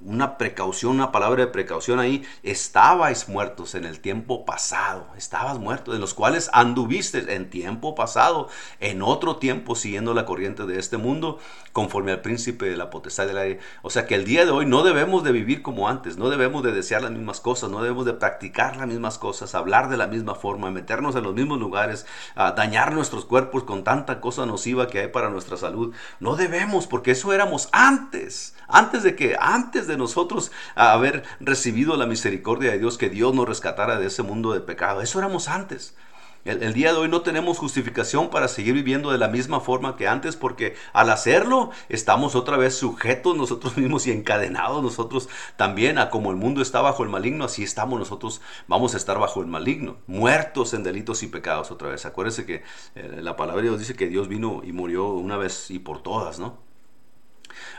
una 0.00 0.38
precaución, 0.38 0.92
una 0.92 1.12
palabra 1.12 1.46
de 1.46 1.50
precaución 1.50 1.98
ahí. 1.98 2.22
Estabais 2.42 3.28
muertos 3.28 3.74
en 3.74 3.84
el 3.84 4.00
tiempo 4.00 4.44
pasado. 4.44 5.08
Estabas 5.16 5.58
muertos, 5.58 5.94
en 5.94 6.00
los 6.00 6.14
cuales 6.14 6.50
anduviste 6.52 7.34
en 7.34 7.50
tiempo 7.50 7.94
pasado, 7.94 8.48
en 8.80 9.02
otro 9.02 9.36
tiempo, 9.36 9.74
siguiendo 9.74 10.14
la 10.14 10.26
corriente 10.26 10.66
de 10.66 10.78
este 10.78 10.96
mundo, 10.96 11.38
conforme 11.72 12.12
al 12.12 12.20
príncipe 12.20 12.51
de 12.58 12.76
la 12.76 12.90
potestad 12.90 13.26
del 13.26 13.38
aire. 13.38 13.60
O 13.82 13.90
sea 13.90 14.06
que 14.06 14.14
el 14.14 14.24
día 14.24 14.44
de 14.44 14.50
hoy 14.50 14.66
no 14.66 14.82
debemos 14.82 15.24
de 15.24 15.32
vivir 15.32 15.62
como 15.62 15.88
antes, 15.88 16.16
no 16.16 16.30
debemos 16.30 16.62
de 16.62 16.72
desear 16.72 17.02
las 17.02 17.10
mismas 17.10 17.40
cosas, 17.40 17.70
no 17.70 17.82
debemos 17.82 18.06
de 18.06 18.12
practicar 18.14 18.76
las 18.76 18.86
mismas 18.86 19.18
cosas, 19.18 19.54
hablar 19.54 19.88
de 19.88 19.96
la 19.96 20.06
misma 20.06 20.34
forma, 20.34 20.70
meternos 20.70 21.16
en 21.16 21.24
los 21.24 21.34
mismos 21.34 21.58
lugares, 21.58 22.06
dañar 22.36 22.92
nuestros 22.92 23.24
cuerpos 23.24 23.64
con 23.64 23.84
tanta 23.84 24.20
cosa 24.20 24.46
nociva 24.46 24.88
que 24.88 25.00
hay 25.00 25.08
para 25.08 25.30
nuestra 25.30 25.56
salud. 25.56 25.94
No 26.20 26.36
debemos, 26.36 26.86
porque 26.86 27.12
eso 27.12 27.32
éramos 27.32 27.68
antes, 27.72 28.54
antes 28.68 29.02
de 29.02 29.16
que, 29.16 29.36
antes 29.40 29.86
de 29.86 29.96
nosotros 29.96 30.52
haber 30.74 31.24
recibido 31.40 31.96
la 31.96 32.06
misericordia 32.06 32.72
de 32.72 32.78
Dios, 32.78 32.98
que 32.98 33.10
Dios 33.10 33.34
nos 33.34 33.48
rescatara 33.48 33.98
de 33.98 34.06
ese 34.06 34.22
mundo 34.22 34.52
de 34.52 34.60
pecado. 34.60 35.00
Eso 35.00 35.18
éramos 35.18 35.48
antes. 35.48 35.94
El, 36.44 36.74
día 36.74 36.92
de 36.92 36.98
hoy 36.98 37.08
no 37.08 37.22
tenemos 37.22 37.58
justificación 37.58 38.28
para 38.28 38.48
seguir 38.48 38.74
viviendo 38.74 39.12
de 39.12 39.18
la 39.18 39.28
misma 39.28 39.60
forma 39.60 39.94
que 39.94 40.08
antes 40.08 40.34
porque 40.34 40.74
al 40.92 41.08
hacerlo 41.10 41.70
estamos 41.88 42.34
otra 42.34 42.56
vez 42.56 42.74
sujetos 42.74 43.36
nosotros 43.36 43.76
mismos 43.78 44.08
y 44.08 44.10
encadenados 44.10 44.82
nosotros 44.82 45.28
también 45.56 45.98
a 45.98 46.10
como 46.10 46.32
el 46.32 46.36
mundo 46.36 46.60
está 46.60 46.80
bajo 46.80 47.04
el 47.04 47.10
maligno, 47.10 47.44
así 47.44 47.62
estamos 47.62 47.96
nosotros, 47.96 48.40
vamos 48.66 48.94
a 48.94 48.96
estar 48.96 49.20
bajo 49.20 49.40
el 49.40 49.46
maligno, 49.46 49.98
muertos 50.08 50.74
en 50.74 50.82
delitos 50.82 51.22
y 51.22 51.28
pecados 51.28 51.70
otra 51.70 51.90
vez. 51.90 52.06
Acuérdense 52.06 52.44
que 52.44 52.64
eh, 52.96 53.20
la 53.22 53.36
palabra 53.36 53.62
de 53.62 53.68
Dios 53.68 53.78
dice 53.78 53.94
que 53.94 54.08
Dios 54.08 54.26
vino 54.26 54.62
y 54.64 54.72
murió 54.72 55.10
una 55.12 55.36
vez 55.36 55.70
y 55.70 55.78
por 55.78 56.02
todas, 56.02 56.40
¿no? 56.40 56.58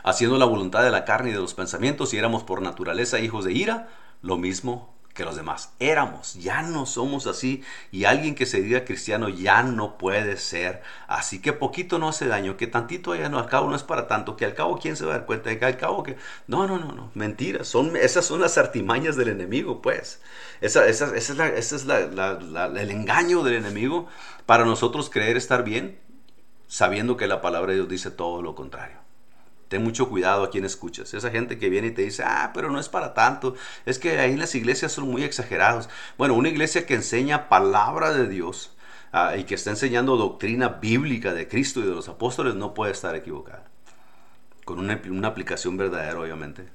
Haciendo 0.04 0.38
la 0.38 0.46
voluntad 0.46 0.82
de 0.82 0.90
la 0.90 1.04
carne 1.04 1.30
y 1.30 1.32
de 1.34 1.38
los 1.38 1.52
pensamientos 1.52 2.14
y 2.14 2.16
éramos 2.16 2.44
por 2.44 2.62
naturaleza 2.62 3.20
hijos 3.20 3.44
de 3.44 3.52
ira, 3.52 3.88
lo 4.22 4.38
mismo 4.38 4.93
que 5.14 5.24
los 5.24 5.36
demás. 5.36 5.72
Éramos, 5.78 6.34
ya 6.34 6.62
no 6.62 6.86
somos 6.86 7.26
así. 7.26 7.62
Y 7.92 8.04
alguien 8.04 8.34
que 8.34 8.46
se 8.46 8.60
diga 8.60 8.84
cristiano 8.84 9.28
ya 9.28 9.62
no 9.62 9.96
puede 9.96 10.36
ser 10.36 10.82
así. 11.06 11.40
Que 11.40 11.52
poquito 11.52 11.98
no 11.98 12.08
hace 12.08 12.26
daño, 12.26 12.56
que 12.56 12.66
tantito 12.66 13.14
ya 13.14 13.28
no, 13.28 13.38
al 13.38 13.46
cabo 13.46 13.70
no 13.70 13.76
es 13.76 13.84
para 13.84 14.08
tanto, 14.08 14.36
que 14.36 14.44
al 14.44 14.54
cabo 14.54 14.78
quién 14.78 14.96
se 14.96 15.04
va 15.04 15.14
a 15.14 15.18
dar 15.18 15.26
cuenta 15.26 15.56
que 15.56 15.64
al 15.64 15.76
cabo 15.76 16.02
que... 16.02 16.16
No, 16.48 16.66
no, 16.66 16.78
no, 16.78 16.92
no, 16.92 17.10
mentiras. 17.14 17.68
Son, 17.68 17.96
esas 17.96 18.26
son 18.26 18.40
las 18.40 18.58
artimañas 18.58 19.16
del 19.16 19.28
enemigo, 19.28 19.80
pues. 19.80 20.20
Esa, 20.60 20.86
esa, 20.86 21.16
esa 21.16 21.32
es, 21.32 21.38
la, 21.38 21.48
ese 21.48 21.76
es 21.76 21.84
la, 21.86 21.98
el 22.76 22.90
engaño 22.90 23.44
del 23.44 23.54
enemigo 23.54 24.08
para 24.46 24.64
nosotros 24.64 25.10
creer 25.10 25.36
estar 25.36 25.62
bien, 25.62 25.98
sabiendo 26.66 27.16
que 27.16 27.28
la 27.28 27.40
palabra 27.40 27.70
de 27.70 27.76
Dios 27.76 27.88
dice 27.88 28.10
todo 28.10 28.42
lo 28.42 28.56
contrario. 28.56 29.03
Ten 29.68 29.82
mucho 29.82 30.08
cuidado 30.08 30.44
a 30.44 30.50
quien 30.50 30.64
escuchas. 30.64 31.14
Esa 31.14 31.30
gente 31.30 31.58
que 31.58 31.70
viene 31.70 31.88
y 31.88 31.90
te 31.92 32.02
dice, 32.02 32.22
ah, 32.24 32.50
pero 32.54 32.70
no 32.70 32.78
es 32.78 32.88
para 32.88 33.14
tanto. 33.14 33.54
Es 33.86 33.98
que 33.98 34.18
ahí 34.18 34.36
las 34.36 34.54
iglesias 34.54 34.92
son 34.92 35.10
muy 35.10 35.22
exagerados. 35.22 35.88
Bueno, 36.18 36.34
una 36.34 36.48
iglesia 36.48 36.86
que 36.86 36.94
enseña 36.94 37.48
palabra 37.48 38.12
de 38.12 38.28
Dios 38.28 38.76
ah, 39.12 39.36
y 39.36 39.44
que 39.44 39.54
está 39.54 39.70
enseñando 39.70 40.16
doctrina 40.16 40.68
bíblica 40.68 41.32
de 41.32 41.48
Cristo 41.48 41.80
y 41.80 41.84
de 41.84 41.94
los 41.94 42.08
apóstoles 42.08 42.54
no 42.54 42.74
puede 42.74 42.92
estar 42.92 43.14
equivocada. 43.14 43.64
Con 44.64 44.78
una, 44.78 45.28
aplicación 45.28 45.76
verdadera, 45.76 46.18
obviamente. 46.18 46.68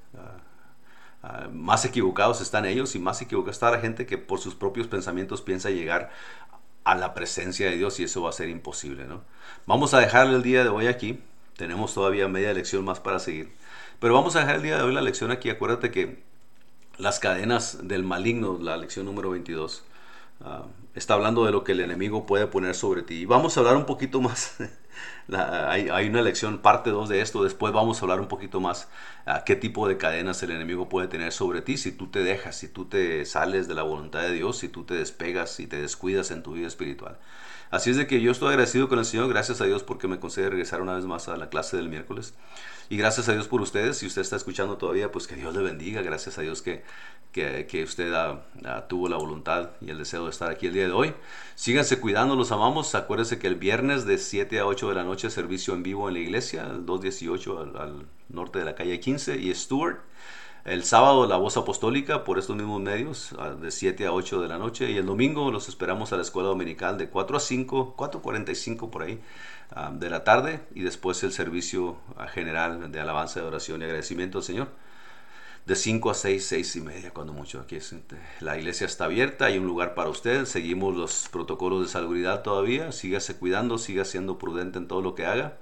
Ah, 1.24 1.48
más 1.52 1.84
equivocados 1.86 2.42
están 2.42 2.66
ellos 2.66 2.96
y 2.96 3.00
más 3.00 3.22
equivocada 3.22 3.52
está 3.52 3.72
la 3.72 3.80
gente 3.80 4.06
que 4.06 4.18
por 4.18 4.40
sus 4.40 4.56
propios 4.56 4.88
pensamientos 4.88 5.42
piensa 5.42 5.70
llegar 5.70 6.12
a 6.84 6.96
la 6.96 7.14
presencia 7.14 7.70
de 7.70 7.78
Dios 7.78 8.00
y 8.00 8.04
eso 8.04 8.22
va 8.22 8.30
a 8.30 8.34
ser 8.34 8.50
imposible. 8.50 9.06
¿no? 9.06 9.22
Vamos 9.66 9.94
a 9.94 10.00
dejarle 10.00 10.36
el 10.36 10.44
día 10.44 10.64
de 10.64 10.70
hoy 10.70 10.88
aquí. 10.88 11.22
Tenemos 11.60 11.94
todavía 11.94 12.30
media 12.30 12.54
lección 12.54 12.86
más 12.86 13.02
para 13.02 13.20
seguir. 13.20 13.52
Pero 14.00 14.14
vamos 14.14 14.38
a 14.38 14.40
dejar 14.40 14.56
el 14.56 14.62
día 14.62 14.78
de 14.78 14.84
hoy 14.84 14.94
la 14.94 15.02
lección 15.02 15.30
aquí. 15.30 15.50
Acuérdate 15.50 15.92
que 15.92 16.24
las 16.98 17.20
cadenas 17.20 17.80
del 17.86 18.06
maligno, 18.06 18.58
la 18.62 18.78
lección 18.78 19.06
número 19.06 19.32
22, 19.32 19.84
ah, 20.40 20.64
está 20.96 21.16
hablando 21.16 21.44
de 21.44 21.52
lo 21.52 21.66
que 21.66 21.74
el 21.74 21.82
enemigo 21.82 22.26
puede 22.26 22.48
poner 22.48 22.76
sobre 22.76 23.02
ti. 23.02 23.16
Y 23.16 23.26
vamos 23.26 23.58
a 23.58 23.60
hablar 23.60 23.76
un 23.76 23.86
poquito 23.86 24.22
más. 24.22 24.56
Hay, 25.32 26.08
una 26.08 26.22
lección, 26.22 26.60
parte 26.60 26.90
2 26.90 27.10
de 27.10 27.22
esto. 27.22 27.44
Después 27.44 27.74
vamos 27.74 28.00
a 28.00 28.02
hablar 28.02 28.20
un 28.20 28.28
poquito 28.28 28.60
más 28.60 28.88
a 29.26 29.44
qué 29.44 29.56
tipo 29.56 29.88
de 29.88 29.98
cadenas 29.98 30.42
el 30.44 30.52
enemigo 30.52 30.90
puede 30.90 31.08
tener 31.08 31.32
sobre 31.32 31.62
ti 31.62 31.78
si 31.78 31.92
tú 31.92 32.08
te 32.08 32.24
dejas, 32.24 32.56
si 32.58 32.68
tú 32.68 32.86
te 32.86 33.26
sales 33.26 33.68
de 33.68 33.76
la 33.76 33.84
voluntad 33.84 34.22
de 34.22 34.34
Dios, 34.34 34.58
si 34.58 34.70
tú 34.70 34.84
te 34.84 34.96
despegas 34.96 35.60
y 35.60 35.68
te 35.68 35.82
descuidas 35.82 36.32
en 36.32 36.44
tu 36.44 36.54
vida 36.54 36.68
espiritual. 36.68 37.18
Así 37.72 37.92
es 37.92 37.98
de 37.98 38.08
que 38.08 38.20
yo 38.20 38.32
estoy 38.32 38.50
agradecido 38.50 38.90
con 38.90 38.98
el 38.98 39.06
Señor, 39.06 39.30
gracias 39.30 39.62
a 39.62 39.66
Dios 39.66 39.84
porque 39.84 40.08
me 40.08 40.20
concede 40.20 40.50
regresar 40.50 40.82
una 40.82 40.96
vez 40.96 41.06
más 41.06 41.28
a 41.28 41.38
la 41.38 41.50
clase 41.50 41.78
del 41.78 41.88
miércoles. 41.88 42.34
Y 42.90 42.98
gracias 42.98 43.30
a 43.30 43.34
Dios 43.34 43.48
por 43.48 43.62
ustedes, 43.62 43.98
si 43.98 44.08
usted 44.08 44.24
está 44.24 44.36
escuchando 44.36 44.78
todavía, 44.78 45.12
pues 45.12 45.28
que 45.28 45.36
Dios 45.36 45.56
le 45.56 45.62
bendiga, 45.62 46.02
gracias 46.02 46.40
a 46.40 46.42
Dios 46.42 46.64
que, 46.64 46.84
que, 47.32 47.84
usted 47.84 48.12
tuvo 48.88 49.08
la 49.08 49.18
voluntad 49.18 49.70
y 49.80 49.92
el 49.92 50.00
deseo 50.00 50.24
de 50.24 50.32
estar 50.32 50.50
aquí 50.50 50.66
el 50.66 50.74
día 50.74 50.88
de 50.88 50.92
hoy. 50.92 51.14
Síganse 51.54 52.00
cuidando, 52.00 52.36
los 52.36 52.52
amamos. 52.52 52.96
Acuérdense 52.96 53.38
que 53.38 53.46
el 53.46 53.54
viernes 53.54 54.06
de 54.06 54.18
7 54.18 54.58
a 54.58 54.66
8 54.66 54.89
de 54.90 54.96
la 54.96 55.04
noche, 55.04 55.30
servicio 55.30 55.74
en 55.74 55.84
vivo 55.84 56.08
en 56.08 56.16
la 56.16 56.20
iglesia, 56.20 56.64
el 56.64 56.86
218 56.86 57.60
al, 57.60 57.78
al 57.78 58.06
norte 58.30 58.60
de 58.60 58.66
la 58.66 58.76
calle 58.76 59.00
15 59.00 59.38
y 59.38 59.54
Stuart. 59.54 60.02
El 60.66 60.84
sábado 60.84 61.26
la 61.26 61.38
voz 61.38 61.56
apostólica 61.56 62.24
por 62.26 62.38
estos 62.38 62.56
mismos 62.56 62.82
medios 62.82 63.34
de 63.62 63.72
7 63.72 64.06
a 64.06 64.12
8 64.12 64.42
de 64.42 64.48
la 64.48 64.58
noche. 64.58 64.92
Y 64.92 64.98
el 64.98 65.06
domingo 65.06 65.52
los 65.52 65.70
esperamos 65.70 66.12
a 66.12 66.18
la 66.18 66.22
escuela 66.22 66.50
dominical 66.50 66.98
de 66.98 67.10
4 67.10 67.38
a 67.38 67.40
5, 67.40 67.96
4.45 67.98 68.90
por 68.90 69.04
ahí 69.04 69.22
de 69.94 70.10
la 70.10 70.24
tarde. 70.24 70.60
Y 70.76 70.82
después 70.82 71.24
el 71.24 71.32
servicio 71.32 71.98
general 72.34 72.92
de 72.92 73.00
alabanza, 73.00 73.40
de 73.40 73.48
oración 73.48 73.82
y 73.82 73.86
agradecimiento 73.86 74.40
al 74.40 74.44
Señor 74.44 74.68
de 75.70 75.76
5 75.76 76.10
a 76.10 76.16
6, 76.16 76.48
6 76.48 76.76
y 76.78 76.82
media 76.82 77.12
cuando 77.12 77.32
mucho. 77.32 77.60
Aquí 77.62 77.76
este, 77.76 78.02
la 78.40 78.58
iglesia 78.58 78.88
está 78.88 79.06
abierta, 79.06 79.46
hay 79.46 79.60
un 79.60 79.68
lugar 79.68 79.94
para 79.94 80.10
usted, 80.10 80.46
seguimos 80.46 80.96
los 80.96 81.30
protocolos 81.30 81.84
de 81.84 81.88
salubridad 81.88 82.42
todavía, 82.42 82.92
sígase 82.92 83.38
cuidando, 83.38 83.78
siga 83.78 84.04
siendo 84.04 84.40
prudente 84.40 84.80
en 84.80 84.88
todo 84.88 85.04
lo 85.04 85.14
que 85.14 85.28
haga. 85.28 85.60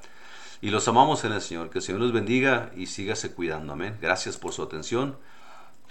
Y 0.61 0.69
los 0.69 0.87
amamos 0.87 1.25
en 1.25 1.33
el 1.33 1.41
Señor. 1.41 1.69
Que 1.69 1.79
el 1.79 1.83
Señor 1.83 1.99
los 1.99 2.13
bendiga 2.13 2.71
y 2.73 2.85
sígase 2.85 3.33
cuidando. 3.33 3.73
Amén. 3.73 3.97
Gracias 4.01 4.37
por 4.37 4.53
su 4.53 4.63
atención 4.63 5.17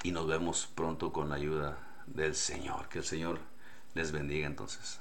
y 0.03 0.13
nos 0.13 0.27
vemos 0.27 0.67
pronto 0.75 1.13
con 1.13 1.29
la 1.29 1.35
ayuda 1.35 1.79
del 2.07 2.35
Señor. 2.35 2.89
Que 2.89 3.01
el 3.01 3.05
Señor 3.05 3.39
les 3.93 4.13
bendiga 4.13 4.47
entonces. 4.47 4.99